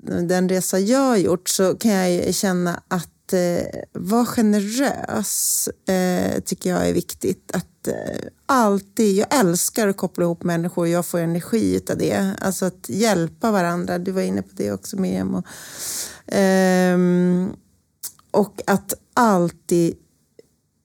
[0.02, 6.70] den resa jag har gjort så kan jag känna att eh, vara generös eh, tycker
[6.70, 7.50] jag är viktigt.
[7.54, 12.34] Att eh, alltid, jag älskar att koppla ihop människor och jag får energi av det.
[12.40, 15.34] Alltså att hjälpa varandra, du var inne på det också Miriam.
[15.34, 15.44] Och,
[16.26, 17.52] ehm,
[18.30, 19.96] och att alltid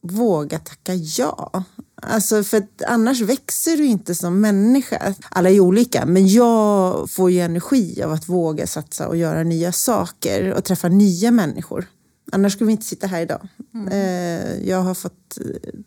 [0.02, 1.64] våga tacka ja.
[2.10, 5.14] Alltså för annars växer du inte som människa.
[5.30, 9.72] Alla är olika, men jag får ju energi av att våga satsa och göra nya
[9.72, 11.86] saker och träffa nya människor.
[12.32, 13.48] Annars skulle vi inte sitta här idag.
[13.74, 14.68] Mm.
[14.68, 15.38] Jag har fått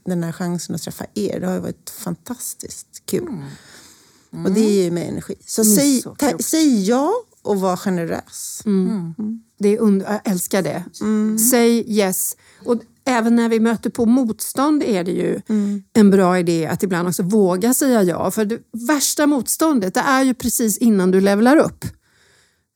[0.05, 1.41] den här chansen att träffa er.
[1.41, 3.29] Det har varit fantastiskt kul.
[3.29, 3.45] Mm.
[4.33, 4.47] Mm.
[4.47, 5.35] Och det ger mig energi.
[5.47, 7.13] Så, säg, så säg ja
[7.43, 8.63] och var generös.
[8.67, 9.15] Mm.
[9.59, 10.85] Det är und- jag älskar det.
[11.51, 12.37] Säg yes.
[12.65, 12.77] Och
[13.09, 15.83] även när vi möter på motstånd är det ju mm.
[15.93, 18.31] en bra idé att ibland också våga säga ja.
[18.31, 21.85] För det värsta motståndet det är ju precis innan du levlar upp.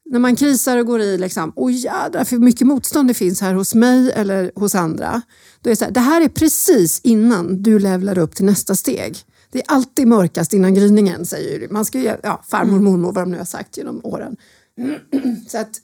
[0.05, 3.55] När man krisar och går i liksom, oj jädrar för mycket motstånd det finns här
[3.55, 5.23] hos mig eller hos andra.
[5.61, 8.75] Då är det, så här, det här är precis innan du levlar upp till nästa
[8.75, 9.19] steg.
[9.53, 11.69] Det är alltid mörkast innan gryningen säger du.
[11.69, 14.37] Man ska ju, ja, farmor, mormor, vad de nu har sagt genom åren.
[15.49, 15.81] Så att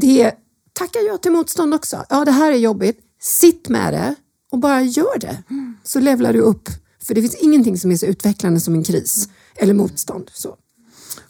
[0.00, 0.32] det
[0.72, 2.04] tackar jag till motstånd också.
[2.08, 3.07] Ja, det här är jobbigt.
[3.20, 4.14] Sitt med det
[4.50, 5.42] och bara gör det.
[5.84, 6.68] Så levlar du upp.
[7.02, 10.30] För det finns ingenting som är så utvecklande som en kris eller motstånd.
[10.34, 10.56] Så.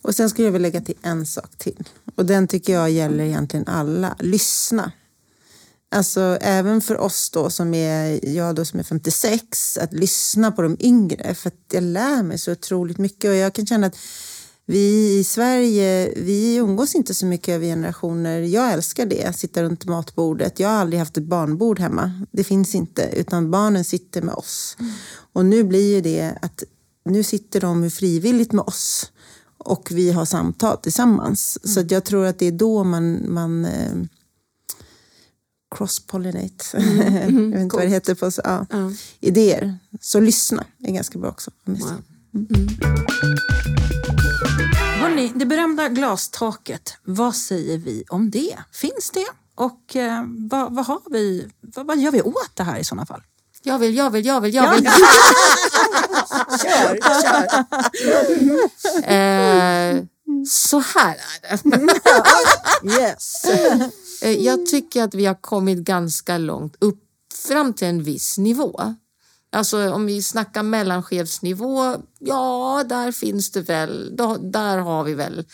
[0.02, 1.88] Och sen skulle jag vilja lägga till en sak till.
[2.14, 4.16] Och den tycker jag gäller egentligen alla.
[4.18, 4.92] Lyssna.
[5.90, 10.62] Alltså även för oss då som är, jag då som är 56, att lyssna på
[10.62, 11.34] de yngre.
[11.34, 13.96] För att jag lär mig så otroligt mycket och jag kan känna att
[14.70, 18.40] vi i Sverige, vi umgås inte så mycket över generationer.
[18.40, 20.60] Jag älskar det, sitta runt matbordet.
[20.60, 22.26] Jag har aldrig haft ett barnbord hemma.
[22.30, 24.76] Det finns inte, utan barnen sitter med oss.
[24.80, 24.92] Mm.
[25.32, 26.62] Och nu blir ju det att
[27.04, 29.12] nu sitter de frivilligt med oss
[29.58, 31.58] och vi har samtal tillsammans.
[31.64, 31.74] Mm.
[31.74, 33.92] Så jag tror att det är då man, man eh,
[35.76, 37.52] cross-pollinate, mm.
[37.52, 38.66] jag vet inte vad det heter på så, ja.
[38.72, 38.96] Mm.
[39.20, 39.78] idéer.
[40.00, 41.50] Så lyssna är ganska bra också.
[41.64, 42.02] Wow.
[45.08, 48.58] Hörrni, det berömda glastaket, vad säger vi om det?
[48.72, 49.26] Finns det?
[49.54, 53.06] Och eh, vad, vad, har vi, vad, vad, gör vi åt det här i sådana
[53.06, 53.22] fall?
[53.62, 54.84] Jag vill, jag vill, jag vill, jag vill.
[56.62, 57.44] kör, kör.
[59.12, 60.04] eh,
[60.48, 61.60] så här är
[62.82, 63.00] det.
[63.00, 63.44] yes.
[64.22, 67.02] Eh, jag tycker att vi har kommit ganska långt upp
[67.48, 68.94] fram till en viss nivå.
[69.52, 75.44] Alltså om vi snackar mellanchefsnivå, ja där finns det väl, då, där har vi väl,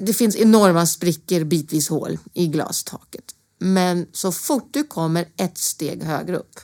[0.00, 3.24] det finns enorma sprickor, bitvis hål i glastaket.
[3.58, 6.60] Men så fort du kommer ett steg högre upp,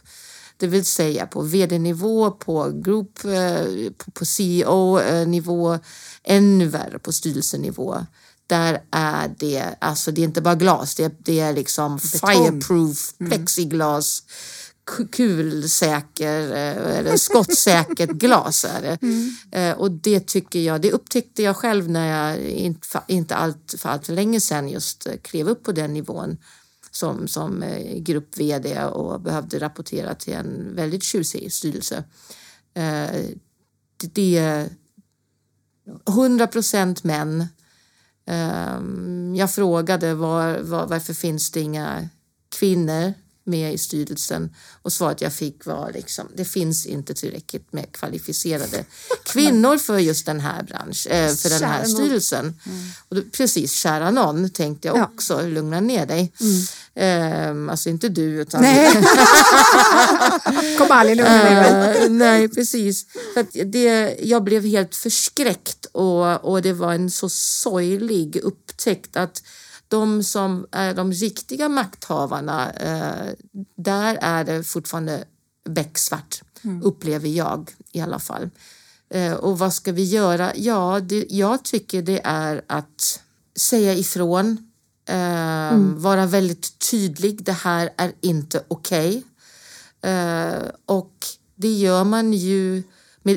[0.56, 5.78] det vill säga på vd-nivå, på group, eh, på CEO-nivå,
[6.24, 8.06] ännu värre på styrelsenivå.
[8.46, 14.22] där är det, alltså det är inte bara glas, det, det är liksom fireproof plexiglas
[14.22, 14.30] ku-
[15.12, 18.98] kulsäker eh, eller skottsäkert glas är det.
[19.58, 22.38] Eh, Och det tycker jag, det upptäckte jag själv när jag
[23.06, 26.36] inte, allt för allt för länge sedan just eh, klev upp på den nivån
[26.90, 27.64] som, som
[27.96, 32.04] grupp-VD och behövde rapportera till en väldigt tjusig styrelse.
[34.14, 34.68] Det, är
[36.08, 37.46] 100 procent män.
[39.36, 42.08] Jag frågade var, var, varför finns det inga
[42.58, 43.14] kvinnor
[43.44, 48.84] med i styrelsen och svaret jag fick var liksom det finns inte tillräckligt med kvalificerade
[49.24, 52.60] kvinnor för just den här branschen, eh, för den här styrelsen.
[53.08, 55.10] Och då, precis, kära någon tänkte jag Ja.
[55.14, 56.32] också, lugna ner dig.
[56.94, 58.92] Ehm, alltså inte du utan Nej.
[60.78, 62.04] Kom aldrig lugna ner mig.
[62.04, 63.06] Eh, nej, precis.
[63.34, 69.16] För att det, jag blev helt förskräckt och, och det var en så sorglig upptäckt
[69.16, 69.42] att
[69.90, 73.34] de som är de riktiga makthavarna, eh,
[73.76, 75.24] där är det fortfarande
[75.68, 76.42] becksvart,
[76.82, 78.50] upplever jag i alla fall.
[79.10, 80.52] Eh, och vad ska vi göra?
[80.56, 83.22] Ja, det, jag tycker det är att
[83.56, 84.70] säga ifrån,
[85.08, 87.44] eh, vara väldigt tydlig.
[87.44, 89.22] Det här är inte okej.
[90.02, 92.82] Eh, och det gör man ju,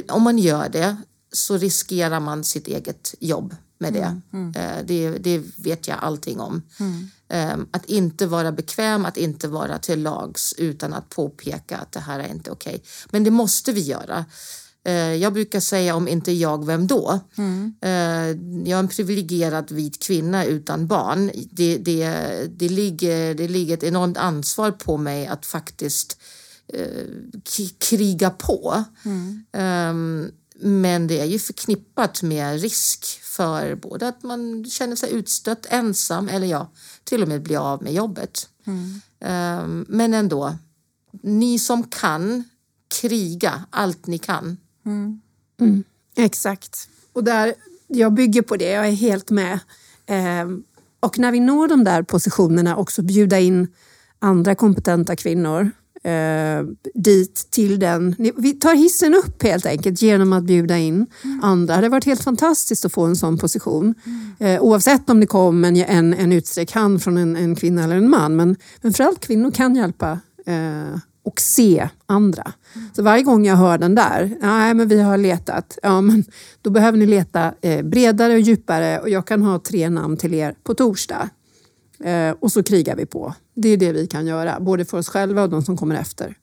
[0.09, 0.97] om man gör det
[1.31, 3.55] så riskerar man sitt eget jobb
[3.91, 4.21] med det.
[4.55, 6.61] Eh, det, det vet jag allting om.
[7.29, 11.99] Eh, att inte vara bekväm, att inte vara till lags utan att påpeka att det
[11.99, 12.83] här är inte okej.
[13.11, 14.25] Men det måste vi göra.
[14.85, 17.19] Eh, Jag brukar säga om inte jag, vem då?
[17.81, 17.89] Eh,
[18.69, 21.31] Jag är en privilegierad vit kvinna utan barn.
[21.51, 22.07] Det, det,
[22.57, 26.17] det, ligger, det ligger ett enormt ansvar på mig att faktiskt
[27.79, 28.83] kriga på.
[29.51, 30.31] Ehm,
[30.63, 36.29] men det är ju förknippat med risk för både att man känner sig utstött, ensam
[36.29, 36.71] eller ja,
[37.03, 38.49] till och med bli av med jobbet.
[39.19, 40.55] Ehm, men ändå,
[41.21, 42.43] ni som kan,
[43.01, 44.57] kriga allt ni kan.
[46.15, 46.89] Exakt.
[47.13, 47.53] Och där,
[47.87, 49.59] jag bygger på det, jag är helt med.
[50.05, 50.63] Ehm,
[50.99, 53.67] och när vi når de där positionerna också bjuda in
[54.19, 55.71] andra kompetenta kvinnor
[56.03, 58.15] eh, dit till den.
[58.37, 61.07] Vi tar hissen upp helt enkelt genom att bjuda in
[61.41, 61.67] andra.
[61.67, 63.95] Det hade varit helt fantastiskt att få en sån position.
[64.39, 67.95] Eh, oavsett om det kom en, en, en utsträckt hand från en, en kvinna eller
[67.95, 68.35] en man.
[68.35, 68.47] Men,
[68.81, 72.51] men framförallt kvinnor kan hjälpa eh, och se andra.
[72.95, 76.23] Så varje gång jag hör den där, nej men vi har letat, ja men
[76.61, 80.33] då behöver ni leta eh, bredare och djupare och jag kan ha tre namn till
[80.33, 81.29] er på torsdag.
[81.99, 83.33] Eh, och så krigar vi på.
[83.55, 86.37] Det är det vi kan göra, både för oss själva och de som kommer efter.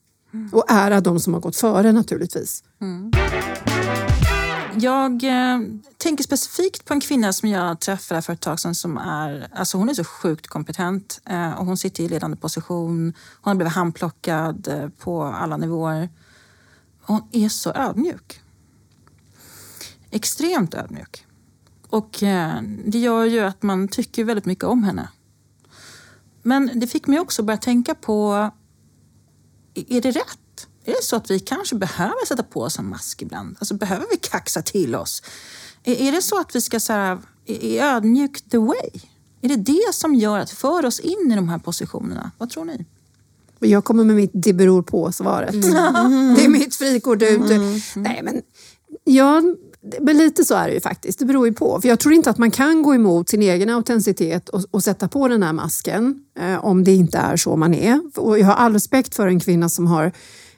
[0.52, 2.64] Och ära de som har gått före naturligtvis.
[2.80, 3.10] Mm.
[4.74, 5.60] Jag eh,
[5.96, 9.78] tänker specifikt på en kvinna som jag träffade för ett tag sedan som är, alltså
[9.78, 13.12] hon är så sjukt kompetent eh, och hon sitter i ledande position.
[13.40, 16.08] Hon har blivit handplockad eh, på alla nivåer.
[17.02, 18.40] Hon är så ödmjuk.
[20.10, 21.26] Extremt ödmjuk.
[21.88, 25.08] Och eh, det gör ju att man tycker väldigt mycket om henne.
[26.42, 28.50] Men det fick mig också börja tänka på,
[29.74, 30.68] är det rätt?
[30.84, 33.56] Är det så att vi kanske behöver sätta på oss en mask ibland?
[33.58, 35.22] Alltså behöver vi kaxa till oss?
[35.84, 38.90] Är, det så att vi ska så här, är, ödmjuk the way?
[39.40, 42.30] Är det det som gör att för oss in i de här positionerna?
[42.38, 42.84] Vad tror ni?
[43.58, 45.52] Jag kommer med mitt det beror på-svaret.
[46.36, 47.42] Det är mitt frikort ut.
[47.96, 48.42] Nej, men,
[49.04, 49.42] ja,
[50.00, 51.18] men lite så är det ju faktiskt.
[51.18, 51.80] Det beror ju på.
[51.80, 55.08] För Jag tror inte att man kan gå emot sin egen autenticitet och, och sätta
[55.08, 58.00] på den här masken eh, om det inte är så man är.
[58.16, 60.12] Och jag har all respekt för en kvinna som har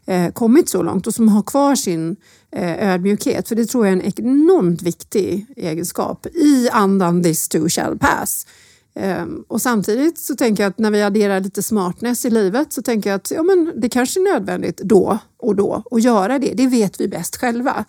[0.06, 2.16] eh, kommit så långt och som har kvar sin
[2.52, 3.48] eh, ödmjukhet.
[3.48, 8.46] För det tror jag är en enormt viktig egenskap i andan this too shall pass.
[8.94, 12.82] Ehm, och samtidigt så tänker jag att när vi adderar lite smartness i livet så
[12.82, 16.52] tänker jag att ja, men det kanske är nödvändigt då och då att göra det.
[16.54, 17.84] Det vet vi bäst själva.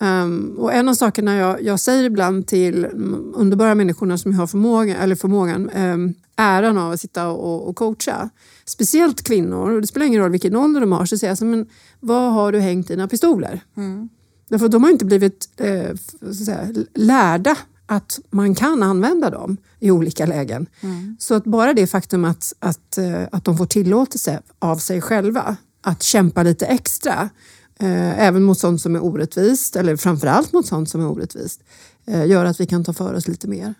[0.00, 4.46] Ehm, och en av sakerna jag, jag säger ibland till de underbara människorna som har
[4.46, 8.30] förmåga, eller förmågan, um, äran av att sitta och, och coacha,
[8.64, 11.44] speciellt kvinnor, och det spelar ingen roll vilken ålder de har, så säger jag så,
[11.44, 11.66] men
[12.00, 13.60] vad har du hängt dina pistoler?
[14.48, 19.30] Därför att de har inte blivit eh, så att säga, lärda att man kan använda
[19.30, 20.66] dem i olika lägen.
[21.18, 25.56] Så att bara det faktum att, att, eh, att de får tillåtelse av sig själva
[25.82, 27.28] att kämpa lite extra,
[27.80, 31.60] eh, även mot sånt som är orättvist, eller framförallt mot sånt som är orättvist,
[32.06, 33.74] eh, gör att vi kan ta för oss lite mer.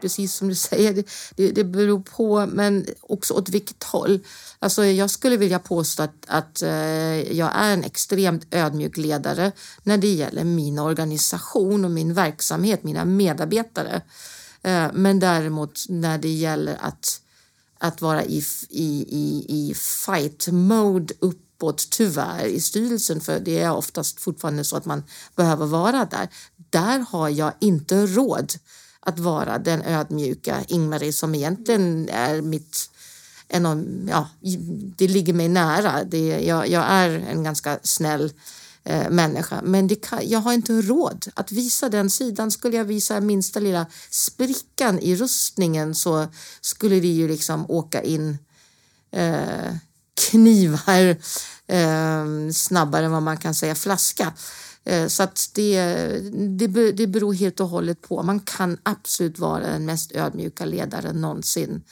[0.00, 4.20] precis som du säger, det, det, det beror på, men också åt vilket håll.
[4.58, 9.98] Alltså, jag skulle vilja påstå att, att eh, jag är en extremt ödmjuk ledare när
[9.98, 14.02] det gäller min organisation och min verksamhet, mina medarbetare.
[14.62, 17.20] Eh, men däremot när det gäller att,
[17.78, 21.14] att vara i, i, i, i fight mode
[21.58, 25.02] bort tyvärr i styrelsen, för det är oftast fortfarande så att man
[25.36, 26.28] behöver vara där.
[26.70, 28.52] Där har jag inte råd
[29.00, 32.90] att vara den ödmjuka Ingmarie som egentligen är mitt
[33.48, 34.28] en av, ja,
[34.96, 36.04] det ligger mig nära.
[36.04, 38.32] Det, jag, jag är en ganska snäll
[38.84, 39.60] eh, människa.
[39.64, 42.50] Men det kan, jag har inte råd att visa den sidan.
[42.50, 46.26] Skulle jag visa minsta lilla sprickan i rustningen så
[46.60, 48.38] skulle det ju liksom åka in
[49.10, 49.74] eh,
[50.14, 51.16] knivar
[51.66, 54.32] eh, snabbare än vad man kan säga flaska.
[54.84, 55.80] Eh, så att det,
[56.58, 58.22] det, det beror helt och hållet på.
[58.22, 61.82] Man kan absolut vara den mest ödmjuka ledaren någonsin.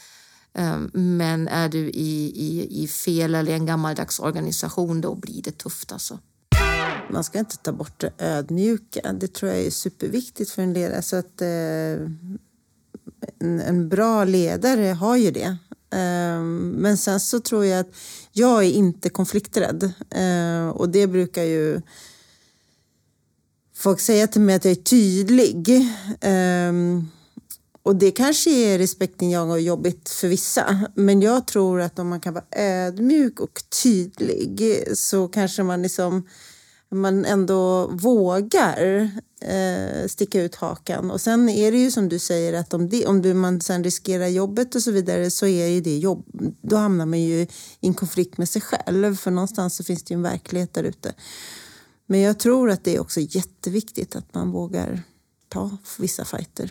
[0.54, 5.58] Eh, men är du i, i, i fel eller en gammaldags organisation då blir det
[5.58, 6.18] tufft alltså.
[7.10, 9.12] Man ska inte ta bort det ödmjuka.
[9.12, 11.02] Det tror jag är superviktigt för en ledare.
[11.02, 12.08] Så att, eh,
[13.40, 15.56] en, en, bra ledare har ju det.
[15.90, 17.94] Ehm, men sen så tror jag att
[18.32, 19.92] jag är inte konflikträdd.
[20.10, 21.80] Ehm, och det brukar ju
[23.76, 25.88] folk säga till mig att jag är tydlig.
[26.20, 27.08] Ehm,
[27.82, 30.90] och det kanske är respekten jag och jobbigt för vissa.
[30.94, 36.26] Men jag tror att om man kan vara ödmjuk och tydlig så kanske man liksom
[36.92, 39.10] man ändå vågar
[39.42, 41.10] eh, sticka ut hakan.
[41.10, 43.84] Och sen är det ju som du säger att om, det, om du, man sen
[43.84, 46.24] riskerar jobbet och så vidare så är ju det jobb,
[46.62, 47.40] då hamnar man ju
[47.80, 50.84] i en konflikt med sig själv för någonstans så finns det ju en verklighet där
[50.84, 51.14] ute.
[52.06, 55.02] Men jag tror att det är också jätteviktigt att man vågar
[55.48, 56.70] ta vissa fighter.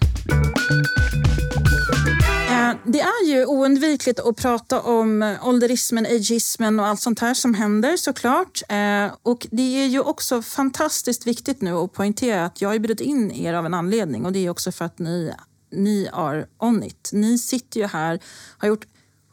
[2.86, 7.97] Det är ju oundvikligt att prata om ålderismen, ageismen och allt sånt här som händer
[7.97, 8.61] såklart.
[8.69, 13.01] Eh, och det är ju också fantastiskt viktigt nu att poängtera att jag har bjudit
[13.01, 15.34] in er av en anledning och det är också för att ni,
[15.72, 17.09] ni är on it.
[17.13, 18.19] Ni sitter ju här,
[18.57, 18.86] har gjort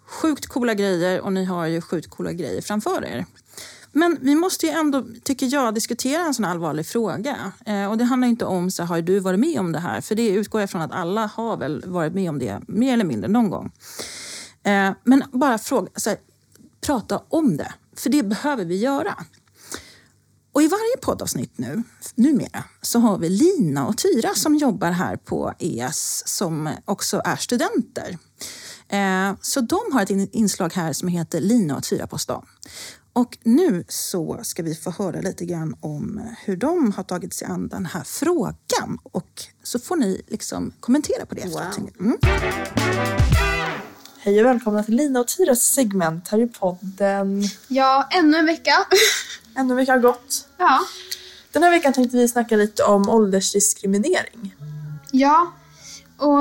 [0.06, 3.26] sjukt coola grejer och ni har ju sjukt coola grejer framför er.
[3.92, 7.52] Men vi måste ju ändå, tycker jag, diskutera en sån allvarlig fråga.
[7.66, 10.00] Eh, och det handlar inte om, så har du varit med om det här?
[10.00, 13.04] För det utgår jag från att alla har väl varit med om det, mer eller
[13.04, 13.72] mindre, någon gång.
[14.62, 16.18] Eh, men bara fråga, så här,
[16.80, 19.14] prata om det, för det behöver vi göra.
[20.52, 21.82] Och i varje poddavsnitt nu,
[22.14, 27.36] numera, så har vi Lina och Tyra som jobbar här på ES som också är
[27.36, 28.18] studenter.
[28.88, 32.46] Eh, så de har ett inslag här som heter Lina och Tyra på stan.
[33.12, 37.48] Och nu så ska vi få höra lite grann om hur de har tagit sig
[37.48, 38.98] an den här frågan.
[39.02, 41.90] Och så får ni liksom kommentera på det wow.
[42.00, 42.18] Mm.
[44.18, 47.42] Hej och välkomna till Lina och Tyras segment här i podden.
[47.68, 48.72] Ja, ännu en vecka.
[49.56, 50.48] ännu en vecka har gått.
[50.58, 50.80] Ja.
[51.52, 54.54] Den här veckan tänkte vi snacka lite om åldersdiskriminering.
[55.10, 55.52] Ja,
[56.16, 56.38] och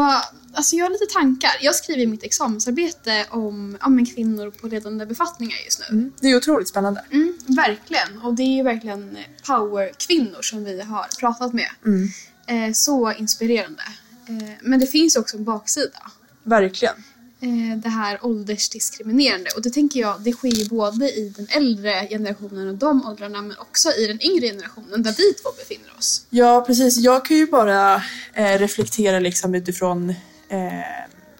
[0.57, 1.51] alltså jag har lite tankar.
[1.61, 5.85] Jag skriver mitt examensarbete om ja, kvinnor på ledande befattningar just nu.
[5.97, 6.13] Mm.
[6.19, 7.03] Det är otroligt spännande.
[7.11, 8.21] Mm, verkligen.
[8.23, 11.69] Och det är ju verkligen powerkvinnor som vi har pratat med.
[11.85, 12.09] Mm.
[12.47, 13.83] Eh, så inspirerande.
[14.27, 16.11] Eh, men det finns också en baksida.
[16.43, 16.95] Verkligen.
[17.41, 19.49] Eh, det här åldersdiskriminerande.
[19.55, 23.41] Och det tänker jag, det sker ju både i den äldre generationen och de åldrarna
[23.41, 26.25] men också i den yngre generationen där vi två befinner oss.
[26.29, 27.95] Ja precis, jag kan ju bara
[28.33, 30.13] eh, reflektera liksom utifrån
[30.49, 30.81] eh,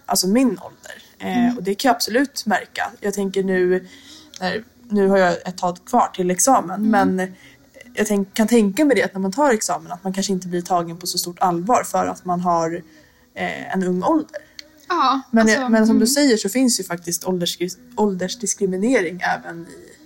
[0.06, 1.02] alltså min ålder.
[1.18, 1.56] Eh, mm.
[1.56, 2.90] Och det kan jag absolut märka.
[3.00, 3.88] Jag tänker nu,
[4.40, 6.90] när, nu har jag ett tag kvar till examen mm.
[7.14, 7.34] men
[7.94, 10.48] jag tänk, kan tänka mig det att när man tar examen att man kanske inte
[10.48, 12.82] blir tagen på så stort allvar för att man har
[13.34, 14.40] eh, en ung ålder.
[14.88, 16.00] Ja, men, alltså, men som mm.
[16.00, 17.58] du säger så finns ju faktiskt ålders,
[17.96, 19.98] åldersdiskriminering även i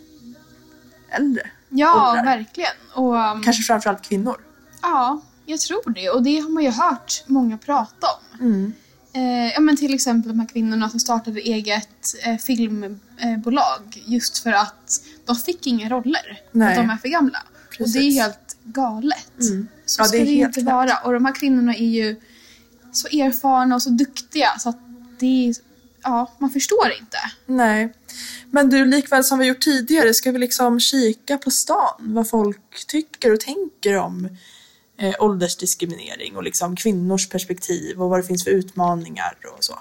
[1.09, 2.24] äldre Ja, åldrar.
[2.24, 2.72] verkligen.
[2.94, 4.36] Och, um, Kanske framförallt kvinnor.
[4.82, 6.11] Ja, jag tror det.
[6.11, 8.40] Och det har man ju hört många prata om.
[8.46, 8.72] Mm.
[9.14, 14.52] Eh, ja, men till exempel de här kvinnorna som startade eget eh, filmbolag just för
[14.52, 16.40] att de fick inga roller.
[16.52, 16.68] Nej.
[16.68, 17.38] Att de är för gamla.
[17.70, 17.96] Precis.
[17.96, 19.40] Och det är helt galet.
[19.40, 19.68] Mm.
[19.86, 20.96] Så ja, ska det, det inte vara.
[21.04, 22.16] Och de här kvinnorna är ju
[22.92, 24.78] så erfarna och så duktiga så att
[25.18, 25.54] det är,
[26.02, 27.18] ja, man förstår inte.
[27.46, 27.92] Nej.
[28.50, 31.94] Men du, likväl som vi gjort tidigare, ska vi liksom kika på stan?
[31.98, 34.28] Vad folk tycker och tänker om
[34.99, 39.78] eh, åldersdiskriminering och liksom kvinnors perspektiv och vad det finns för utmaningar och så.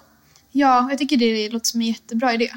[0.51, 2.51] Ja, jag tycker det låter som en jättebra idé.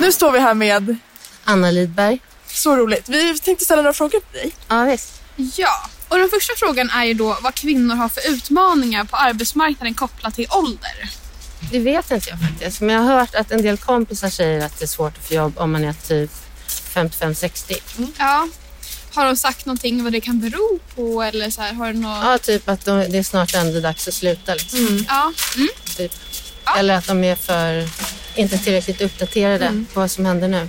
[0.00, 0.96] Nu står vi här med
[1.44, 2.20] Anna Lidberg.
[2.46, 3.08] Så roligt.
[3.08, 4.52] Vi tänkte ställa några frågor till dig.
[4.68, 5.22] Ja, visst.
[5.56, 9.94] Ja, och den första frågan är ju då vad kvinnor har för utmaningar på arbetsmarknaden
[9.94, 11.10] kopplat till ålder.
[11.70, 14.78] Det vet inte jag faktiskt, men jag har hört att en del kompisar säger att
[14.78, 16.30] det är svårt att få jobb om man är typ
[16.68, 17.98] 55-60.
[17.98, 18.12] Mm.
[18.18, 18.48] Ja,
[19.14, 22.18] Har de sagt någonting vad det kan bero på eller så här, har du något?
[22.24, 24.54] Ja, typ att de, det är snart ändå dags att sluta.
[24.54, 25.04] Liksom.
[25.08, 25.32] Ja.
[25.56, 25.68] Mm.
[25.96, 26.12] Typ.
[26.78, 27.88] Eller att de är för,
[28.34, 30.68] inte tillräckligt uppdaterade på vad som händer nu.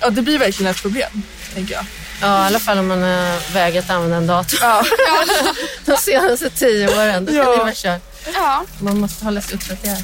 [0.00, 1.22] Ja, det blir verkligen ett problem,
[1.54, 1.84] tänker jag.
[2.20, 4.84] Ja, i alla fall om man har vägrat använda en dator Ja.
[5.84, 7.24] de senaste tio åren.
[7.24, 7.50] Då kan Ja.
[7.50, 8.02] det vara kört.
[8.34, 8.64] ja.
[8.80, 10.02] Man måste hålla sig uppdaterad.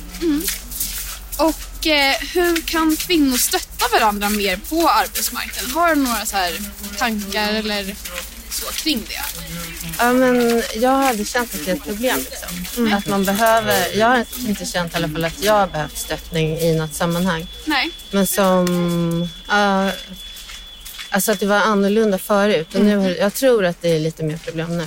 [1.37, 1.55] Och
[1.87, 5.70] eh, hur kan kvinnor stötta varandra mer på arbetsmarknaden?
[5.70, 6.53] Har du några så här
[6.99, 7.95] tankar eller
[8.51, 9.20] så kring det?
[9.99, 12.18] Ja, men jag har aldrig känt att det är ett problem.
[12.30, 12.93] Liksom.
[12.93, 16.59] Att man behöver, jag har inte känt i alla fall att jag har behövt stöttning
[16.59, 17.47] i något sammanhang.
[17.64, 17.91] Nej.
[18.11, 19.28] Men som...
[19.49, 19.91] ja,
[21.11, 22.74] alltså att det var annorlunda förut.
[22.74, 24.87] Och nu, har- jag tror att det är lite mer problem nu.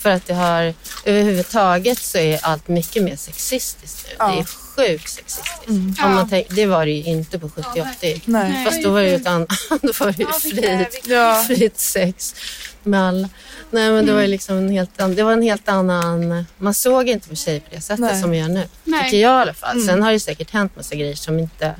[0.00, 0.74] För att det har...
[1.04, 4.14] Överhuvudtaget så är allt mycket mer sexistiskt nu.
[4.18, 4.46] Det är
[4.76, 5.66] sjukt sexistiskt.
[6.04, 8.20] Om man tänk, det var det ju inte på 70-80.
[8.24, 8.64] Nej.
[8.64, 9.48] Fast då var det ju ett annat...
[9.82, 11.44] Då var det ju fritt, Ja.
[11.46, 12.34] fritt sex
[12.82, 13.28] med alla.
[13.70, 16.44] Nej men det var ju liksom en helt, an- det var en helt annan...
[16.58, 18.20] Man såg inte på tjejer på det sättet Nej.
[18.20, 18.62] som man gör nu.
[18.84, 19.04] Nej.
[19.04, 19.80] Tycker jag i alla fall.
[19.86, 21.74] Sen har det säkert hänt massa grejer som inte...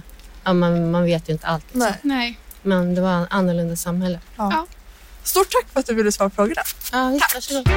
[0.44, 1.64] Ja, man, man vet ju inte allt.
[1.64, 1.80] Liksom.
[1.80, 1.94] Nej.
[2.02, 2.38] Nej.
[2.62, 4.18] Men det var annorlunda samhälle.
[5.26, 6.62] Stort tack för att du ville svara på frågorna.
[6.92, 7.68] Ja, visst, varsågod.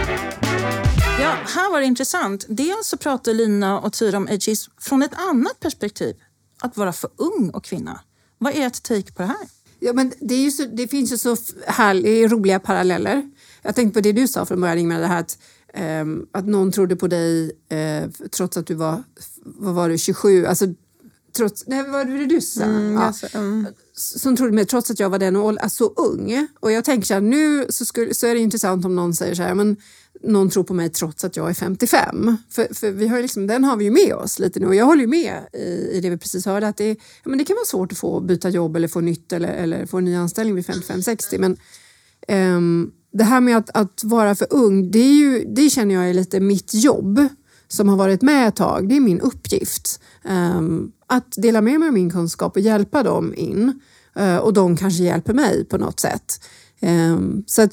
[1.22, 2.46] Ja, här var det intressant.
[2.50, 6.16] Dels så pratar Lina och Tyra om ageism från ett annat perspektiv.
[6.62, 8.00] Att vara för ung och kvinna.
[8.38, 9.48] Vad är ert take på det här?
[9.80, 11.38] Ja, men det, är ju så, det finns ju så
[11.68, 13.32] härliga, roliga paralleller.
[13.62, 15.38] Jag tänkte på det du sa från början, Ingmar, det här att,
[15.74, 19.04] ehm, att någon trodde på dig eh, trots att du var,
[19.44, 20.46] vad var du, 27?
[20.46, 20.66] Alltså,
[21.38, 22.66] trots, nej, vad var det du sa?
[22.66, 23.00] ja.
[23.02, 23.68] Alltså, mm.
[24.00, 26.48] Som trodde mig trots att jag var den åldern, alltså, så ung.
[26.60, 29.36] Och jag tänker så här, nu så, skulle, så är det intressant om någon säger
[29.36, 29.78] så här, men
[30.24, 32.38] någon tror på mig trots att jag är 55.
[32.50, 34.86] För, för vi har liksom, den har vi ju med oss lite nu och jag
[34.86, 37.56] håller ju med i, i det vi precis hörde att det, ja, men det kan
[37.56, 40.56] vara svårt att få byta jobb eller få nytt eller, eller få en ny anställning
[40.56, 41.58] vid 55-60 men
[42.56, 46.10] um, det här med att, att vara för ung, det, är ju, det känner jag
[46.10, 47.28] är lite mitt jobb
[47.68, 48.90] som har varit med ett tag.
[48.90, 50.02] Det är min uppgift.
[50.26, 53.82] Um, att dela med mig av min kunskap och hjälpa dem in.
[54.16, 56.40] Eh, och de kanske hjälper mig på något sätt.
[56.82, 57.68] Ehm, så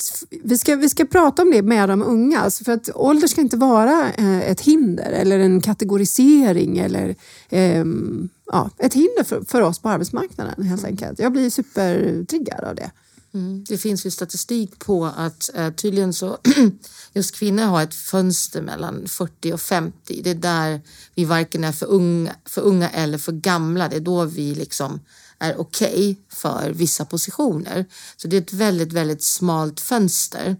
[0.45, 2.41] vi, ska, vi ska prata om det med de unga.
[2.41, 7.15] Alltså för att ålder ska inte vara eh, ett hinder eller en kategorisering eller
[7.51, 11.19] ehm, ja, ett hinder för, för oss på arbetsmarknaden helt enkelt.
[11.19, 12.91] Jag blir supertriggad av det.
[13.35, 13.65] Mm.
[13.69, 16.39] Det finns ju statistik på att eh, tydligen så
[17.13, 20.21] just kvinnor har ett fönster mellan 40 och 50.
[20.25, 20.81] Det är där
[21.15, 23.89] vi varken är för unga, för unga eller för gamla.
[23.89, 25.01] Det är då vi liksom
[25.39, 27.85] är okej för vissa positioner.
[28.17, 30.57] Så det är ett väldigt, väldigt smalt fönster.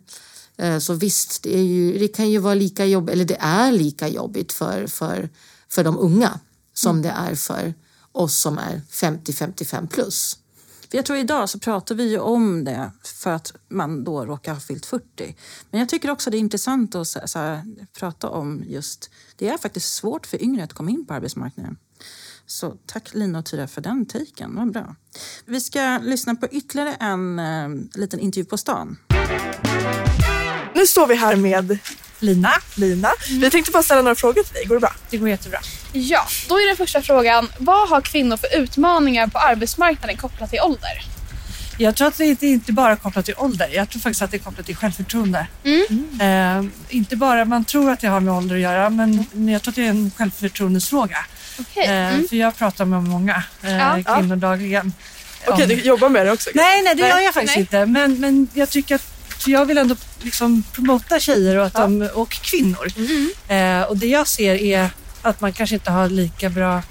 [0.57, 4.09] Eh, så visst, det, ju, det kan ju vara lika jobbigt, eller det är lika
[4.09, 5.29] jobbigt för, för,
[5.69, 6.41] för de unga
[6.75, 7.75] som det är för
[8.13, 10.39] oss som är 50-55 plus.
[10.91, 14.53] För jag tror idag så pratar vi ju om det för att man då råkar
[14.53, 15.37] ha fyllt 40.
[15.71, 17.65] Men jag tycker också det är intressant att så, så här,
[17.99, 19.11] prata om just...
[19.37, 21.77] Det är faktiskt svårt för yngre att komma in på arbetsmarknaden.
[22.47, 24.57] Så tack Lina och Tyra för den taken.
[24.57, 24.95] Vad bra.
[25.45, 28.97] Vi ska lyssna på ytterligare en eh, liten intervju på stan.
[30.75, 31.79] Nu står vi här med
[32.19, 32.51] Lina.
[32.77, 33.09] Lina.
[33.31, 34.65] Vi tänkte bara ställa några frågor till dig.
[34.65, 34.93] Går det bra?
[35.11, 35.59] Det går jättebra.
[35.93, 37.49] Ja, då är den första frågan.
[37.59, 41.05] Vad har kvinnor för utmaningar på arbetsmarknaden kopplat till ålder?
[41.79, 43.69] Jag tror att det inte bara är kopplat till ålder.
[43.75, 45.47] Jag tror faktiskt att det är kopplat till självförtroende.
[46.21, 49.63] Eh, inte bara, man tror att det har med ålder att göra, men, men jag
[49.63, 51.19] tror att det är en självförtroendesfråga.
[51.59, 51.85] Okej.
[51.87, 52.29] Eh, Mm.
[52.29, 54.17] För jag pratar med många eh, Ja.
[54.17, 54.93] kvinnor dagligen.
[55.47, 56.51] Okej, om- du jobbar med det också?
[56.55, 57.11] Nej, nej det Nej.
[57.11, 57.61] gör jag faktiskt Nej.
[57.61, 57.87] inte.
[57.87, 59.03] Men, men jag tycker att
[59.47, 62.87] jag vill ändå liksom promota tjejer och, att de, och kvinnor.
[63.49, 64.91] Eh, och det jag ser är
[65.23, 66.83] att man kanske inte har lika bra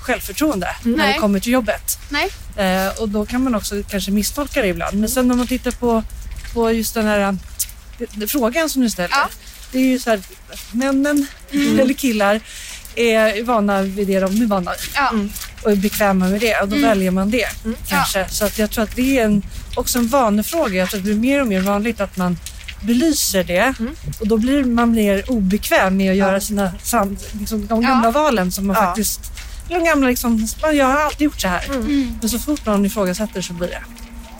[0.00, 1.12] självförtroende när Nej.
[1.12, 1.98] det kommer till jobbet.
[2.08, 2.28] Nej.
[2.56, 5.00] Eh, och då kan man också kanske misstolka det ibland.
[5.00, 6.02] Men sen om man tittar på,
[6.54, 7.32] på just den här eh,
[8.14, 9.08] det- frågan som du ställer.
[9.16, 9.28] Ja.
[9.72, 10.20] Det är ju så här,
[10.72, 12.40] männen eller killar
[12.96, 15.12] är vana vid det de är vana vid Ja.
[15.62, 17.46] och är bekväma med det och då väljer man det
[17.88, 18.26] kanske.
[18.28, 19.42] Så att jag tror att det är en,
[19.76, 20.74] också en vanefråga.
[20.74, 22.38] Jag tror att det blir mer och mer vanligt att man
[22.80, 23.74] belyser det
[24.20, 27.88] och då blir man mer obekväm med att göra sina sam, liksom, de Ja.
[27.88, 28.82] gamla valen som man Ja.
[28.82, 29.20] faktiskt
[29.68, 31.62] de gamla liksom, man, jag har alltid gjort så här.
[32.20, 33.82] Men så fort någon ifrågasätter så blir det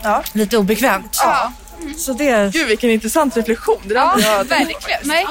[0.03, 0.23] Ja.
[0.33, 1.17] lite obekvämt.
[1.25, 1.53] Ja.
[1.99, 3.79] Så det är Gud, vilken intressant reflektion.
[3.85, 5.01] Det där Ja, verkligen.
[5.03, 5.27] Nej.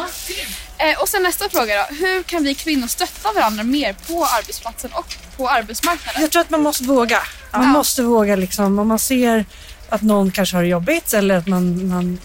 [0.82, 1.95] Eh, och sen nästa fråga då.
[1.95, 6.22] Hur kan vi kvinnor stötta varandra mer på arbetsplatsen och på arbetsmarknaden?
[6.22, 7.20] Jag tror att man måste våga.
[7.52, 7.68] Man Ja.
[7.68, 9.45] måste våga liksom, om man ser
[9.90, 12.20] att någon kanske har det jobbigt eller att man, man,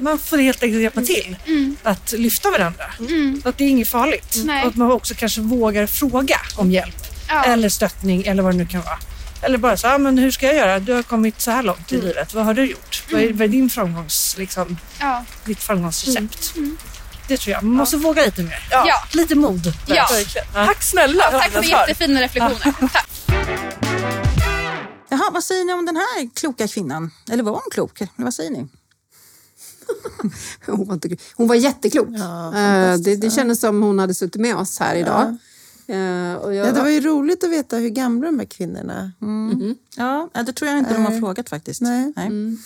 [0.00, 1.36] man får helt enkelt hjälpa till
[1.82, 2.84] att lyfta varandra.
[2.98, 3.42] Mm.
[3.44, 4.36] Att det är inget farligt.
[4.44, 4.62] Nej.
[4.62, 7.44] Och att man också kanske vågar fråga om hjälp Ja.
[7.44, 8.98] eller stöttning eller vad det nu kan vara.
[9.42, 10.78] Eller bara så, ah, men hur ska jag göra?
[10.78, 12.06] Du har kommit så här långt i mm.
[12.06, 12.34] livet.
[12.34, 13.02] Vad har du gjort?
[13.08, 13.20] Mm.
[13.20, 15.24] Vad, är, vad är din framgångs, liksom, ja.
[15.44, 16.52] ditt framgångsrecept?
[17.30, 17.62] Det tror jag.
[17.62, 18.02] Man måste ja.
[18.02, 18.68] våga lite mer.
[18.70, 18.94] Ja.
[19.12, 19.72] Lite mod.
[19.86, 20.06] Ja.
[20.52, 21.24] Tack snälla.
[21.32, 22.88] Ja, tack för jättefina reflektioner.
[22.92, 23.08] tack.
[25.08, 27.10] Jaha, vad säger ni om den här kloka kvinnan?
[27.30, 28.02] Eller var hon klok?
[28.16, 28.68] Vad säger ni?
[30.66, 32.08] hon, var inte, hon var jätteklok.
[32.10, 35.36] Ja, uh, det, det kändes som hon hade suttit med oss här idag.
[35.86, 35.94] Ja.
[35.94, 36.66] Uh, och jag...
[36.66, 39.52] ja, det var ju roligt att veta hur gamla de här kvinnorna mm.
[39.52, 39.74] Mm.
[39.96, 41.80] Ja, det tror jag inte de har frågat faktiskt.
[41.80, 42.12] Nej.
[42.16, 42.26] Nej.
[42.26, 42.58] Mm.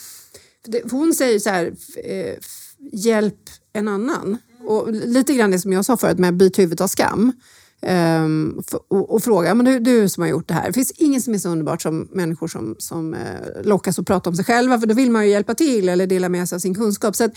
[0.90, 1.72] Hon säger så här,
[2.04, 2.34] eh,
[2.92, 4.38] hjälp en annan.
[4.66, 7.32] Och lite grann det som jag sa förut med byt huvudet av skam.
[7.86, 10.66] Um, och, och, fråga, men du, du som har gjort det här.
[10.66, 13.20] Det finns inget som är så underbart som människor som, som uh,
[13.62, 16.28] lockas att prata om sig själva, för då vill man ju hjälpa till eller dela
[16.28, 17.16] med sig av sin kunskap.
[17.16, 17.28] Så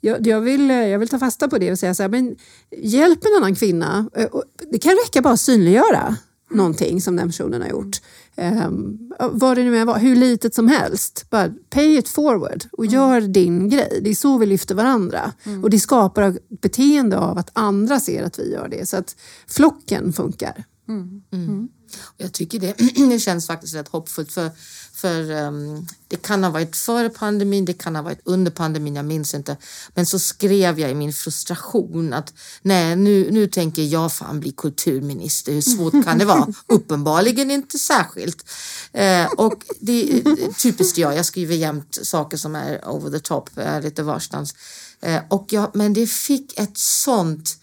[0.00, 2.36] jag, jag, vill, eh, jag vill ta fasta på det och säga så här, men
[2.76, 4.10] hjälp en annan kvinna.
[4.18, 4.40] Uh,
[4.72, 6.16] det kan räcka bara att synliggöra
[6.50, 7.96] någonting som den personen har gjort.
[8.38, 11.26] Um, vad det nu är, hur litet som helst.
[11.30, 12.94] Bara pay it forward och mm.
[12.94, 14.00] gör din grej.
[14.02, 15.32] Det är så vi lyfter varandra.
[15.44, 15.64] Mm.
[15.64, 18.88] Och det skapar ett beteende av att andra ser att vi gör det.
[18.88, 20.64] Så att flocken funkar.
[20.88, 21.22] Mm.
[21.32, 21.68] mm.
[22.16, 22.74] Jag tycker det,
[23.10, 24.50] det känns faktiskt rätt hoppfullt för
[24.96, 29.04] för um, det kan ha varit före pandemin, det kan ha varit under pandemin, jag
[29.04, 29.56] minns inte.
[29.94, 32.32] Men så skrev jag i min frustration att
[32.62, 35.52] nej, nu, nu tänker jag fan bli kulturminister.
[35.52, 36.46] Hur svårt kan det vara?
[36.66, 38.50] Uppenbarligen inte särskilt.
[38.92, 43.50] Eh, och det är typiskt jag, jag skriver jämt saker som är over the top,
[43.54, 44.54] är lite varstans.
[45.00, 47.56] Eh, och jag, men det fick ett sånt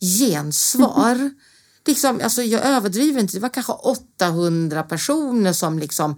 [0.00, 1.30] gensvar
[1.86, 6.16] liksom, alltså jag överdriver inte, det var kanske 800 personer som liksom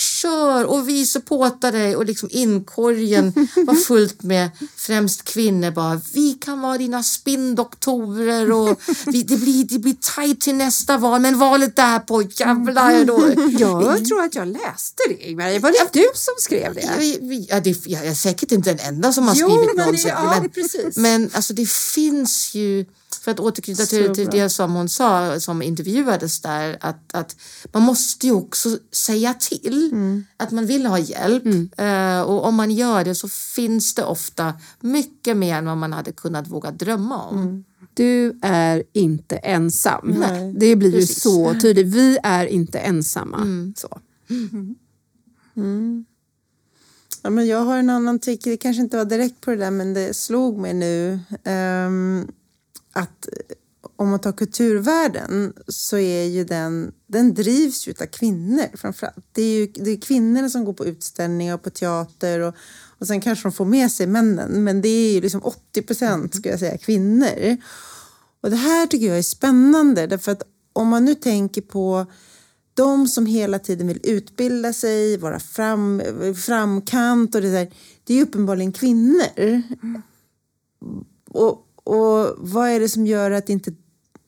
[0.00, 6.32] kör och vi supportar dig och liksom inkorgen var fullt med främst kvinnor bara vi
[6.32, 11.38] kan vara dina spinndoktorer och vi, det, blir, det blir tajt till nästa val men
[11.38, 13.32] valet därpå jävlar då.
[13.58, 15.58] Jag tror att jag läste det Ingmar.
[15.58, 16.80] Var det du som skrev det?
[17.48, 20.10] Ja, det, jag är säkert inte den enda som har jo, skrivit någonsin.
[20.14, 22.84] Ja, men, men alltså det finns ju
[23.28, 27.36] för att återknyta till, till det som hon sa som intervjuades där att, att
[27.72, 30.24] man måste ju också säga till mm.
[30.36, 31.70] att man vill ha hjälp mm.
[31.80, 35.92] uh, och om man gör det så finns det ofta mycket mer än vad man
[35.92, 37.38] hade kunnat våga drömma om.
[37.38, 37.64] Mm.
[37.94, 40.14] Du är inte ensam.
[40.18, 40.52] Nej.
[40.56, 41.16] Det blir Precis.
[41.16, 41.86] ju så tydligt.
[41.86, 43.36] Vi är inte ensamma.
[43.36, 43.74] Mm.
[43.76, 44.00] Så.
[45.56, 46.04] Mm.
[47.22, 49.70] Ja, men jag har en annan tycke, det kanske inte var direkt på det där
[49.70, 51.20] men det slog mig nu.
[51.44, 52.32] Um,
[52.98, 53.28] att
[53.96, 59.26] om man tar kulturvärlden så är ju den, den drivs ju av kvinnor framförallt.
[59.32, 62.54] Det är ju det är kvinnorna som går på utställningar och på teater och,
[62.98, 66.34] och sen kanske de får med sig männen men det är ju liksom 80 procent
[66.34, 67.56] ska jag säga kvinnor.
[68.40, 70.42] Och det här tycker jag är spännande därför att
[70.72, 72.06] om man nu tänker på
[72.74, 76.02] de som hela tiden vill utbilda sig, vara fram,
[76.46, 77.72] framkant och det där,
[78.04, 79.62] det är ju uppenbarligen kvinnor.
[81.30, 83.72] Och och vad är det som gör att inte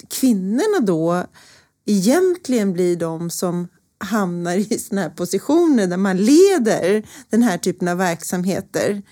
[0.08, 1.24] kvinnorna då
[1.86, 3.68] egentligen blir de som
[4.04, 9.02] hamnar i såna här positioner där man leder den här typen av verksamheter.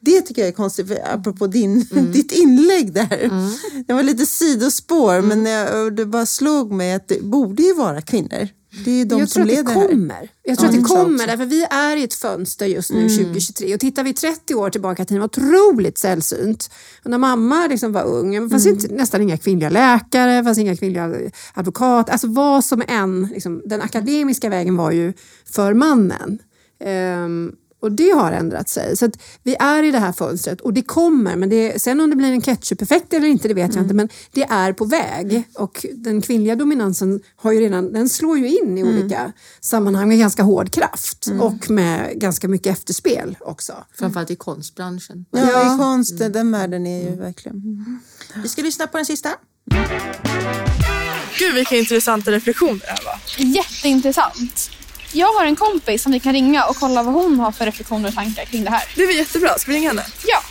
[0.00, 2.12] Det tycker jag är konstigt, apropå din, mm.
[2.12, 3.24] ditt inlägg där.
[3.24, 3.50] Mm.
[3.86, 5.28] Det var lite sidospår, mm.
[5.28, 8.48] men jag, det bara slog mig att det borde ju vara kvinnor.
[8.84, 10.30] Det är de jag som tror att det kommer.
[10.42, 13.16] Jag tror ja, att det kommer, därför vi är i ett fönster just nu, mm.
[13.16, 13.74] 2023.
[13.74, 16.70] Och tittar vi 30 år tillbaka till var otroligt sällsynt.
[17.04, 18.78] Och när mamma liksom var ung, det fanns mm.
[18.78, 22.12] inte, nästan inga kvinnliga läkare, det fanns inga kvinnliga advokater.
[22.12, 25.12] Alltså vad som än, liksom, den akademiska vägen var ju
[25.44, 26.38] för mannen.
[26.84, 27.52] Um,
[27.84, 28.96] och det har ändrat sig.
[28.96, 29.10] Så
[29.42, 31.36] vi är i det här fönstret och det kommer.
[31.36, 33.76] Men det, sen om det blir en ketchup-effekt eller inte, det vet mm.
[33.76, 33.94] jag inte.
[33.94, 35.44] Men det är på väg.
[35.54, 38.94] Och den kvinnliga dominansen har ju redan, den slår ju in i mm.
[38.94, 41.26] olika sammanhang med ganska hård kraft.
[41.26, 41.40] Mm.
[41.40, 43.72] Och med ganska mycket efterspel också.
[43.98, 45.24] Framförallt i konstbranschen.
[45.30, 45.74] Ja, ja.
[45.74, 47.18] i konsten, den världen är ju mm.
[47.18, 48.00] verkligen...
[48.42, 49.30] Vi ska lyssna på den sista.
[51.38, 53.46] Gud vilka intressanta reflektioner det här var.
[53.54, 54.70] Jätteintressant.
[55.16, 58.08] Jag har en kompis som vi kan ringa och kolla vad hon har för reflektioner
[58.08, 58.82] och tankar kring det här.
[58.96, 59.58] Det blir jättebra.
[59.58, 60.04] Ska vi ringa henne?
[60.26, 60.42] Ja.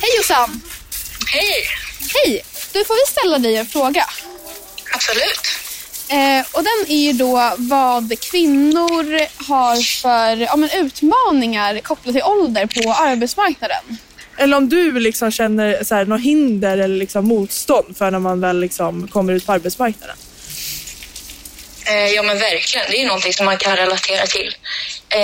[0.00, 0.60] Hej Jossan!
[1.32, 1.66] Hej!
[2.14, 2.42] Hej!
[2.72, 4.04] Du, får vi ställa dig en fråga?
[4.94, 5.46] Absolut.
[6.08, 9.04] Eh, och den är ju då vad kvinnor
[9.48, 13.98] har för ja, men utmaningar kopplat till ålder på arbetsmarknaden.
[14.36, 18.40] Eller om du liksom känner så här, något hinder eller liksom motstånd för när man
[18.40, 20.16] väl liksom kommer ut på arbetsmarknaden.
[21.86, 24.56] Eh, ja men verkligen, det är ju någonting som man kan relatera till.
[25.08, 25.18] Eh,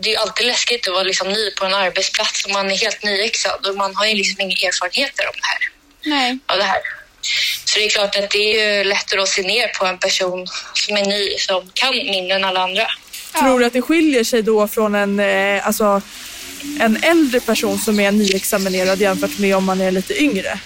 [0.00, 2.76] det är ju alltid läskigt att vara liksom ny på en arbetsplats och man är
[2.76, 5.70] helt nyexad och man har ju liksom inga erfarenheter om det här.
[6.04, 6.38] Nej.
[6.46, 6.80] Av det här.
[7.64, 10.46] Så det är klart att det är ju lättare att se ner på en person
[10.74, 12.86] som är ny, som kan mindre än alla andra.
[13.40, 16.02] Tror du att det skiljer sig då från en, eh, alltså,
[16.80, 20.58] en äldre person som är nyexaminerad jämfört med om man är lite yngre?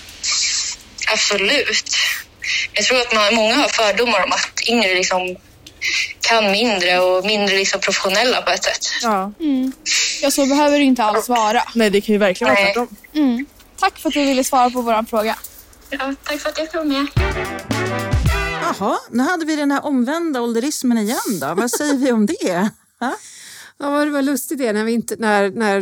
[1.13, 1.97] Absolut.
[2.73, 5.37] Jag tror att man, många har fördomar om att yngre liksom
[6.21, 8.87] kan mindre och mindre liksom professionella på ett sätt.
[9.03, 9.33] Ja.
[9.41, 9.73] Mm.
[10.23, 11.63] Ja, så behöver det inte alls vara.
[11.75, 12.97] Nej, det kan ju verkligen vara tvärtom.
[13.15, 13.47] Mm.
[13.81, 15.37] Tack för att du ville svara på vår fråga.
[15.91, 17.07] Ja, tack för att jag kom med.
[18.63, 21.55] Jaha, nu hade vi den här omvända ålderismen igen då.
[21.55, 22.71] Vad säger vi om det?
[23.01, 23.17] Ha?
[23.83, 25.81] Ja, det var lustigt det när, vi inte, när, när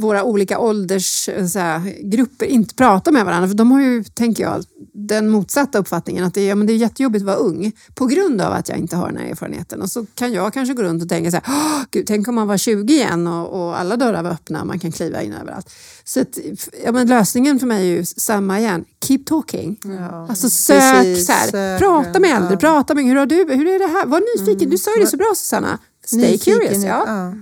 [0.00, 3.48] våra olika åldersgrupper inte pratar med varandra.
[3.48, 4.64] För de har ju, tänker jag,
[4.94, 8.06] den motsatta uppfattningen att det, är- ja, men det är jättejobbigt att vara ung på
[8.06, 9.82] grund av att jag inte har den här erfarenheten.
[9.82, 12.34] Och så kan jag kanske gå runt och tänka så här, "Åh, Gud, tänk om
[12.34, 15.70] man var 20 igen och, och alla dörrar var öppna, man kan kliva in överallt.
[16.04, 16.38] Så att,
[16.84, 19.80] ja, men lösningen för mig är ju samma igen, keep talking.
[20.28, 22.56] Alltså sök, Precis, så här, prata med äldre, ja.
[22.58, 24.06] prata med hur har du, hur är det här?
[24.06, 25.78] Var nyfiken, du sa ju det så bra Susanna.
[26.10, 26.84] Stay Nyfiken, curious.
[26.84, 27.04] Ja.
[27.06, 27.34] ja.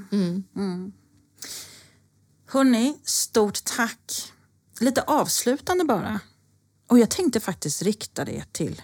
[2.46, 4.32] Hörni, stort tack.
[4.80, 6.20] Lite avslutande bara.
[6.86, 8.82] Och jag tänkte faktiskt rikta det till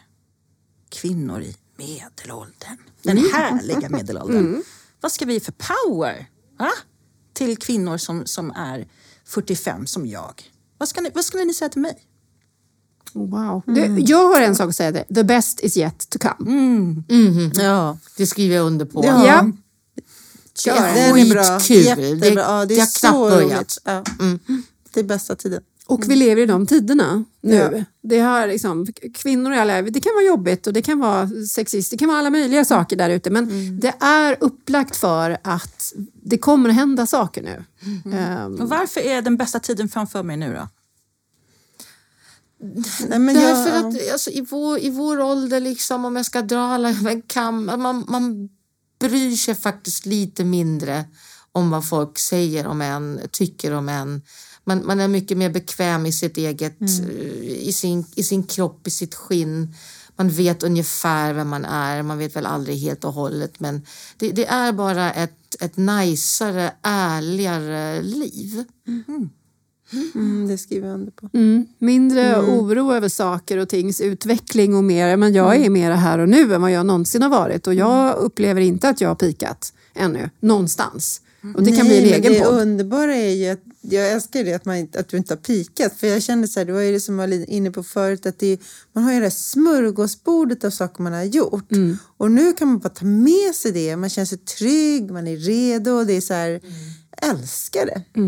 [0.89, 2.79] kvinnor i medelåldern.
[3.03, 4.63] Den härliga medelåldern.
[5.01, 6.27] Vad ska vi för power
[6.59, 6.71] va?
[7.33, 8.89] till kvinnor som, som är
[9.25, 10.43] 45 som jag?
[10.79, 12.07] Vad, ska ni, vad skulle ni säga till mig?
[13.13, 13.63] Wow.
[13.67, 14.93] Du, jag har en sak att säga.
[14.93, 15.05] dig.
[15.15, 16.51] The best is yet to come.
[17.09, 17.53] Mhm.
[17.55, 17.99] Ja.
[18.17, 19.05] Det skriver jag under på.
[19.05, 19.27] Ja.
[19.27, 19.51] Ja.
[20.67, 21.61] Ja, den är bra.
[21.61, 21.85] Skitkul.
[22.09, 22.31] Jättebra.
[22.35, 23.53] Det- Ja, det är har knappt så börjat.
[23.53, 23.79] roligt.
[23.85, 24.03] Ja.
[24.95, 25.63] Det är bästa tiden.
[25.87, 27.55] Och vi lever i de tiderna nu.
[27.57, 27.85] Ja.
[28.03, 31.91] Det har liksom, kvinnor i alla, det kan vara jobbigt och det kan vara sexist,
[31.91, 33.31] det kan vara alla möjliga saker där ute.
[33.31, 33.49] Men
[33.81, 37.65] det är upplagt för att det kommer att hända saker nu.
[38.17, 40.69] Ehm, Och varför är den bästa tiden framför mig nu då?
[43.09, 46.43] Nej, men Därför jag, att alltså, i, vår, i vår ålder, liksom, om jag ska
[46.43, 48.49] dra alla en kam, man, man
[49.09, 51.05] bryr sig faktiskt lite mindre
[51.53, 54.23] om vad folk säger om en, tycker om en.
[54.65, 58.87] Man, man är mycket mer bekväm i sitt eget, eh, i, sin, i sin kropp,
[58.87, 59.75] i sitt skinn.
[60.17, 63.87] Man vet ungefär vem man är, man vet väl aldrig helt och hållet men
[64.17, 68.65] det, det är bara ett, ett najsare, ärligare liv.
[68.87, 69.31] mm,
[70.49, 71.29] det skriver jag under på.
[71.33, 71.67] Mm.
[71.79, 75.17] Mindre oro över saker och tings utveckling och mer.
[75.17, 78.17] Men jag är mer här och nu än vad jag någonsin har varit och jag
[78.17, 81.21] upplever inte att jag har pikat ännu någonstans.
[81.57, 82.61] Och det kan bli en Nej, egen det podd.
[82.61, 85.93] underbara är ju att jag älskar det att, man, att du inte har pikat.
[85.97, 88.27] För jag känner så här, det var ju det som jag var inne på förut,
[88.27, 88.61] att det,
[88.93, 91.73] man har ju det här smörgåsbordet av saker man har gjort.
[91.73, 91.97] Mm.
[92.17, 95.37] Och nu kan man bara ta med sig det, man känner sig trygg, man är
[95.37, 96.61] redo och det är så här,
[97.23, 98.21] älskar det.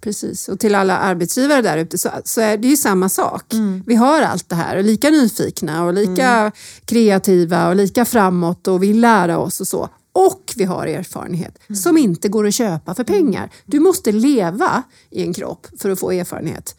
[0.00, 3.52] Precis, och till alla arbetsgivare där ute så, så är det ju samma sak.
[3.52, 3.82] Mm.
[3.86, 6.52] Vi har allt det här och lika nyfikna och lika
[6.84, 9.88] kreativa och lika framåt och vill lära oss och så.
[10.12, 11.76] Och vi har erfarenhet Mm.
[11.76, 13.50] som inte går att köpa för pengar.
[13.66, 16.76] Du måste leva i en kropp för att få erfarenhet.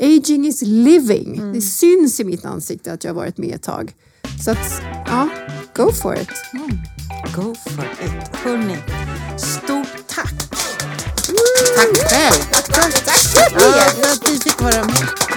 [0.00, 1.36] Aging is living.
[1.38, 1.52] Mm.
[1.52, 3.92] Det syns i mitt ansikte att jag har varit med ett tag.
[4.44, 5.28] Så att, ja,
[5.76, 6.28] go for it.
[7.36, 8.36] Go for it.
[8.36, 8.76] Hörni,
[9.38, 10.49] stort tack.
[11.76, 12.34] Tack själv!
[13.54, 15.29] Ja, för att vi fick vara med.